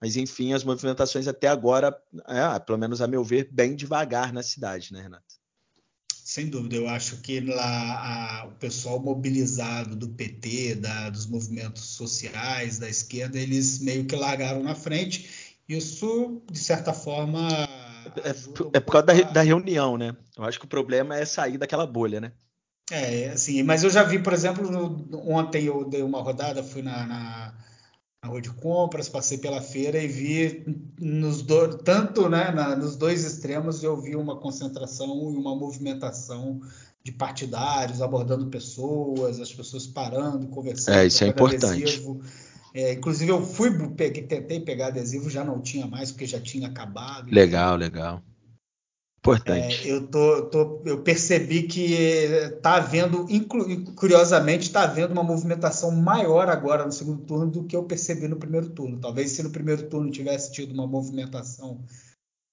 Mas, 0.00 0.16
enfim, 0.16 0.52
as 0.52 0.62
movimentações 0.62 1.26
até 1.26 1.48
agora, 1.48 1.96
é, 2.28 2.58
pelo 2.60 2.78
menos 2.78 3.00
a 3.00 3.06
meu 3.06 3.24
ver, 3.24 3.48
bem 3.50 3.74
devagar 3.74 4.32
na 4.32 4.42
cidade, 4.42 4.92
né, 4.92 5.02
Renato? 5.02 5.38
Sem 6.28 6.50
dúvida, 6.50 6.76
eu 6.76 6.86
acho 6.86 7.22
que 7.22 7.40
lá 7.40 8.42
a, 8.42 8.46
o 8.48 8.52
pessoal 8.52 9.00
mobilizado 9.00 9.96
do 9.96 10.10
PT, 10.10 10.74
da, 10.74 11.08
dos 11.08 11.26
movimentos 11.26 11.84
sociais, 11.84 12.78
da 12.78 12.88
esquerda, 12.88 13.38
eles 13.38 13.78
meio 13.78 14.04
que 14.04 14.14
largaram 14.14 14.62
na 14.62 14.74
frente 14.74 15.56
Isso, 15.66 16.42
de 16.52 16.58
certa 16.58 16.92
forma. 16.92 17.48
É, 18.24 18.30
um 18.30 18.70
é 18.72 18.80
por 18.80 18.92
causa 18.92 19.06
da, 19.06 19.30
da 19.30 19.42
reunião, 19.42 19.96
né? 19.96 20.16
Eu 20.36 20.44
acho 20.44 20.58
que 20.58 20.64
o 20.64 20.68
problema 20.68 21.16
é 21.16 21.24
sair 21.24 21.58
daquela 21.58 21.86
bolha, 21.86 22.20
né? 22.20 22.32
É, 22.90 23.28
assim, 23.30 23.62
mas 23.62 23.84
eu 23.84 23.90
já 23.90 24.02
vi, 24.02 24.18
por 24.18 24.32
exemplo, 24.32 24.70
no, 24.70 25.30
ontem 25.30 25.64
eu 25.64 25.84
dei 25.84 26.02
uma 26.02 26.22
rodada, 26.22 26.62
fui 26.62 26.80
na, 26.80 27.06
na, 27.06 27.54
na, 28.22 28.30
rua 28.30 28.40
de 28.40 28.50
compras, 28.50 29.08
passei 29.08 29.36
pela 29.36 29.60
feira 29.60 29.98
e 30.02 30.08
vi 30.08 30.64
nos 30.98 31.42
do, 31.42 31.76
tanto 31.78 32.28
né, 32.30 32.50
na, 32.50 32.74
nos 32.74 32.96
dois 32.96 33.24
extremos 33.24 33.82
eu 33.82 34.00
vi 34.00 34.16
uma 34.16 34.40
concentração 34.40 35.30
e 35.30 35.36
uma 35.36 35.54
movimentação 35.54 36.60
de 37.04 37.12
partidários 37.12 38.00
abordando 38.00 38.46
pessoas, 38.46 39.38
as 39.38 39.52
pessoas 39.52 39.86
parando, 39.86 40.46
conversando. 40.48 40.96
É, 40.96 41.06
isso 41.06 41.24
é 41.24 41.28
importante. 41.28 41.82
Adesivo. 41.82 42.22
É, 42.78 42.92
inclusive 42.92 43.28
eu 43.28 43.44
fui, 43.44 43.72
peguei, 43.88 44.22
tentei 44.22 44.60
pegar 44.60 44.86
adesivo, 44.86 45.28
já 45.28 45.42
não 45.42 45.60
tinha 45.60 45.84
mais 45.84 46.12
porque 46.12 46.26
já 46.26 46.40
tinha 46.40 46.68
acabado. 46.68 47.28
Legal, 47.28 47.74
legal. 47.74 48.22
Importante. 49.18 49.88
É, 49.88 49.92
eu, 49.92 50.06
tô, 50.06 50.42
tô, 50.46 50.82
eu 50.84 51.02
percebi 51.02 51.64
que 51.64 51.92
está 51.92 52.76
havendo, 52.76 53.26
curiosamente, 53.96 54.68
está 54.68 54.84
havendo 54.84 55.10
uma 55.10 55.24
movimentação 55.24 55.90
maior 55.90 56.48
agora 56.48 56.86
no 56.86 56.92
segundo 56.92 57.24
turno 57.24 57.50
do 57.50 57.64
que 57.64 57.74
eu 57.74 57.82
percebi 57.82 58.28
no 58.28 58.36
primeiro 58.36 58.68
turno. 58.70 59.00
Talvez 59.00 59.32
se 59.32 59.42
no 59.42 59.50
primeiro 59.50 59.88
turno 59.88 60.08
tivesse 60.12 60.52
tido 60.52 60.72
uma 60.72 60.86
movimentação 60.86 61.84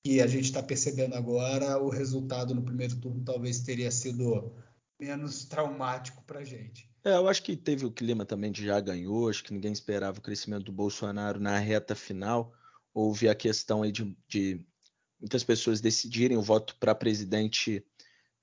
que 0.04 0.20
a 0.20 0.26
gente 0.26 0.46
está 0.46 0.64
percebendo 0.64 1.14
agora, 1.14 1.78
o 1.78 1.90
resultado 1.90 2.56
no 2.56 2.64
primeiro 2.64 2.96
turno 2.96 3.22
talvez 3.24 3.60
teria 3.60 3.92
sido 3.92 4.52
menos 5.00 5.46
traumático 5.46 6.24
para 6.24 6.40
a 6.40 6.44
gente. 6.44 6.90
É, 7.04 7.16
eu 7.16 7.28
acho 7.28 7.44
que 7.44 7.56
teve 7.56 7.86
o 7.86 7.92
clima 7.92 8.26
também 8.26 8.52
de 8.52 8.66
já 8.66 8.80
ganhou, 8.80 9.30
acho 9.30 9.44
que 9.44 9.54
ninguém 9.54 9.72
esperava 9.72 10.18
o 10.18 10.22
crescimento 10.22 10.64
do 10.66 10.72
Bolsonaro 10.72 11.40
na 11.40 11.58
reta 11.60 11.96
final. 11.96 12.54
Houve 12.94 13.30
a 13.30 13.36
questão 13.36 13.84
aí 13.84 13.92
de, 13.92 14.18
de 14.28 14.66
muitas 15.20 15.44
pessoas 15.44 15.82
decidirem 15.82 16.38
o 16.38 16.42
voto 16.42 16.76
para 16.80 16.96
presidente 16.96 17.86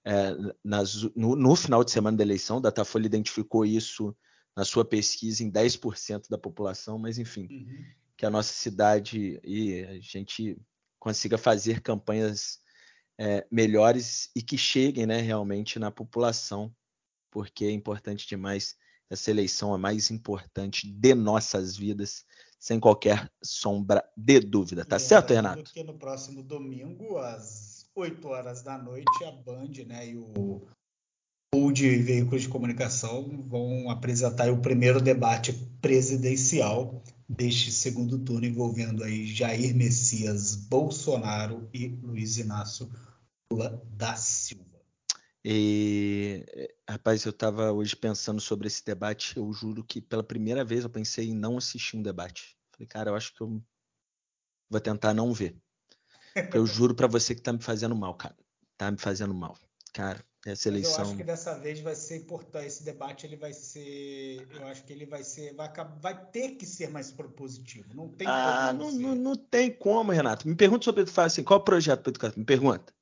é, 0.05 0.31
nas, 0.63 1.03
no, 1.17 1.35
no, 1.35 1.57
final 1.57 1.83
de 1.83 1.91
semana 1.91 2.17
da 2.17 2.23
eleição. 2.23 2.61
Datafolha 2.61 3.07
identificou 3.07 3.65
isso 3.65 4.17
na 4.55 4.65
sua 4.65 4.85
pesquisa 4.85 5.43
em 5.43 5.51
10% 5.51 6.29
da 6.29 6.39
população, 6.39 6.99
mas 6.99 7.19
enfim, 7.19 7.49
uhum. 7.51 7.85
que 8.17 8.27
a 8.27 8.31
nossa 8.31 8.53
cidade 8.53 9.41
e 9.43 9.83
a 9.85 10.01
gente 10.01 10.57
consiga 10.99 11.37
fazer 11.37 11.81
campanhas 11.81 12.62
é, 13.19 13.47
melhores 13.51 14.31
e 14.35 14.43
que 14.43 14.57
cheguem 14.57 15.07
né, 15.07 15.21
realmente 15.21 15.79
na 15.79 15.91
população, 15.91 16.75
porque 17.31 17.65
é 17.65 17.71
importante 17.71 18.27
demais. 18.27 18.77
Essa 19.11 19.31
eleição 19.31 19.75
é 19.75 19.79
mais 19.79 20.11
importante 20.11 20.91
de 20.91 21.15
nossas 21.15 21.77
vidas 21.77 22.25
sem 22.59 22.79
qualquer 22.79 23.31
sombra 23.43 24.03
de 24.17 24.41
dúvida. 24.41 24.85
Tá 24.85 24.99
certo, 24.99 25.35
Renato? 25.35 25.73
Que 25.73 25.83
no 25.83 25.99
próximo 25.99 26.43
domingo, 26.43 27.19
às 27.19 27.91
8 27.95 28.29
horas 28.29 28.63
da 28.63 28.79
noite, 28.79 29.25
a 29.25 29.33
Band 29.33 29.73
né, 29.87 30.11
e 30.11 30.17
o 30.17 30.67
pool 31.51 31.73
de 31.73 31.97
veículos 31.99 32.43
de 32.43 32.49
comunicação 32.49 33.29
vão 33.47 33.91
apresentar 33.91 34.51
o 34.51 34.63
primeiro 34.63 35.01
debate 35.01 35.53
presidencial 35.83 37.03
deste 37.37 37.73
segundo 37.73 38.19
turno 38.19 38.47
envolvendo 38.47 39.03
aí 39.03 39.27
Jair 39.27 39.75
Messias 39.75 40.55
Bolsonaro 40.55 41.69
e 41.73 41.89
Luiz 41.89 42.39
Inácio 42.39 42.91
Lula 43.51 43.83
da 43.91 44.15
Silva. 44.17 44.73
E, 45.45 46.47
rapaz, 46.89 47.25
eu 47.25 47.31
estava 47.31 47.73
hoje 47.73 47.97
pensando 47.97 48.41
sobre 48.41 48.69
esse 48.69 48.85
debate. 48.85 49.37
Eu 49.37 49.53
juro 49.53 49.83
que 49.83 50.01
pela 50.01 50.23
primeira 50.23 50.65
vez 50.65 50.85
eu 50.85 50.91
pensei 50.91 51.31
em 51.31 51.35
não 51.35 51.59
assistir 51.59 51.97
um 51.97 52.03
debate. 52.03 52.57
Falei, 52.71 52.87
cara, 52.87 53.11
eu 53.11 53.17
acho 53.17 53.35
que 53.35 53.41
eu 53.41 53.63
vou 54.71 54.81
tentar 54.81 55.13
não 55.13 55.33
ver. 55.33 55.61
Eu 56.55 56.65
juro 56.65 56.95
para 56.95 57.09
você 57.09 57.35
que 57.35 57.43
tá 57.43 57.53
me 57.53 57.61
fazendo 57.61 57.95
mal, 57.97 58.15
cara. 58.15 58.37
Tá 58.77 58.91
me 58.91 58.99
fazendo 58.99 59.35
mal. 59.35 59.59
Cara, 59.93 60.25
essa 60.45 60.69
eleição. 60.69 60.97
eu 60.97 61.03
acho 61.03 61.17
que 61.17 61.23
dessa 61.23 61.55
vez 61.59 61.81
vai 61.81 61.95
ser 61.95 62.17
importante. 62.17 62.67
Esse 62.67 62.83
debate 62.83 63.27
ele 63.27 63.37
vai 63.37 63.53
ser. 63.53 64.49
Eu 64.53 64.67
acho 64.67 64.83
que 64.85 64.93
ele 64.93 65.07
vai 65.07 65.23
ser. 65.23 65.55
Vai, 65.55 65.71
vai 66.01 66.27
ter 66.27 66.57
que 66.57 66.67
ser 66.67 66.91
mais 66.91 67.13
propositivo. 67.13 67.95
Não 67.95 68.09
tem 68.09 68.27
ah, 68.27 68.75
como. 68.77 68.91
Não, 68.91 68.99
não, 68.99 69.15
não, 69.15 69.37
tem 69.37 69.71
como, 69.71 70.11
Renato. 70.11 70.49
Me 70.49 70.57
pergunta 70.57 70.85
sobre. 70.85 71.05
Assim, 71.17 71.45
qual 71.45 71.61
o 71.61 71.63
projeto 71.63 72.03
para 72.03 72.11
educação? 72.11 72.39
Me 72.39 72.45
pergunta. 72.45 72.93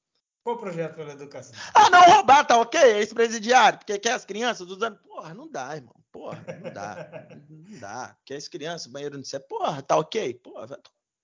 Qual 0.44 0.56
o 0.56 0.58
projeto 0.58 0.96
pela 0.96 1.12
educação? 1.12 1.54
Ah, 1.74 1.88
não 1.88 2.02
roubar, 2.02 2.46
tá 2.46 2.58
ok? 2.58 2.80
Esse 3.00 3.14
presidiário, 3.14 3.78
porque 3.78 3.98
quer 3.98 4.12
as 4.12 4.24
crianças 4.24 4.68
usando. 4.68 4.98
Porra, 4.98 5.32
não 5.32 5.50
dá, 5.50 5.76
irmão. 5.76 5.94
Porra, 6.12 6.44
não 6.62 6.72
dá. 6.72 7.26
não 7.48 7.78
dá. 7.78 8.16
Quer 8.24 8.36
as 8.36 8.48
crianças, 8.48 8.86
banheiro 8.86 9.16
unissex. 9.16 9.46
Porra, 9.48 9.80
tá 9.82 9.96
ok? 9.96 10.34
Porra, 10.34 10.66
vai. 10.66 10.78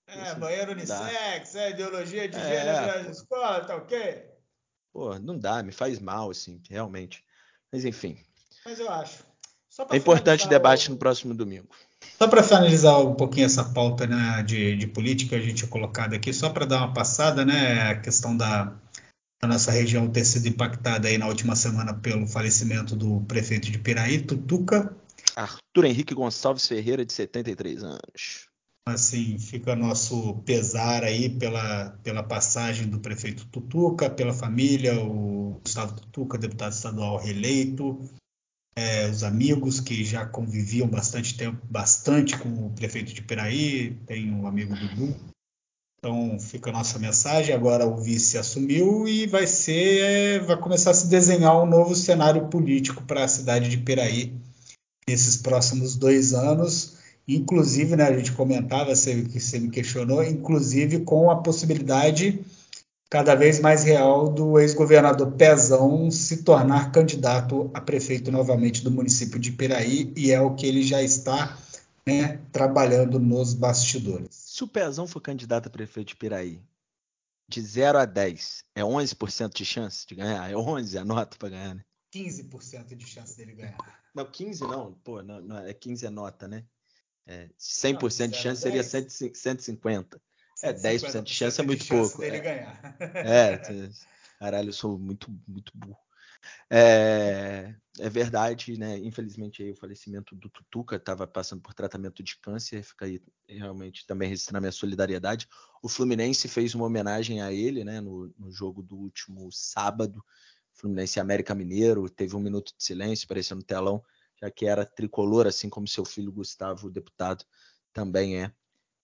É, 0.08 0.34
banheiro 0.36 0.72
unissex, 0.72 1.54
é, 1.56 1.70
ideologia 1.70 2.28
de 2.28 2.38
é, 2.38 2.40
gênero 2.40 3.04
na 3.04 3.10
escola, 3.10 3.64
tá 3.64 3.76
ok? 3.76 4.35
Pô, 4.96 5.18
não 5.18 5.38
dá, 5.38 5.62
me 5.62 5.72
faz 5.72 5.98
mal, 5.98 6.30
assim, 6.30 6.58
realmente. 6.70 7.22
Mas 7.70 7.84
enfim. 7.84 8.16
Mas 8.64 8.80
eu 8.80 8.90
acho. 8.90 9.26
é 9.90 9.96
importante 9.98 10.46
o 10.46 10.48
debate 10.48 10.88
o... 10.88 10.92
no 10.92 10.96
próximo 10.96 11.34
domingo. 11.34 11.68
Só 12.16 12.26
para 12.26 12.42
finalizar 12.42 12.98
um 13.00 13.14
pouquinho 13.14 13.44
essa 13.44 13.62
pauta 13.62 14.06
né, 14.06 14.42
de, 14.42 14.74
de 14.74 14.86
política, 14.86 15.36
a 15.36 15.38
gente 15.38 15.56
tinha 15.56 15.68
colocado 15.68 16.14
aqui, 16.14 16.32
só 16.32 16.48
para 16.48 16.64
dar 16.64 16.78
uma 16.78 16.94
passada, 16.94 17.44
né, 17.44 17.90
a 17.90 18.00
questão 18.00 18.34
da, 18.34 18.74
a 19.42 19.46
nossa 19.46 19.70
região 19.70 20.10
ter 20.10 20.24
sido 20.24 20.48
impactada 20.48 21.08
aí 21.08 21.18
na 21.18 21.26
última 21.26 21.54
semana 21.54 21.92
pelo 21.92 22.26
falecimento 22.26 22.96
do 22.96 23.20
prefeito 23.28 23.70
de 23.70 23.78
Piraí, 23.78 24.22
Tutuca. 24.22 24.96
Arthur 25.36 25.84
Henrique 25.84 26.14
Gonçalves 26.14 26.66
Ferreira, 26.66 27.04
de 27.04 27.12
73 27.12 27.84
anos. 27.84 28.48
Assim, 28.88 29.36
fica 29.38 29.74
nosso 29.74 30.34
pesar 30.44 31.02
aí 31.02 31.28
pela, 31.28 31.90
pela 32.04 32.22
passagem 32.22 32.88
do 32.88 33.00
prefeito 33.00 33.44
Tutuca, 33.46 34.08
pela 34.08 34.32
família, 34.32 35.00
o 35.00 35.60
Gustavo 35.64 35.94
Tutuca, 35.94 36.38
deputado 36.38 36.72
estadual 36.72 37.18
reeleito, 37.18 38.00
é, 38.76 39.08
os 39.08 39.24
amigos 39.24 39.80
que 39.80 40.04
já 40.04 40.24
conviviam 40.24 40.86
bastante 40.86 41.36
tempo, 41.36 41.66
bastante 41.68 42.38
com 42.38 42.48
o 42.66 42.70
prefeito 42.70 43.12
de 43.12 43.22
Piraí, 43.22 43.94
tem 44.06 44.30
um 44.30 44.46
amigo 44.46 44.76
Dudu, 44.76 45.16
então 45.98 46.38
fica 46.38 46.70
a 46.70 46.72
nossa 46.72 46.98
mensagem. 46.98 47.54
Agora 47.54 47.86
o 47.86 47.96
vice 47.96 48.38
assumiu 48.38 49.08
e 49.08 49.26
vai 49.26 49.46
ser, 49.48 50.00
é, 50.00 50.38
vai 50.38 50.56
começar 50.56 50.92
a 50.92 50.94
se 50.94 51.08
desenhar 51.08 51.60
um 51.60 51.66
novo 51.66 51.96
cenário 51.96 52.48
político 52.48 53.02
para 53.02 53.24
a 53.24 53.28
cidade 53.28 53.68
de 53.68 53.78
Piraí 53.78 54.32
nesses 55.08 55.36
próximos 55.36 55.96
dois 55.96 56.32
anos. 56.32 56.95
Inclusive, 57.28 57.96
né, 57.96 58.04
a 58.04 58.16
gente 58.16 58.32
comentava, 58.32 58.94
você, 58.94 59.22
você 59.22 59.58
me 59.58 59.70
questionou, 59.70 60.22
inclusive 60.22 61.00
com 61.00 61.30
a 61.30 61.42
possibilidade 61.42 62.44
cada 63.10 63.34
vez 63.34 63.60
mais 63.60 63.84
real 63.84 64.28
do 64.28 64.58
ex-governador 64.58 65.32
Pezão 65.32 66.10
se 66.10 66.42
tornar 66.42 66.92
candidato 66.92 67.70
a 67.72 67.80
prefeito 67.80 68.30
novamente 68.30 68.82
do 68.82 68.90
município 68.90 69.38
de 69.38 69.52
Piraí, 69.52 70.12
e 70.16 70.30
é 70.30 70.40
o 70.40 70.54
que 70.54 70.66
ele 70.66 70.82
já 70.82 71.02
está 71.02 71.56
né, 72.06 72.40
trabalhando 72.52 73.18
nos 73.18 73.54
bastidores. 73.54 74.28
Se 74.30 74.62
o 74.62 74.68
Pezão 74.68 75.06
for 75.06 75.20
candidato 75.20 75.66
a 75.66 75.70
prefeito 75.70 76.08
de 76.08 76.16
Piraí, 76.16 76.60
de 77.48 77.60
0 77.60 77.98
a 77.98 78.04
10, 78.04 78.64
é 78.74 78.82
11% 78.82 79.54
de 79.54 79.64
chance 79.64 80.06
de 80.06 80.14
ganhar? 80.14 80.50
É 80.50 80.56
11 80.56 80.98
a 80.98 81.04
nota 81.04 81.36
para 81.36 81.48
ganhar, 81.48 81.74
né? 81.74 81.82
15% 82.14 82.94
de 82.94 83.06
chance 83.06 83.36
dele 83.36 83.52
ganhar. 83.52 83.76
Não, 84.14 84.24
15 84.24 84.62
não, 84.62 84.94
pô, 85.04 85.22
não, 85.22 85.40
não, 85.40 85.58
é 85.58 85.74
15 85.74 86.06
é 86.06 86.10
nota, 86.10 86.48
né? 86.48 86.64
É, 87.26 87.48
100% 87.58 88.20
não, 88.20 88.28
de 88.28 88.36
chance 88.36 88.62
seria 88.62 88.82
150. 88.82 90.20
É, 90.62 90.72
10% 90.72 91.22
de 91.24 91.34
chance 91.34 91.60
é 91.60 91.64
muito 91.64 91.82
de 91.82 91.88
pouco. 91.88 92.18
Dele 92.18 92.36
é. 92.36 92.40
ganhar. 92.40 92.96
É, 93.14 93.90
caralho, 94.38 94.68
eu 94.68 94.72
sou 94.72 94.98
muito, 94.98 95.30
muito 95.46 95.72
burro. 95.74 95.98
É, 96.70 97.74
é 97.98 98.10
verdade, 98.10 98.78
né? 98.78 98.98
Infelizmente 98.98 99.62
aí 99.62 99.72
o 99.72 99.76
falecimento 99.76 100.34
do 100.34 100.48
Tutuca 100.48 100.96
estava 100.96 101.26
passando 101.26 101.62
por 101.62 101.74
tratamento 101.74 102.22
de 102.22 102.38
câncer, 102.38 102.82
fica 102.82 103.06
aí 103.06 103.20
realmente 103.48 104.06
também 104.06 104.28
registrando 104.28 104.58
a 104.58 104.60
minha 104.60 104.72
solidariedade. 104.72 105.48
O 105.82 105.88
Fluminense 105.88 106.48
fez 106.48 106.74
uma 106.74 106.86
homenagem 106.86 107.42
a 107.42 107.52
ele, 107.52 107.84
né? 107.84 108.00
No, 108.00 108.32
no 108.38 108.50
jogo 108.50 108.82
do 108.82 108.96
último 108.96 109.50
sábado, 109.50 110.24
Fluminense 110.74 111.18
América 111.18 111.54
Mineiro, 111.54 112.08
teve 112.08 112.36
um 112.36 112.40
minuto 112.40 112.72
de 112.76 112.84
silêncio, 112.84 113.24
apareceu 113.24 113.56
no 113.56 113.62
telão, 113.62 114.02
já 114.40 114.50
que 114.50 114.66
era 114.66 114.84
tricolor, 114.84 115.46
assim 115.46 115.68
como 115.68 115.88
seu 115.88 116.04
filho 116.04 116.32
Gustavo, 116.32 116.90
deputado, 116.90 117.44
também 117.92 118.42
é. 118.42 118.52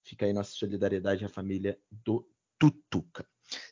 Fica 0.03 0.27
aí 0.27 0.33
nossa 0.33 0.53
solidariedade 0.53 1.25
à 1.25 1.29
família 1.29 1.79
do 1.91 2.29
Tutuca. 2.59 3.27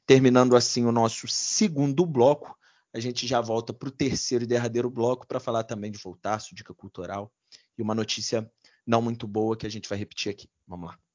Terminando 0.07 0.57
assim 0.57 0.85
o 0.85 0.93
nosso 0.93 1.27
segundo 1.29 2.07
bloco, 2.07 2.57
a 2.93 3.01
gente 3.01 3.27
já 3.27 3.41
volta 3.41 3.73
para 3.73 3.89
o 3.89 3.93
terceiro 3.93 4.45
e 4.45 4.47
derradeiro 4.47 4.91
bloco 4.91 5.27
para 5.27 5.41
falar 5.41 5.65
também 5.65 5.91
de 5.91 5.99
Voltaço, 5.99 6.55
dica 6.55 6.75
cultural 6.75 7.33
e 7.79 7.83
uma 7.83 7.95
notícia 7.95 8.51
não 8.87 9.01
muito 9.01 9.27
boa 9.27 9.57
que 9.57 9.67
a 9.67 9.71
gente 9.71 9.89
vai 9.89 9.99
repetir 9.99 10.31
aqui. 10.31 10.49
Vamos 10.67 10.91
lá. 10.91 11.10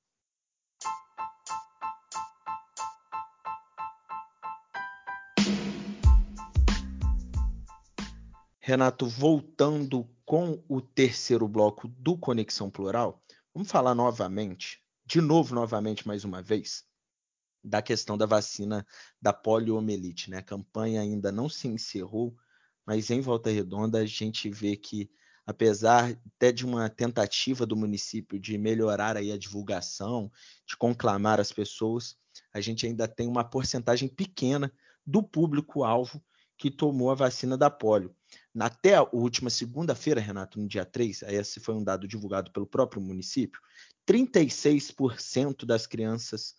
Renato, 8.68 9.06
voltando 9.06 10.10
com 10.26 10.60
o 10.68 10.82
terceiro 10.82 11.48
bloco 11.48 11.88
do 11.88 12.18
Conexão 12.18 12.68
Plural, 12.68 13.24
vamos 13.54 13.70
falar 13.70 13.94
novamente 13.94 14.82
de 15.06 15.22
novo, 15.22 15.54
novamente, 15.54 16.08
mais 16.08 16.24
uma 16.24 16.42
vez, 16.42 16.84
da 17.64 17.80
questão 17.80 18.18
da 18.18 18.26
vacina 18.26 18.84
da 19.22 19.32
poliomielite. 19.32 20.32
Né? 20.32 20.40
A 20.40 20.42
campanha 20.42 21.00
ainda 21.00 21.32
não 21.32 21.48
se 21.48 21.68
encerrou, 21.68 22.36
mas 22.84 23.12
em 23.12 23.22
Volta 23.22 23.52
Redonda 23.52 24.00
a 24.00 24.06
gente 24.08 24.50
vê 24.50 24.76
que, 24.76 25.12
apesar 25.46 26.20
até 26.36 26.52
de 26.52 26.66
uma 26.66 26.90
tentativa 26.90 27.68
do 27.68 27.76
município 27.76 28.40
de 28.40 28.58
melhorar 28.58 29.16
aí 29.16 29.32
a 29.32 29.38
divulgação, 29.38 30.32
de 30.68 30.76
conclamar 30.76 31.40
as 31.40 31.52
pessoas, 31.52 32.18
a 32.52 32.60
gente 32.60 32.88
ainda 32.88 33.08
tem 33.08 33.28
uma 33.28 33.44
porcentagem 33.44 34.10
pequena 34.10 34.74
do 35.06 35.22
público-alvo 35.22 36.20
que 36.58 36.72
tomou 36.72 37.12
a 37.12 37.16
vacina 37.16 37.58
da 37.58 37.70
polio. 37.70 38.16
Até 38.58 38.96
a 38.96 39.08
última 39.12 39.50
segunda-feira, 39.50 40.22
Renato, 40.22 40.60
no 40.60 40.68
dia 40.68 40.86
3, 40.86 41.24
esse 41.24 41.60
foi 41.60 41.76
um 41.76 41.84
dado 41.84 42.08
divulgado 42.08 42.52
pelo 42.52 42.66
próprio 42.66 43.02
município, 43.02 43.60
36% 44.08 45.66
das 45.66 45.86
crianças 45.86 46.54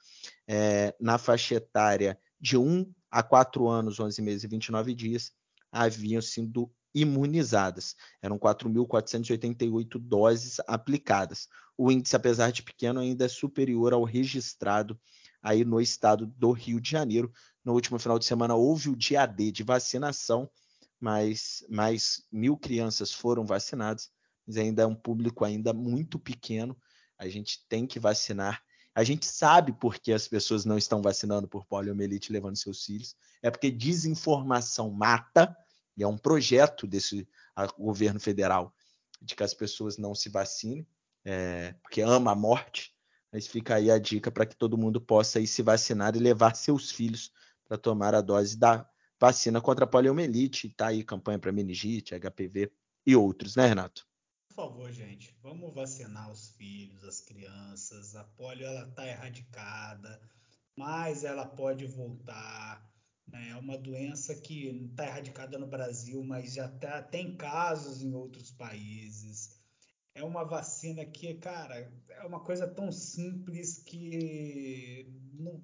é, 0.47 0.95
na 1.01 1.17
faixa 1.17 1.55
etária 1.55 2.19
de 2.41 2.57
1 2.57 2.93
a 3.11 3.23
4 3.23 3.69
anos, 3.69 3.99
11 3.99 4.21
meses 4.21 4.45
e 4.45 4.49
29 4.49 4.95
dias 4.95 5.33
haviam 5.73 6.21
sido 6.21 6.71
imunizadas. 6.95 7.95
Eram 8.23 8.39
4.488 8.39 9.99
doses 9.99 10.59
aplicadas. 10.67 11.49
O 11.77 11.91
índice, 11.91 12.17
apesar 12.17 12.51
de 12.51 12.63
pequeno, 12.63 13.01
ainda 13.01 13.27
é 13.27 13.29
superior 13.29 13.93
ao 13.93 14.03
registrado 14.03 14.99
aí 15.47 15.65
no 15.65 15.81
estado 15.81 16.27
do 16.27 16.51
Rio 16.51 16.81
de 16.81 16.91
Janeiro. 16.91 17.33
No 17.65 17.73
último 17.73 18.01
final 18.01 18.19
de 18.19 18.25
semana 18.25 18.57
houve 18.57 18.91
o 18.91 18.97
dia 18.97 19.25
D 19.27 19.53
de 19.53 19.63
vacinação, 19.63 20.51
mas 20.99 21.65
mais 21.69 22.27
mil 22.33 22.57
crianças 22.57 23.13
foram 23.13 23.47
vacinadas, 23.47 24.11
mas 24.45 24.57
ainda 24.57 24.83
é 24.83 24.87
um 24.87 24.95
público 24.95 25.45
ainda 25.45 25.73
muito 25.73 26.19
pequeno. 26.19 26.77
A 27.17 27.29
gente 27.29 27.65
tem 27.69 27.87
que 27.87 28.01
vacinar. 28.01 28.61
A 28.93 29.05
gente 29.05 29.25
sabe 29.25 29.73
por 29.73 30.01
que 30.01 30.13
as 30.13 30.27
pessoas 30.27 30.65
não 30.65 30.77
estão 30.77 31.01
vacinando 31.01 31.47
por 31.47 31.65
poliomielite 31.65 32.33
levando 32.33 32.57
seus 32.57 32.85
filhos. 32.85 33.15
É 33.41 33.49
porque 33.49 33.71
desinformação 33.71 34.91
mata, 34.91 35.57
e 35.97 36.03
é 36.03 36.09
um 36.09 36.19
projeto 36.19 36.89
desse 36.89 37.29
governo 37.79 38.19
federal 38.19 38.75
de 39.23 39.37
que 39.37 39.45
as 39.45 39.55
pessoas 39.55 39.97
não 39.97 40.13
se 40.13 40.29
vacinem, 40.29 40.85
é, 41.25 41.73
porque 41.83 42.01
ama 42.01 42.33
a 42.33 42.35
morte. 42.35 42.96
Mas 43.37 43.47
fica 43.47 43.75
aí 43.75 43.91
a 43.91 43.99
dica 43.99 44.31
para 44.31 44.47
que 44.47 44.57
todo 44.57 44.79
mundo 44.79 44.99
possa 44.99 45.39
ir 45.39 45.47
se 45.47 45.61
vacinar 45.61 46.17
e 46.17 46.19
levar 46.19 46.57
seus 46.57 46.91
filhos 46.91 47.31
para 47.69 47.77
tomar 47.77 48.15
a 48.15 48.23
dose 48.23 48.57
da 48.57 48.89
vacina 49.21 49.61
contra 49.61 49.85
a 49.85 49.87
poliomielite. 49.87 50.69
Está 50.69 50.87
aí 50.87 51.05
campanha 51.05 51.39
para 51.39 51.53
meningite, 51.53 52.15
HPV 52.15 52.73
e 53.05 53.15
outros, 53.15 53.55
né, 53.55 53.67
Renato? 53.67 54.09
Por 54.49 54.55
favor, 54.55 54.91
gente, 54.91 55.37
vamos 55.43 55.75
vacinar 55.75 56.33
os 56.33 56.49
filhos, 56.53 57.05
as 57.05 57.21
crianças. 57.21 58.17
A 58.17 58.25
polio 58.25 58.65
ela 58.65 58.89
está 58.89 59.07
erradicada, 59.07 60.19
mas 60.75 61.23
ela 61.23 61.45
pode 61.45 61.85
voltar. 61.85 62.91
Né? 63.27 63.51
É 63.51 63.57
uma 63.57 63.77
doença 63.77 64.35
que 64.35 64.69
está 64.91 65.05
erradicada 65.05 65.59
no 65.59 65.67
Brasil, 65.67 66.25
mas 66.25 66.55
já 66.55 66.71
tá, 66.71 67.03
tem 67.03 67.37
casos 67.37 68.01
em 68.01 68.15
outros 68.15 68.51
países. 68.51 69.56
É 70.17 70.25
uma 70.25 70.45
vacina 70.45 71.05
que, 71.05 71.35
cara, 71.35 71.93
é 72.09 72.27
uma 72.27 72.41
coisa 72.41 72.67
tão 72.67 72.91
simples 72.91 73.83
que. 73.85 75.07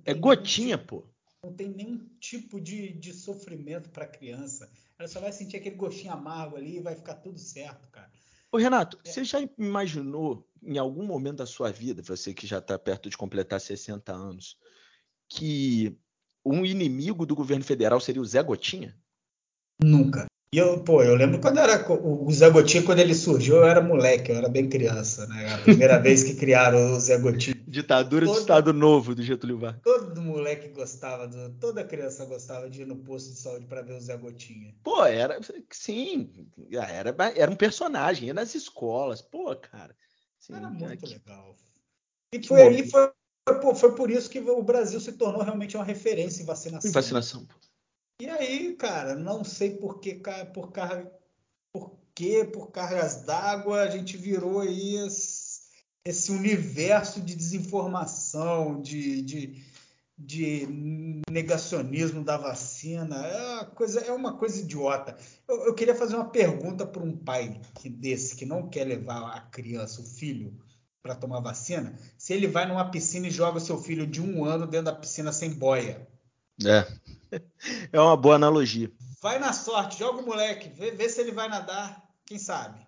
é 0.05 0.13
gotinha, 0.13 0.77
tipo, 0.77 1.01
pô. 1.01 1.09
Não 1.43 1.55
tem 1.55 1.71
nenhum 1.71 2.07
tipo 2.21 2.61
de, 2.61 2.93
de 2.93 3.15
sofrimento 3.15 3.89
para 3.89 4.05
a 4.05 4.09
criança. 4.09 4.71
Ela 4.99 5.09
só 5.09 5.21
vai 5.21 5.33
sentir 5.33 5.57
aquele 5.57 5.75
gostinho 5.75 6.13
amargo 6.13 6.57
ali 6.57 6.77
e 6.77 6.83
vai 6.83 6.95
ficar 6.95 7.15
tudo 7.15 7.39
certo, 7.39 7.89
cara. 7.89 8.13
Ô, 8.53 8.59
Renato, 8.59 9.01
é. 9.03 9.09
você 9.09 9.25
já 9.25 9.39
imaginou 9.59 10.47
em 10.63 10.77
algum 10.77 11.07
momento 11.07 11.39
da 11.39 11.47
sua 11.47 11.73
vida, 11.73 12.03
você 12.03 12.35
que 12.35 12.47
já 12.47 12.59
está 12.59 12.79
perto 12.79 13.09
de 13.09 13.17
completar 13.17 13.59
60 13.59 14.13
anos, 14.13 14.59
que 15.27 15.99
um 16.45 16.67
inimigo 16.67 17.25
do 17.25 17.35
governo 17.35 17.65
federal 17.65 17.99
seria 18.01 18.21
o 18.21 18.27
Zé 18.27 18.43
Gotinha? 18.43 18.95
Nunca. 19.83 20.27
E 20.55 20.59
eu, 20.59 20.85
pô, 20.85 21.03
eu 21.03 21.15
lembro 21.15 21.41
quando 21.41 21.57
era 21.59 21.83
o 21.91 22.31
Zé 22.31 22.51
Gotinha, 22.51 22.83
quando 22.83 22.99
ele 22.99 23.15
surgiu, 23.15 23.57
eu 23.57 23.65
era 23.65 23.81
moleque, 23.81 24.31
eu 24.31 24.37
era 24.37 24.51
bem 24.51 24.69
criança, 24.69 25.27
né? 25.27 25.55
A 25.55 25.59
primeira 25.63 25.99
vez 25.99 26.23
que 26.23 26.35
criaram 26.35 26.93
o 26.93 27.01
Zé 27.01 27.17
Gotinha. 27.17 27.57
Ditadura 27.67 28.27
todo, 28.27 28.35
do 28.35 28.41
Estado 28.41 28.73
Novo 28.75 29.15
do 29.15 29.23
Getúlio 29.23 29.59
Vargas. 29.59 29.81
Todo 29.83 30.21
moleque 30.21 30.69
gostava, 30.69 31.27
do, 31.27 31.55
toda 31.59 31.83
criança 31.83 32.27
gostava 32.27 32.69
de 32.69 32.83
ir 32.83 32.87
no 32.87 32.97
posto 32.97 33.31
de 33.31 33.39
saúde 33.39 33.65
para 33.65 33.81
ver 33.81 33.95
o 33.95 34.01
Zé 34.01 34.15
Gotinha. 34.19 34.75
Pô, 34.85 35.03
era, 35.07 35.41
sim, 35.71 36.31
era, 36.71 37.17
era 37.35 37.51
um 37.51 37.57
personagem, 37.57 38.27
ia 38.27 38.35
nas 38.35 38.55
escolas, 38.55 39.23
pô, 39.23 39.57
cara. 39.57 39.97
Sim, 40.39 40.57
era 40.57 40.69
muito 40.69 41.07
que, 41.07 41.15
legal. 41.15 41.57
E 42.31 42.47
foi, 42.47 42.75
e 42.75 42.91
foi, 42.91 43.11
foi, 43.49 43.75
foi 43.75 43.95
por 43.95 44.11
isso 44.11 44.29
que 44.29 44.39
o 44.39 44.63
Brasil 44.63 45.01
se 45.01 45.13
tornou 45.13 45.41
realmente 45.43 45.79
uma 45.79 45.85
referência 45.85 46.43
em 46.43 46.47
vacinação. 46.47 46.91
Em 46.91 46.93
vacinação, 46.93 47.47
pô. 47.47 47.55
E 48.23 48.29
aí, 48.29 48.77
cara, 48.77 49.16
não 49.16 49.43
sei 49.43 49.70
por 49.70 49.99
que, 49.99 50.14
por, 50.55 50.70
car... 50.70 51.11
por, 51.73 51.99
que, 52.14 52.45
por 52.45 52.70
cargas 52.70 53.25
d'água, 53.25 53.83
a 53.83 53.91
gente 53.91 54.16
virou 54.16 54.61
aí 54.61 54.95
esse, 56.05 56.31
universo 56.31 57.20
de 57.20 57.35
desinformação, 57.35 58.81
de, 58.81 59.23
de, 59.23 59.64
de, 60.16 60.68
negacionismo 61.29 62.23
da 62.23 62.37
vacina. 62.37 63.27
É 63.27 63.55
uma 63.55 63.64
coisa, 63.64 64.01
é 64.03 64.12
uma 64.12 64.39
coisa 64.39 64.61
idiota. 64.61 65.16
Eu, 65.49 65.64
eu 65.66 65.75
queria 65.75 65.97
fazer 65.97 66.14
uma 66.14 66.31
pergunta 66.31 66.87
para 66.87 67.03
um 67.03 67.16
pai 67.16 67.61
que, 67.81 67.89
desse 67.91 68.37
que 68.37 68.47
não 68.47 68.68
quer 68.68 68.85
levar 68.85 69.33
a 69.37 69.41
criança, 69.41 70.01
o 70.01 70.05
filho, 70.05 70.57
para 71.03 71.16
tomar 71.16 71.41
vacina, 71.41 71.99
se 72.16 72.33
ele 72.33 72.47
vai 72.47 72.68
numa 72.68 72.89
piscina 72.89 73.27
e 73.27 73.33
joga 73.33 73.59
o 73.59 73.61
seu 73.61 73.83
filho 73.83 74.07
de 74.07 74.23
um 74.23 74.45
ano 74.45 74.64
dentro 74.64 74.93
da 74.93 74.95
piscina 74.95 75.33
sem 75.33 75.51
boia. 75.51 76.07
É. 76.64 76.87
É 77.93 78.01
uma 78.01 78.16
boa 78.16 78.35
analogia. 78.35 78.91
Vai 79.20 79.39
na 79.39 79.53
sorte, 79.53 79.99
joga 79.99 80.20
o 80.20 80.26
moleque, 80.26 80.68
vê, 80.68 80.91
vê 80.91 81.09
se 81.09 81.20
ele 81.20 81.33
vai 81.33 81.49
nadar, 81.49 82.03
quem 82.26 82.39
sabe. 82.39 82.80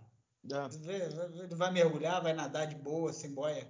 É. 0.51 1.42
Ele 1.42 1.55
vai 1.55 1.72
mergulhar, 1.72 2.22
vai 2.22 2.32
nadar 2.32 2.66
de 2.66 2.74
boa, 2.74 3.12
sem 3.12 3.32
boia. 3.32 3.68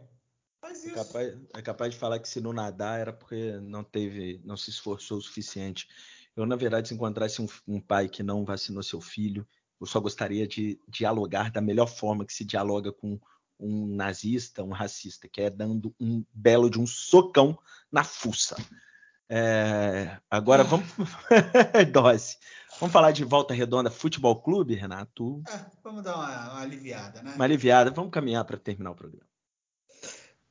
Faz 0.60 0.84
é 0.84 0.88
isso. 0.88 0.98
É 0.98 1.04
capaz, 1.04 1.38
é 1.54 1.62
capaz 1.62 1.92
de 1.92 1.98
falar 1.98 2.18
que 2.18 2.28
se 2.28 2.40
não 2.40 2.52
nadar 2.52 2.98
era 2.98 3.12
porque 3.12 3.52
não 3.60 3.84
teve, 3.84 4.40
não 4.44 4.56
se 4.56 4.70
esforçou 4.70 5.18
o 5.18 5.22
suficiente. 5.22 5.88
Eu, 6.34 6.46
na 6.46 6.56
verdade, 6.56 6.88
se 6.88 6.94
encontrasse 6.94 7.40
um, 7.40 7.46
um 7.68 7.80
pai 7.80 8.08
que 8.08 8.22
não 8.22 8.44
vacinou 8.44 8.82
seu 8.82 9.00
filho, 9.00 9.46
eu 9.80 9.86
só 9.86 10.00
gostaria 10.00 10.48
de 10.48 10.80
dialogar 10.88 11.50
da 11.50 11.60
melhor 11.60 11.86
forma 11.86 12.24
que 12.24 12.32
se 12.32 12.44
dialoga 12.44 12.90
com 12.90 13.20
um 13.60 13.86
nazista, 13.86 14.64
um 14.64 14.72
racista, 14.72 15.28
que 15.28 15.40
é 15.40 15.50
dando 15.50 15.94
um 16.00 16.24
belo 16.32 16.68
de 16.68 16.80
um 16.80 16.86
socão 16.86 17.58
na 17.90 18.02
fuça. 18.02 18.56
É, 19.28 20.18
agora 20.30 20.64
vamos. 20.64 20.86
Dose. 21.92 22.36
Vamos 22.80 22.92
falar 22.92 23.12
de 23.12 23.24
Volta 23.24 23.54
Redonda 23.54 23.90
Futebol 23.90 24.36
Clube, 24.36 24.74
Renato? 24.74 25.42
É, 25.48 25.60
vamos 25.82 26.02
dar 26.02 26.16
uma, 26.16 26.52
uma, 26.52 26.60
aliviada, 26.60 27.22
né? 27.22 27.32
Uma 27.34 27.44
aliviada. 27.44 27.90
Vamos 27.90 28.10
caminhar 28.10 28.44
para 28.44 28.56
terminar 28.56 28.90
o 28.90 28.94
programa. 28.96 29.26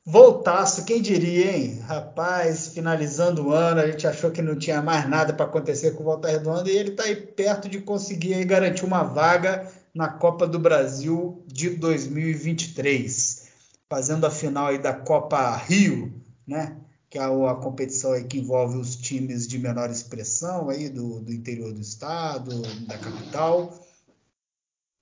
Voltaço, 0.06 0.84
quem 0.84 1.00
diria, 1.00 1.56
hein? 1.56 1.80
Rapaz, 1.80 2.68
finalizando 2.68 3.46
o 3.46 3.52
ano, 3.52 3.80
a 3.80 3.86
gente 3.86 4.06
achou 4.06 4.30
que 4.30 4.42
não 4.42 4.58
tinha 4.58 4.82
mais 4.82 5.08
nada 5.08 5.32
para 5.32 5.46
acontecer 5.46 5.92
com 5.92 6.02
o 6.02 6.06
Volta 6.06 6.28
Redonda 6.28 6.70
e 6.70 6.76
ele 6.76 6.90
está 6.90 7.04
aí 7.04 7.16
perto 7.16 7.70
de 7.70 7.80
conseguir 7.80 8.34
aí 8.34 8.44
garantir 8.44 8.84
uma 8.84 9.02
vaga 9.02 9.70
na 9.94 10.08
Copa 10.08 10.46
do 10.46 10.58
Brasil 10.58 11.42
de 11.46 11.70
2023, 11.70 13.48
fazendo 13.88 14.26
a 14.26 14.30
final 14.30 14.66
aí 14.66 14.78
da 14.78 14.92
Copa 14.92 15.56
Rio, 15.56 16.12
né? 16.46 16.76
Que 17.14 17.18
é 17.20 17.22
a 17.22 17.54
competição 17.54 18.10
aí 18.10 18.24
que 18.24 18.40
envolve 18.40 18.76
os 18.76 18.96
times 18.96 19.46
de 19.46 19.56
menor 19.56 19.88
expressão 19.88 20.68
aí 20.68 20.88
do, 20.88 21.20
do 21.20 21.32
interior 21.32 21.72
do 21.72 21.80
estado, 21.80 22.60
da 22.88 22.98
capital. 22.98 23.72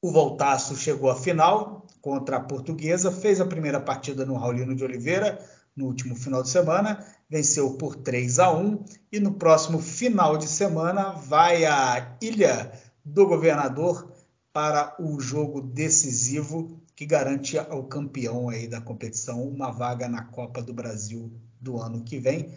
O 0.03 0.13
Voltaço 0.13 0.77
chegou 0.77 1.11
à 1.11 1.17
final 1.17 1.87
contra 2.03 2.37
a 2.37 2.41
Portuguesa, 2.41 3.11
fez 3.11 3.41
a 3.41 3.47
primeira 3.47 3.81
partida 3.81 4.27
no 4.27 4.37
Raulino 4.37 4.75
de 4.75 4.85
Oliveira 4.85 5.43
no 5.75 5.87
último 5.87 6.15
final 6.15 6.43
de 6.43 6.51
semana, 6.51 7.03
venceu 7.31 7.79
por 7.79 7.97
3 7.97 8.41
a 8.41 8.53
1 8.53 8.85
e 9.11 9.19
no 9.19 9.33
próximo 9.33 9.79
final 9.79 10.37
de 10.37 10.49
semana 10.49 11.13
vai 11.13 11.65
à 11.65 12.15
Ilha 12.21 12.79
do 13.03 13.27
Governador 13.27 14.13
para 14.53 14.95
o 15.01 15.19
jogo 15.19 15.63
decisivo 15.63 16.79
que 16.95 17.07
garante 17.07 17.57
ao 17.57 17.85
campeão 17.85 18.51
aí 18.51 18.69
da 18.69 18.83
competição 18.83 19.43
uma 19.43 19.71
vaga 19.71 20.11
na 20.11 20.25
Copa 20.25 20.61
do 20.61 20.75
Brasil 20.75 21.33
do 21.63 21.81
ano 21.81 22.03
que 22.03 22.19
vem. 22.19 22.53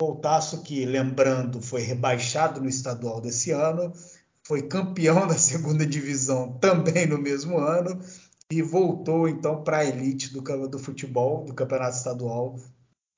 Voltaço 0.00 0.62
que, 0.62 0.84
lembrando, 0.84 1.60
foi 1.60 1.82
rebaixado 1.82 2.60
no 2.60 2.68
estadual 2.68 3.20
desse 3.20 3.50
ano, 3.50 3.92
foi 4.46 4.62
campeão 4.62 5.26
da 5.26 5.38
segunda 5.38 5.84
divisão 5.84 6.52
também 6.58 7.06
no 7.06 7.18
mesmo 7.18 7.58
ano 7.58 8.00
e 8.50 8.62
voltou 8.62 9.28
então 9.28 9.62
para 9.62 9.78
a 9.78 9.84
elite 9.84 10.32
do, 10.32 10.68
do 10.68 10.78
futebol, 10.78 11.44
do 11.44 11.54
campeonato 11.54 11.96
estadual 11.96 12.58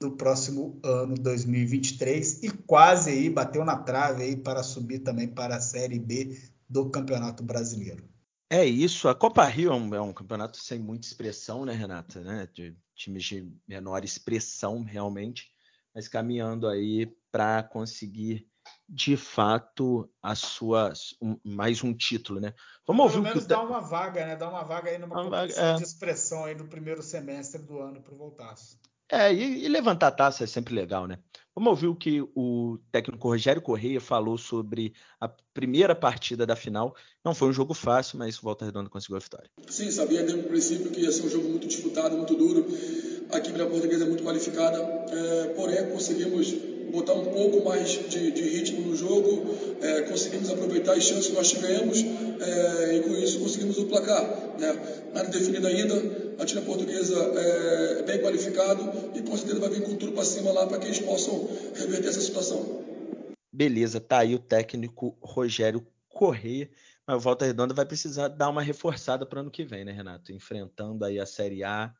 do 0.01 0.13
próximo 0.13 0.81
ano 0.83 1.15
2023 1.15 2.43
e 2.43 2.51
quase 2.51 3.11
aí 3.11 3.29
bateu 3.29 3.65
na 3.65 3.77
trave 3.77 4.23
aí 4.23 4.37
para 4.37 4.63
subir 4.63 5.01
também 5.01 5.29
para 5.29 5.57
a 5.57 5.61
Série 5.61 5.99
B 5.99 6.41
do 6.67 6.89
Campeonato 6.89 7.43
Brasileiro. 7.43 8.09
É 8.49 8.65
isso. 8.65 9.09
A 9.09 9.15
Copa 9.15 9.45
Rio 9.45 9.71
é 9.71 9.75
um, 9.75 9.95
é 9.95 10.01
um, 10.01 10.13
campeonato 10.13 10.59
sem 10.59 10.79
muita 10.79 11.07
expressão, 11.07 11.65
né, 11.65 11.73
Renata? 11.75 12.21
Né? 12.21 12.49
De 12.53 12.75
times 13.01 13.25
de 13.25 13.51
menor 13.67 14.05
expressão, 14.05 14.83
realmente, 14.83 15.51
mas 15.95 16.09
caminhando 16.09 16.69
aí 16.69 17.07
para 17.33 17.63
conseguir 17.63 18.47
de 18.89 19.17
fato 19.17 20.09
a 20.23 20.35
sua 20.35 20.93
um, 21.21 21.39
mais 21.43 21.83
um 21.83 21.95
título, 21.95 22.41
né? 22.41 22.55
Vamos 22.87 23.05
ouvir 23.05 23.15
Pelo 23.15 23.25
menos 23.25 23.45
o 23.45 23.47
que 23.47 23.49
dá 23.49 23.63
uma 23.63 23.81
vaga, 23.81 24.27
né? 24.27 24.37
Dá 24.37 24.49
uma 24.49 24.63
vaga 24.63 24.91
aí 24.91 24.99
numa 24.99 25.15
uma 25.15 25.25
competição 25.25 25.65
vaga, 25.65 25.75
é. 25.75 25.79
de 25.79 25.83
expressão 25.85 26.45
aí 26.45 26.55
no 26.55 26.69
primeiro 26.69 27.03
semestre 27.03 27.63
do 27.63 27.81
ano 27.81 28.03
para 28.03 28.15
o 28.15 28.19
Voltaço. 28.19 28.79
É, 29.11 29.33
e, 29.33 29.65
e, 29.65 29.69
levantar 29.69 30.09
a 30.09 30.13
taça 30.13 30.45
é 30.45 30.47
sempre 30.47 30.75
legal, 30.75 31.07
né? 31.07 31.19
Vamos 31.55 31.71
ouvir 31.71 31.89
o 31.89 31.97
que 31.97 32.23
o 32.35 32.79
técnico 32.93 33.29
Rogério 33.29 33.61
Correia 33.61 34.01
falou 34.01 34.39
sobre 34.39 34.95
a 35.21 35.29
primeira 35.53 35.97
partida 35.97 36.47
da 36.47 36.55
final. 36.55 36.95
Não 37.25 37.35
foi 37.35 37.49
um 37.49 37.53
jogo 37.53 37.75
fácil, 37.75 38.19
mas 38.19 38.39
o 38.39 38.43
Volta 38.43 38.65
Redonda 38.65 38.89
conseguiu 38.89 39.17
a 39.17 39.21
vitória. 39.21 39.51
Sim, 39.69 39.91
sabia 39.91 40.23
desde 40.23 40.41
o 40.41 40.49
princípio 40.49 40.91
que 40.91 41.01
ia 41.01 41.11
ser 41.11 41.27
um 41.27 41.29
jogo 41.29 41.49
muito 41.49 41.67
disputado, 41.67 42.17
muito 42.17 42.37
duro. 42.37 42.65
A 43.33 43.39
equipe 43.39 43.59
da 43.59 43.67
Portuguesa 43.67 44.05
é 44.05 44.09
muito 44.09 44.23
qualificada, 44.23 44.79
é, 44.79 45.55
porém 45.55 45.91
conseguimos 45.91 46.55
botar 46.91 47.15
um 47.15 47.25
pouco 47.27 47.65
mais 47.65 47.89
de, 48.09 48.31
de 48.31 48.43
ritmo 48.43 48.83
no 48.83 48.97
jogo, 48.97 49.55
é, 49.81 50.03
conseguimos 50.03 50.51
aproveitar 50.51 50.93
as 50.93 51.05
chances 51.05 51.29
que 51.29 51.33
nós 51.33 51.49
tivemos 51.49 51.99
é, 51.99 52.97
e 52.97 53.01
com 53.03 53.15
isso 53.15 53.39
conseguimos 53.41 53.79
o 53.79 53.87
placar. 53.87 54.23
Né? 54.59 55.11
Nada 55.15 55.29
definido 55.29 55.67
ainda, 55.67 56.30
a 56.41 56.47
time 56.47 56.63
portuguesa 56.63 57.15
é, 57.37 58.01
é 58.01 58.03
bem 58.03 58.21
qualificado 58.21 58.83
e 59.15 59.23
com 59.23 59.37
certeza 59.37 59.61
vai 59.61 59.71
vir 59.71 59.83
com 59.83 59.97
tudo 59.97 60.13
para 60.13 60.25
cima 60.25 60.53
lá 60.53 60.67
para 60.67 60.79
que 60.79 60.87
eles 60.87 61.01
possam 61.01 61.47
reverter 61.75 62.09
essa 62.09 62.21
situação. 62.21 62.85
Beleza, 63.53 64.01
tá 64.01 64.19
aí 64.19 64.35
o 64.35 64.39
técnico 64.39 65.17
Rogério 65.21 65.87
Correia. 66.09 66.71
Mas 67.07 67.17
o 67.17 67.21
Volta 67.21 67.45
Redonda 67.45 67.75
vai 67.75 67.85
precisar 67.85 68.29
dar 68.29 68.49
uma 68.49 68.63
reforçada 68.63 69.27
para 69.27 69.41
ano 69.41 69.51
que 69.51 69.65
vem, 69.65 69.85
né, 69.85 69.93
Renato? 69.93 70.33
Enfrentando 70.33 71.05
aí 71.05 71.19
a 71.19 71.27
Série 71.27 71.65
A 71.65 71.93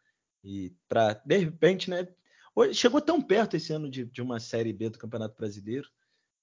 e 0.45 0.73
para 0.89 1.15
de 1.25 1.37
repente, 1.37 1.91
né, 1.91 2.07
Chegou 2.73 3.01
tão 3.01 3.23
perto 3.23 3.57
esse 3.57 3.73
ano 3.73 3.89
de, 3.89 4.05
de 4.05 4.21
uma 4.21 4.39
Série 4.41 4.73
B 4.73 4.91
do 4.91 4.99
Campeonato 4.99 5.37
Brasileiro 5.37 5.89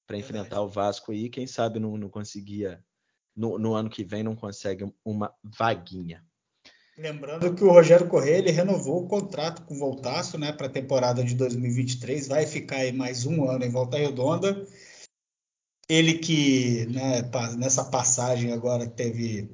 para 0.06 0.18
enfrentar 0.18 0.62
o 0.62 0.70
Vasco 0.70 1.12
aí. 1.12 1.30
Quem 1.30 1.46
sabe 1.46 1.80
não, 1.80 1.98
não 1.98 2.10
conseguia, 2.10 2.84
no, 3.36 3.60
no, 3.60 3.76
ano 3.76 3.90
que 3.90 4.04
vem, 4.04 4.24
não 4.24 4.36
consegue 4.36 4.92
uma 5.04 5.34
vaguinha. 5.44 6.26
Lembrando 6.98 7.54
que 7.54 7.64
o 7.64 7.72
Rogério 7.72 8.08
Corrêa 8.08 8.40
ele 8.40 8.50
renovou 8.50 9.04
o 9.04 9.08
contrato 9.08 9.62
com 9.64 9.76
o 9.76 9.78
Voltaço 9.78 10.36
né, 10.38 10.52
para 10.52 10.66
a 10.66 10.72
temporada 10.72 11.24
de 11.24 11.36
2023. 11.36 12.28
Vai 12.28 12.48
ficar 12.48 12.78
aí 12.78 12.92
mais 12.92 13.24
um 13.24 13.48
ano 13.48 13.64
em 13.64 13.70
Volta 13.70 13.98
Redonda. 13.98 14.66
Ele 15.88 16.16
que 16.16 16.88
né, 16.88 17.22
nessa 17.56 17.86
passagem 17.86 18.52
agora 18.52 18.88
teve 18.88 19.48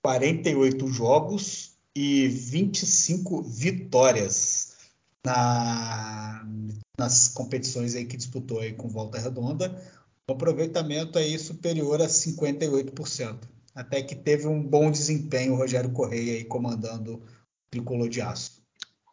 48 0.00 0.86
jogos 0.86 1.76
e 1.92 2.28
25 2.28 3.42
vitórias 3.42 4.76
na, 5.24 6.46
nas 6.96 7.26
competições 7.26 7.96
aí 7.96 8.04
que 8.04 8.16
disputou 8.16 8.60
aí 8.60 8.74
com 8.74 8.88
volta 8.88 9.18
redonda, 9.18 9.82
o 10.28 10.32
aproveitamento 10.32 11.18
aí 11.18 11.36
superior 11.36 12.00
a 12.00 12.06
58%. 12.06 13.55
Até 13.76 14.02
que 14.02 14.14
teve 14.14 14.48
um 14.48 14.62
bom 14.62 14.90
desempenho 14.90 15.52
o 15.52 15.56
Rogério 15.56 15.92
Correia 15.92 16.32
aí 16.32 16.44
comandando 16.44 17.16
o 17.16 17.22
tricolor 17.70 18.08
de 18.08 18.22
aço. 18.22 18.62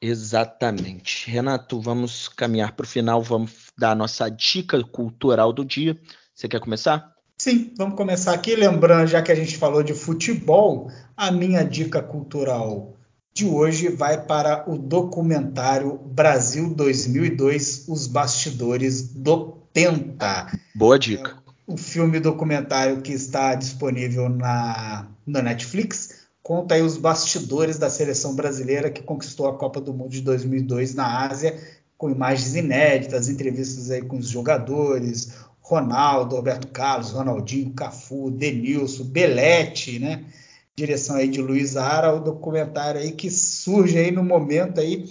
Exatamente. 0.01 1.29
Renato, 1.29 1.81
vamos 1.81 2.29
caminhar 2.29 2.73
para 2.73 2.85
o 2.85 2.87
final, 2.87 3.21
vamos 3.21 3.71
dar 3.77 3.91
a 3.91 3.95
nossa 3.95 4.29
dica 4.29 4.81
cultural 4.81 5.51
do 5.51 5.65
dia. 5.65 5.99
Você 6.33 6.47
quer 6.47 6.61
começar? 6.61 7.13
Sim, 7.37 7.73
vamos 7.77 7.97
começar 7.97 8.33
aqui. 8.33 8.55
Lembrando, 8.55 9.07
já 9.07 9.21
que 9.21 9.33
a 9.33 9.35
gente 9.35 9.57
falou 9.57 9.83
de 9.83 9.93
futebol, 9.93 10.89
a 11.15 11.29
minha 11.29 11.63
dica 11.63 12.01
cultural 12.01 12.95
de 13.33 13.45
hoje 13.45 13.89
vai 13.89 14.25
para 14.25 14.69
o 14.69 14.77
documentário 14.77 15.97
Brasil 15.97 16.73
2002 16.73 17.89
Os 17.89 18.07
Bastidores 18.07 19.13
do 19.13 19.57
Penta. 19.73 20.51
Boa 20.73 20.97
dica. 20.97 21.42
O 21.65 21.77
filme 21.77 22.19
documentário 22.19 23.01
que 23.01 23.13
está 23.13 23.55
disponível 23.55 24.27
na, 24.27 25.07
na 25.25 25.41
Netflix 25.41 26.23
conta 26.41 26.75
aí 26.75 26.81
os 26.81 26.97
bastidores 26.97 27.79
da 27.79 27.89
seleção 27.89 28.35
brasileira 28.35 28.89
que 28.91 29.01
conquistou 29.01 29.47
a 29.47 29.57
Copa 29.57 29.79
do 29.79 29.93
Mundo 29.93 30.11
de 30.11 30.21
2002 30.21 30.93
na 30.93 31.25
Ásia, 31.25 31.57
com 31.97 32.09
imagens 32.09 32.53
inéditas, 32.55 33.29
entrevistas 33.29 33.89
aí 33.89 34.01
com 34.01 34.17
os 34.17 34.27
jogadores, 34.27 35.33
Ronaldo, 35.61 36.35
Roberto 36.35 36.67
Carlos, 36.67 37.11
Ronaldinho, 37.11 37.73
Cafu, 37.73 38.29
Denilson, 38.29 39.05
Belete, 39.05 39.99
né? 39.99 40.25
direção 40.75 41.15
aí 41.15 41.27
de 41.27 41.41
Luiz 41.41 41.77
Ara, 41.77 42.13
o 42.13 42.19
documentário 42.19 42.99
aí 42.99 43.11
que 43.11 43.29
surge 43.29 43.97
aí 43.97 44.11
no 44.11 44.23
momento 44.23 44.81
aí, 44.81 45.05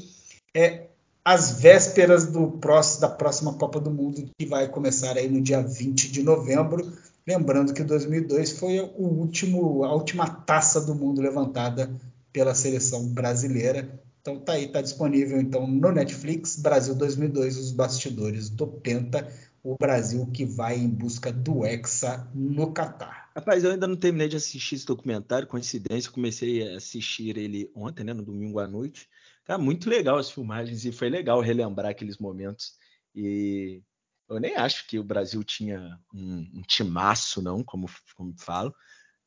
é 0.55 0.82
as 1.25 1.61
vésperas 1.61 2.27
do 2.27 2.53
próximo, 2.53 3.01
da 3.03 3.09
próxima 3.09 3.55
Copa 3.55 3.81
do 3.81 3.91
Mundo, 3.91 4.29
que 4.37 4.47
vai 4.47 4.69
começar 4.69 5.17
aí 5.17 5.29
no 5.29 5.41
dia 5.41 5.63
20 5.63 6.11
de 6.11 6.23
novembro. 6.23 6.93
Lembrando 7.27 7.73
que 7.73 7.85
2002 7.85 8.59
foi 8.59 8.81
o 8.81 9.05
último, 9.05 9.85
a 9.85 9.95
última 9.95 10.29
taça 10.29 10.81
do 10.81 10.95
mundo 10.95 11.21
levantada 11.21 11.95
pela 12.33 12.55
seleção 12.55 13.07
brasileira. 13.07 14.01
Então 14.21 14.39
tá 14.39 14.55
aí, 14.55 14.69
tá 14.69 14.81
disponível 14.81 15.41
então 15.41 15.67
no 15.67 15.93
Netflix, 15.93 16.57
Brasil 16.57 16.95
2002, 16.95 17.57
os 17.57 17.73
bastidores 17.73 18.49
do 18.49 18.67
Penta, 18.67 19.29
o 19.63 19.77
Brasil 19.77 20.27
que 20.27 20.45
vai 20.45 20.77
em 20.77 20.89
busca 20.89 21.33
do 21.33 21.65
Hexa 21.65 22.29
no 22.35 22.73
Catar. 22.73 23.31
Rapaz, 23.35 23.63
eu 23.63 23.71
ainda 23.71 23.87
não 23.87 23.97
terminei 23.97 24.29
de 24.29 24.37
assistir 24.37 24.75
esse 24.75 24.87
documentário, 24.87 25.47
coincidência, 25.47 26.11
comecei 26.11 26.69
a 26.69 26.77
assistir 26.77 27.39
ele 27.39 27.71
ontem, 27.75 28.05
né, 28.05 28.13
no 28.13 28.23
domingo 28.23 28.59
à 28.59 28.67
noite. 28.67 29.09
Tá 29.45 29.59
muito 29.59 29.91
legal 29.91 30.19
as 30.19 30.31
filmagens 30.31 30.85
e 30.85 30.93
foi 30.93 31.09
legal 31.09 31.41
relembrar 31.41 31.91
aqueles 31.91 32.19
momentos. 32.19 32.73
E 33.15 33.83
eu 34.29 34.39
nem 34.39 34.57
acho 34.57 34.87
que 34.87 34.99
o 34.99 35.05
Brasil 35.05 35.43
tinha 35.43 35.99
um, 36.15 36.51
um 36.55 36.63
timaço, 36.63 37.43
não, 37.43 37.63
como, 37.63 37.89
como 38.17 38.35
falo. 38.39 38.75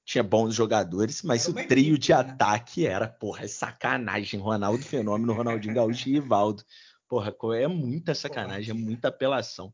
Tinha 0.05 0.23
bons 0.23 0.53
jogadores, 0.53 1.21
mas 1.23 1.47
o 1.47 1.53
trio 1.53 1.97
de 1.97 2.11
né? 2.11 2.19
ataque 2.19 2.85
era, 2.85 3.07
porra, 3.07 3.43
é 3.43 3.47
sacanagem. 3.47 4.39
Ronaldo 4.39 4.83
Fenômeno, 4.83 5.33
Ronaldinho 5.33 5.73
Gaúcho 5.73 6.09
e 6.09 6.13
Rivaldo. 6.13 6.63
Porra, 7.07 7.35
é 7.55 7.67
muita 7.67 8.15
sacanagem, 8.15 8.71
é 8.71 8.73
muita 8.73 9.09
apelação. 9.09 9.73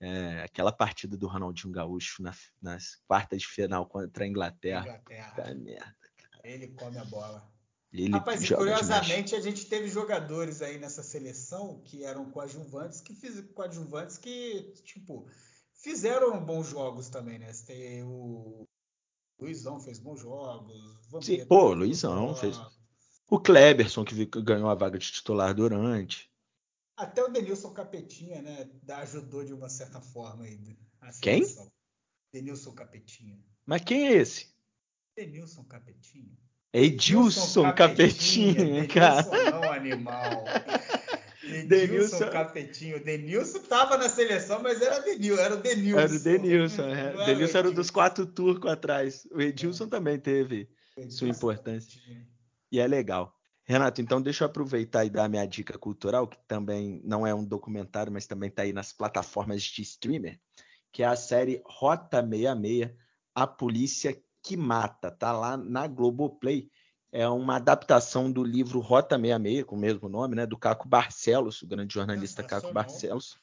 É, 0.00 0.42
aquela 0.42 0.72
partida 0.72 1.16
do 1.16 1.26
Ronaldinho 1.26 1.72
Gaúcho 1.72 2.22
na, 2.22 2.34
nas 2.60 2.96
quartas 3.06 3.42
de 3.42 3.46
final 3.46 3.86
contra 3.86 4.24
a 4.24 4.26
Inglaterra. 4.26 4.86
Inglaterra. 4.86 5.32
Tá 5.32 5.54
merda, 5.54 6.10
cara. 6.16 6.40
Ele 6.42 6.68
come 6.68 6.98
a 6.98 7.04
bola. 7.04 7.59
Ele 7.92 8.10
Rapaz, 8.12 8.48
curiosamente 8.48 9.30
demais. 9.30 9.46
a 9.46 9.50
gente 9.50 9.66
teve 9.66 9.88
jogadores 9.88 10.62
aí 10.62 10.78
nessa 10.78 11.02
seleção 11.02 11.80
que 11.84 12.04
eram 12.04 12.30
coadjuvantes 12.30 13.00
que 13.00 13.14
fiz, 13.14 13.40
coadjuvantes 13.52 14.16
que 14.16 14.72
tipo 14.84 15.26
fizeram 15.74 16.44
bons 16.44 16.68
jogos 16.68 17.08
também, 17.08 17.38
né? 17.38 17.50
Tem 17.66 18.04
o 18.04 18.68
Luizão 19.40 19.80
fez 19.80 19.98
bons 19.98 20.20
jogos. 20.20 20.76
Sim, 21.22 21.44
pô, 21.46 21.72
Luizão 21.72 22.34
fez. 22.36 22.60
O 23.28 23.40
Kleberson 23.40 24.04
que 24.04 24.26
ganhou 24.26 24.68
a 24.68 24.74
vaga 24.74 24.98
de 24.98 25.10
titular 25.10 25.54
durante. 25.54 26.30
Até 26.96 27.24
o 27.24 27.28
Denilson 27.28 27.72
Capetinha, 27.72 28.42
né, 28.42 28.70
ajudou 28.88 29.44
de 29.44 29.54
uma 29.54 29.68
certa 29.68 30.00
forma 30.00 30.44
aí. 30.44 30.78
Quem? 31.22 31.42
Denilson 32.32 32.72
Capetinha. 32.72 33.42
Mas 33.64 33.82
quem 33.82 34.08
é 34.08 34.12
esse? 34.12 34.54
Denilson 35.16 35.64
Capetinha. 35.64 36.36
Edilson 36.72 37.72
Capetinha, 37.72 38.54
Capetinha 38.54 38.88
cara. 38.88 39.22
Denilson 39.22 39.50
não, 39.50 39.72
animal. 39.72 40.44
Denilson 41.66 42.30
Capetinho. 42.30 43.04
Denilson 43.04 43.58
tava 43.60 43.96
na 43.96 44.08
seleção, 44.08 44.62
mas 44.62 44.80
era 44.80 45.00
Denilson, 45.00 45.42
era 45.42 45.54
o 45.54 45.56
Denilson. 45.58 46.00
Era 46.00 46.12
o 46.12 46.18
Denilson, 46.20 46.82
é. 46.82 47.26
Denilson 47.26 47.58
era, 47.58 47.68
era 47.68 47.72
dos 47.72 47.90
quatro 47.90 48.24
turcos 48.24 48.70
atrás. 48.70 49.26
O 49.32 49.40
Edilson 49.40 49.84
é. 49.84 49.88
também 49.88 50.18
teve 50.18 50.68
Edilson 50.96 51.18
sua 51.18 51.28
importância. 51.28 52.00
E 52.70 52.78
é 52.78 52.86
legal. 52.86 53.34
Renato, 53.64 54.00
então 54.00 54.20
deixa 54.20 54.44
eu 54.44 54.46
aproveitar 54.46 55.04
e 55.04 55.10
dar 55.10 55.24
a 55.24 55.28
minha 55.28 55.46
dica 55.46 55.78
cultural, 55.78 56.26
que 56.26 56.38
também 56.48 57.00
não 57.04 57.26
é 57.26 57.32
um 57.34 57.44
documentário, 57.44 58.12
mas 58.12 58.26
também 58.26 58.48
está 58.48 58.62
aí 58.62 58.72
nas 58.72 58.92
plataformas 58.92 59.62
de 59.62 59.82
streamer, 59.82 60.40
que 60.92 61.02
é 61.02 61.06
a 61.06 61.14
série 61.14 61.62
Rota 61.64 62.20
66, 62.20 62.90
A 63.32 63.46
Polícia 63.46 64.20
que 64.42 64.56
Mata. 64.56 65.10
Tá 65.10 65.32
lá 65.32 65.56
na 65.56 65.86
Globoplay. 65.86 66.70
É 67.12 67.28
uma 67.28 67.56
adaptação 67.56 68.30
do 68.30 68.44
livro 68.44 68.78
Rota 68.78 69.16
66, 69.16 69.64
com 69.64 69.76
o 69.76 69.78
mesmo 69.78 70.08
nome, 70.08 70.36
né, 70.36 70.46
do 70.46 70.56
Caco 70.56 70.88
Barcelos, 70.88 71.60
o 71.62 71.66
grande 71.66 71.94
jornalista 71.94 72.42
Caco 72.42 72.72
Barcelos. 72.72 73.36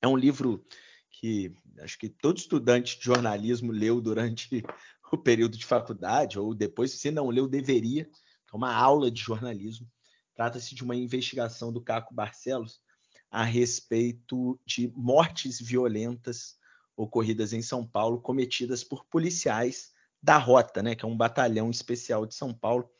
É 0.00 0.08
um 0.08 0.16
livro 0.16 0.64
que 1.10 1.52
acho 1.80 1.98
que 1.98 2.08
todo 2.08 2.38
estudante 2.38 2.98
de 2.98 3.04
jornalismo 3.04 3.70
leu 3.70 4.00
durante 4.00 4.62
o 5.12 5.18
período 5.18 5.58
de 5.58 5.66
faculdade, 5.66 6.38
ou 6.38 6.54
depois, 6.54 6.92
se 6.92 7.10
não 7.10 7.28
leu, 7.28 7.46
deveria 7.46 8.08
é 8.52 8.56
uma 8.56 8.74
aula 8.74 9.10
de 9.10 9.20
jornalismo. 9.20 9.86
Trata-se 10.34 10.74
de 10.74 10.82
uma 10.82 10.96
investigação 10.96 11.72
do 11.72 11.82
Caco 11.82 12.14
Barcelos 12.14 12.80
a 13.30 13.44
respeito 13.44 14.58
de 14.64 14.90
mortes 14.94 15.60
violentas 15.60 16.56
ocorridas 16.96 17.52
em 17.52 17.60
São 17.60 17.86
Paulo 17.86 18.20
cometidas 18.20 18.82
por 18.82 19.04
policiais 19.06 19.92
da 20.26 20.38
Rota, 20.38 20.82
né, 20.82 20.96
que 20.96 21.04
é 21.04 21.08
um 21.08 21.16
batalhão 21.16 21.70
especial 21.70 22.26
de 22.26 22.34
São 22.34 22.52
Paulo, 22.52 22.90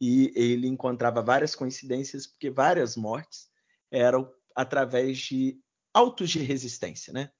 e 0.00 0.32
ele 0.34 0.66
encontrava 0.66 1.22
várias 1.22 1.54
coincidências, 1.54 2.26
porque 2.26 2.50
várias 2.50 2.96
mortes 2.96 3.48
eram 3.88 4.28
através 4.52 5.18
de 5.18 5.60
autos 5.94 6.28
de 6.30 6.40
resistência, 6.40 7.12
né? 7.12 7.30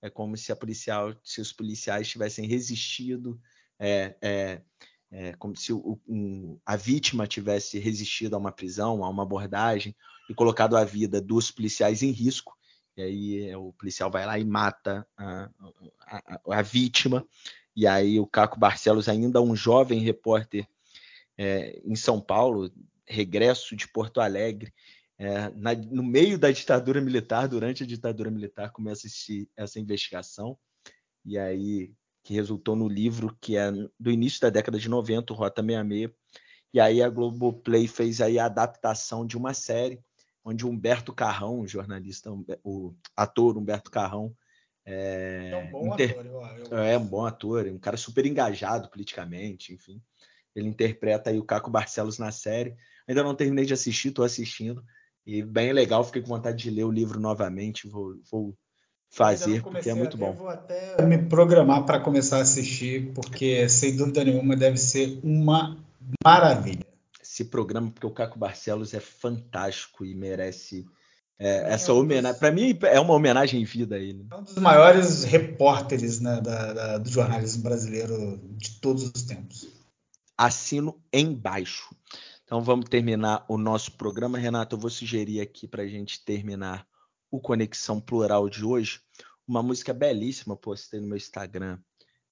É 0.00 0.08
como 0.08 0.36
se 0.36 0.52
a 0.52 0.56
policial, 0.56 1.16
se 1.24 1.40
os 1.40 1.52
policiais 1.52 2.08
tivessem 2.08 2.46
resistido, 2.46 3.40
é, 3.76 4.14
é, 4.22 4.62
é 5.10 5.32
como 5.32 5.56
se 5.56 5.72
o, 5.72 6.00
um, 6.06 6.60
a 6.64 6.76
vítima 6.76 7.26
tivesse 7.26 7.80
resistido 7.80 8.36
a 8.36 8.38
uma 8.38 8.52
prisão, 8.52 9.02
a 9.02 9.08
uma 9.08 9.24
abordagem 9.24 9.96
e 10.30 10.34
colocado 10.34 10.76
a 10.76 10.84
vida 10.84 11.20
dos 11.20 11.50
policiais 11.50 12.04
em 12.04 12.12
risco. 12.12 12.56
E 12.96 13.02
aí 13.02 13.48
é, 13.48 13.56
o 13.56 13.72
policial 13.72 14.12
vai 14.12 14.24
lá 14.24 14.38
e 14.38 14.44
mata 14.44 15.04
a, 15.16 15.50
a, 16.00 16.40
a 16.58 16.62
vítima. 16.62 17.26
E 17.74 17.86
aí 17.86 18.20
o 18.20 18.26
Caco 18.26 18.58
Barcelos, 18.58 19.08
ainda 19.08 19.40
um 19.40 19.56
jovem 19.56 20.00
repórter 20.00 20.66
é, 21.36 21.80
em 21.84 21.96
São 21.96 22.20
Paulo, 22.20 22.70
regresso 23.06 23.74
de 23.74 23.88
Porto 23.88 24.20
Alegre, 24.20 24.72
é, 25.18 25.50
na, 25.50 25.74
no 25.74 26.02
meio 26.02 26.38
da 26.38 26.50
ditadura 26.50 27.00
militar, 27.00 27.46
durante 27.48 27.82
a 27.82 27.86
ditadura 27.86 28.30
militar, 28.30 28.72
começa 28.72 29.06
esse, 29.06 29.48
essa 29.56 29.78
investigação, 29.78 30.58
e 31.24 31.38
aí 31.38 31.92
que 32.24 32.34
resultou 32.34 32.76
no 32.76 32.88
livro 32.88 33.36
que 33.40 33.56
é 33.56 33.70
do 33.98 34.10
início 34.10 34.40
da 34.40 34.50
década 34.50 34.78
de 34.78 34.88
90, 34.88 35.34
Rota 35.34 35.62
66, 35.62 36.10
e 36.72 36.80
aí 36.80 37.02
a 37.02 37.08
Globoplay 37.08 37.86
fez 37.86 38.20
aí 38.20 38.38
a 38.38 38.46
adaptação 38.46 39.26
de 39.26 39.36
uma 39.36 39.54
série 39.54 40.00
onde 40.44 40.66
Humberto 40.66 41.12
Carrão, 41.12 41.66
jornalista, 41.66 42.30
o 42.64 42.94
ator 43.16 43.56
Humberto 43.56 43.90
Carrão, 43.90 44.34
é, 44.84 45.50
é 45.52 45.56
um 45.56 45.70
bom 45.70 45.94
inter... 45.94 46.10
ator, 46.10 46.26
eu, 46.26 46.76
eu... 46.76 46.78
é 46.78 46.98
um 46.98 47.06
bom 47.06 47.24
ator, 47.24 47.66
um 47.66 47.78
cara 47.78 47.96
super 47.96 48.26
engajado 48.26 48.88
politicamente, 48.88 49.72
enfim. 49.72 50.00
Ele 50.54 50.68
interpreta 50.68 51.30
aí 51.30 51.38
o 51.38 51.44
Caco 51.44 51.70
Barcelos 51.70 52.18
na 52.18 52.30
série. 52.30 52.74
Ainda 53.08 53.22
não 53.22 53.34
terminei 53.34 53.64
de 53.64 53.72
assistir, 53.72 54.08
estou 54.08 54.24
assistindo. 54.24 54.84
E 55.24 55.42
bem 55.42 55.72
legal, 55.72 56.04
fiquei 56.04 56.20
com 56.20 56.28
vontade 56.28 56.58
de 56.58 56.70
ler 56.70 56.84
o 56.84 56.90
livro 56.90 57.18
novamente. 57.18 57.88
Vou, 57.88 58.16
vou 58.30 58.56
fazer, 59.08 59.62
porque 59.62 59.90
é 59.90 59.94
muito 59.94 60.16
bom. 60.16 60.32
vou 60.32 60.48
até 60.48 61.00
me 61.04 61.18
programar 61.18 61.84
para 61.84 62.00
começar 62.00 62.38
a 62.38 62.42
assistir, 62.42 63.12
porque 63.14 63.68
sem 63.68 63.96
dúvida 63.96 64.24
nenhuma 64.24 64.56
deve 64.56 64.78
ser 64.78 65.20
uma 65.22 65.78
maravilha. 66.24 66.86
Se 67.22 67.44
programa, 67.44 67.90
porque 67.90 68.06
o 68.06 68.10
Caco 68.10 68.38
Barcelos 68.38 68.94
é 68.94 69.00
fantástico 69.00 70.04
e 70.04 70.14
merece 70.14 70.86
é, 71.42 71.72
essa 71.72 71.90
é 71.90 71.94
um 71.94 71.98
homenagem. 71.98 72.38
Para 72.38 72.52
mim, 72.52 72.78
é 72.82 73.00
uma 73.00 73.14
homenagem 73.14 73.60
em 73.60 73.64
vida 73.64 73.96
a 73.96 73.98
ele. 73.98 74.26
É 74.30 74.36
um 74.36 74.42
dos 74.42 74.56
maiores 74.56 75.24
repórteres 75.24 76.20
né, 76.20 76.40
da, 76.40 76.72
da, 76.72 76.98
do 76.98 77.08
jornalismo 77.08 77.62
brasileiro 77.62 78.40
de 78.52 78.80
todos 78.80 79.04
os 79.04 79.22
tempos. 79.22 79.68
Assino 80.38 81.02
embaixo. 81.12 81.94
Então 82.44 82.62
vamos 82.62 82.88
terminar 82.88 83.44
o 83.48 83.58
nosso 83.58 83.92
programa. 83.92 84.38
Renato, 84.38 84.76
eu 84.76 84.80
vou 84.80 84.90
sugerir 84.90 85.40
aqui 85.40 85.66
para 85.66 85.82
a 85.82 85.88
gente 85.88 86.24
terminar 86.24 86.86
o 87.30 87.40
Conexão 87.40 88.00
Plural 88.00 88.48
de 88.48 88.64
hoje 88.64 89.00
uma 89.46 89.62
música 89.62 89.92
belíssima, 89.92 90.56
postei 90.56 91.00
no 91.00 91.08
meu 91.08 91.16
Instagram 91.16 91.78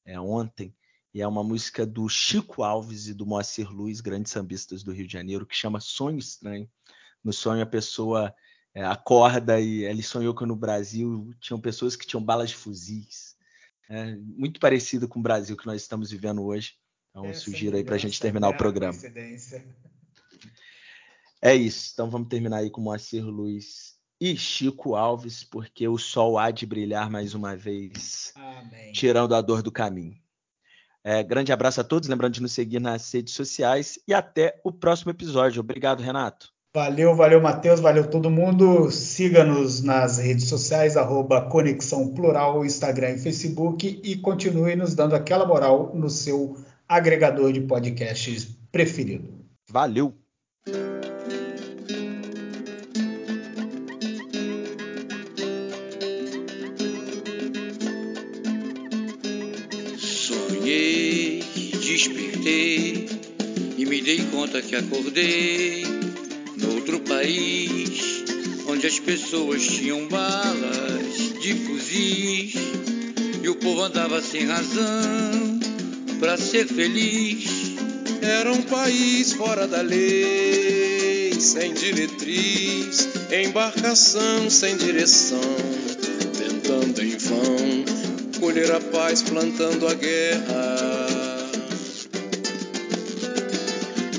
é, 0.04 0.18
ontem, 0.20 0.74
e 1.12 1.20
é 1.20 1.26
uma 1.26 1.42
música 1.42 1.84
do 1.84 2.08
Chico 2.08 2.62
Alves 2.62 3.08
e 3.08 3.14
do 3.14 3.26
Moacir 3.26 3.70
Luiz, 3.70 4.00
grandes 4.00 4.32
sambistas 4.32 4.82
do 4.82 4.92
Rio 4.92 5.06
de 5.06 5.12
Janeiro, 5.12 5.46
que 5.46 5.56
chama 5.56 5.80
Sonho 5.80 6.18
Estranho. 6.18 6.70
No 7.22 7.32
sonho 7.32 7.62
a 7.62 7.66
pessoa 7.66 8.34
é, 8.74 8.84
acorda 8.84 9.60
e 9.60 9.84
ele 9.84 10.02
sonhou 10.02 10.34
que 10.34 10.46
no 10.46 10.56
Brasil 10.56 11.32
tinham 11.40 11.60
pessoas 11.60 11.96
que 11.96 12.06
tinham 12.06 12.22
balas 12.22 12.50
de 12.50 12.56
fuzis. 12.56 13.36
É, 13.88 14.14
muito 14.16 14.60
parecido 14.60 15.08
com 15.08 15.18
o 15.18 15.22
Brasil 15.22 15.56
que 15.56 15.66
nós 15.66 15.82
estamos 15.82 16.10
vivendo 16.10 16.44
hoje. 16.44 16.74
Então, 17.10 17.24
é, 17.24 17.32
sugiro 17.32 17.76
aí 17.76 17.82
para 17.82 17.96
a 17.96 17.98
gente 17.98 18.20
terminar 18.20 18.48
o 18.48 18.56
programa. 18.56 18.96
É 21.42 21.54
isso. 21.54 21.90
Então 21.92 22.08
vamos 22.08 22.28
terminar 22.28 22.58
aí 22.58 22.70
com 22.70 22.80
Moacir 22.80 23.24
Luiz 23.24 23.98
e 24.20 24.36
Chico 24.36 24.94
Alves, 24.94 25.42
porque 25.42 25.88
o 25.88 25.96
sol 25.96 26.38
há 26.38 26.50
de 26.50 26.66
brilhar 26.66 27.10
mais 27.10 27.34
uma 27.34 27.56
vez, 27.56 28.32
Amém. 28.36 28.92
tirando 28.92 29.34
a 29.34 29.40
dor 29.40 29.62
do 29.62 29.72
caminho. 29.72 30.20
É, 31.02 31.22
grande 31.22 31.50
abraço 31.50 31.80
a 31.80 31.84
todos, 31.84 32.08
lembrando 32.08 32.34
de 32.34 32.42
nos 32.42 32.52
seguir 32.52 32.78
nas 32.78 33.10
redes 33.10 33.32
sociais 33.32 33.98
e 34.06 34.12
até 34.12 34.60
o 34.62 34.70
próximo 34.70 35.10
episódio. 35.10 35.60
Obrigado, 35.60 36.02
Renato. 36.02 36.52
Valeu, 36.72 37.16
valeu, 37.16 37.40
Matheus, 37.40 37.80
valeu 37.80 38.08
todo 38.08 38.30
mundo. 38.30 38.92
Siga-nos 38.92 39.82
nas 39.82 40.18
redes 40.18 40.48
sociais, 40.48 40.96
arroba 40.96 41.42
Conexão 41.48 42.14
Plural, 42.14 42.64
Instagram 42.64 43.10
e 43.10 43.18
Facebook, 43.18 44.00
e 44.04 44.14
continue 44.14 44.76
nos 44.76 44.94
dando 44.94 45.16
aquela 45.16 45.44
moral 45.44 45.90
no 45.96 46.08
seu 46.08 46.56
agregador 46.88 47.52
de 47.52 47.60
podcasts 47.62 48.56
preferido. 48.70 49.28
Valeu! 49.68 50.14
Sonhei, 59.98 61.42
despertei 61.80 63.08
e 63.76 63.84
me 63.84 64.00
dei 64.00 64.24
conta 64.30 64.62
que 64.62 64.76
acordei 64.76 65.99
país 67.20 68.24
onde 68.66 68.86
as 68.86 68.98
pessoas 68.98 69.62
tinham 69.66 70.08
balas 70.08 71.34
de 71.38 71.54
fuzis 71.54 72.54
e 73.42 73.48
o 73.48 73.56
povo 73.56 73.82
andava 73.82 74.22
sem 74.22 74.46
razão 74.46 75.60
para 76.18 76.38
ser 76.38 76.66
feliz. 76.66 77.44
Era 78.22 78.50
um 78.50 78.62
país 78.62 79.32
fora 79.34 79.66
da 79.66 79.82
lei, 79.82 81.38
sem 81.38 81.74
diretriz, 81.74 83.08
embarcação 83.44 84.48
sem 84.48 84.76
direção, 84.78 85.40
tentando 86.38 87.02
em 87.02 87.18
vão 87.18 87.84
colher 88.40 88.72
a 88.72 88.80
paz, 88.80 89.22
plantando 89.22 89.86
a 89.86 89.92
guerra. 89.92 90.76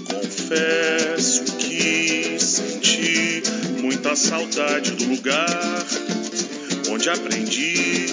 Confesso 0.05 1.50
senti 2.39 3.43
muita 3.81 4.15
saudade 4.15 4.91
do 4.91 5.05
lugar 5.05 5.85
onde 6.89 7.09
aprendi 7.09 8.05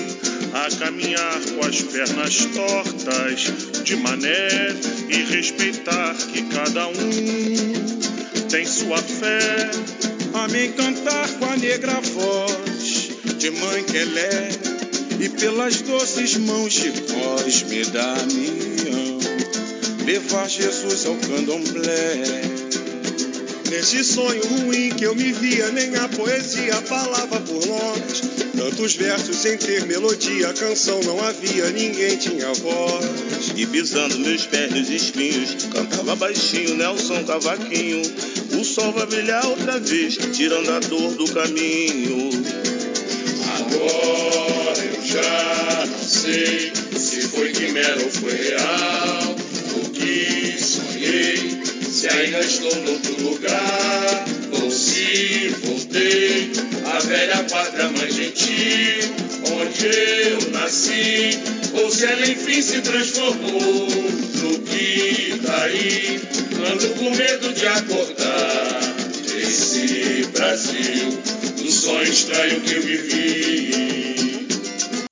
a 0.55 0.77
caminhar 0.77 1.41
com 1.55 1.67
as 1.67 1.83
pernas 1.83 2.47
tortas 2.47 3.85
de 3.85 3.97
mané 3.97 4.49
e 5.09 5.17
respeitar 5.35 6.15
que 6.33 6.43
cada 6.45 6.89
um 6.89 8.49
tem 8.51 8.65
sua 8.67 8.99
fé. 8.99 9.71
A 10.35 10.49
me 10.49 10.67
encantar 10.67 11.29
com 11.39 11.47
a 11.47 11.57
negra 11.57 12.01
voz 12.01 13.11
de 13.39 13.51
mãe 13.51 13.85
Quelé 13.85 14.49
e 15.21 15.29
pelas 15.29 15.81
doces 15.83 16.37
mãos 16.37 16.73
de 16.73 16.93
cós 16.93 17.63
me 17.65 17.85
dá 17.87 18.15
minha 18.33 19.19
levar 20.09 20.49
Jesus 20.49 21.05
ao 21.05 21.15
candomblé. 21.17 22.58
Nesse 23.71 24.03
sonho 24.03 24.43
ruim 24.47 24.91
que 24.91 25.05
eu 25.05 25.15
me 25.15 25.31
via, 25.31 25.71
nem 25.71 25.95
a 25.97 26.09
poesia 26.09 26.75
falava 26.77 27.39
por 27.41 27.67
nós. 27.67 28.23
Tantos 28.57 28.95
versos 28.97 29.37
sem 29.37 29.57
ter 29.59 29.87
melodia, 29.87 30.53
canção 30.55 31.01
não 31.03 31.23
havia, 31.23 31.71
ninguém 31.71 32.17
tinha 32.17 32.53
voz. 32.55 33.05
E 33.55 33.67
pisando 33.67 34.19
meus 34.19 34.47
pés 34.47 34.73
nos 34.73 34.89
espinhos, 34.89 35.67
cantava 35.73 36.17
baixinho 36.17 36.77
Nelson 36.77 37.23
Cavaquinho. 37.25 38.03
O 38.59 38.65
sol 38.65 38.91
vai 38.93 39.07
brilhar 39.07 39.45
outra 39.47 39.79
vez, 39.79 40.17
tirando 40.33 40.71
a 40.71 40.81
dor 40.81 41.15
do 41.15 41.31
caminho. 41.33 42.31
Agora 43.59 44.85
eu 44.85 45.07
já 45.07 45.87
não 45.87 46.09
sei 46.09 46.73
se 46.97 47.29
foi 47.29 47.53
quimera 47.53 48.03
ou 48.03 48.11
foi 48.11 48.33
real. 48.33 49.37
O 49.77 49.91
que 49.91 50.57
sonhei, 50.59 51.48
se 51.99 52.07
ainda 52.07 52.39
estou 52.39 52.73
noutro 52.83 53.21
lugar, 53.21 54.25
ou 54.53 54.71
se 54.71 55.49
voltei 55.65 56.49
à 56.87 57.01
velha 57.01 57.43
pátria 57.51 57.89
mãe 57.89 58.09
gentil, 58.09 59.15
onde 59.43 59.87
eu 59.87 60.51
nasci, 60.53 61.31
ou 61.75 61.91
se 61.91 62.05
ela 62.05 62.25
enfim 62.25 62.63
se 62.63 62.81
transformou 62.83 63.18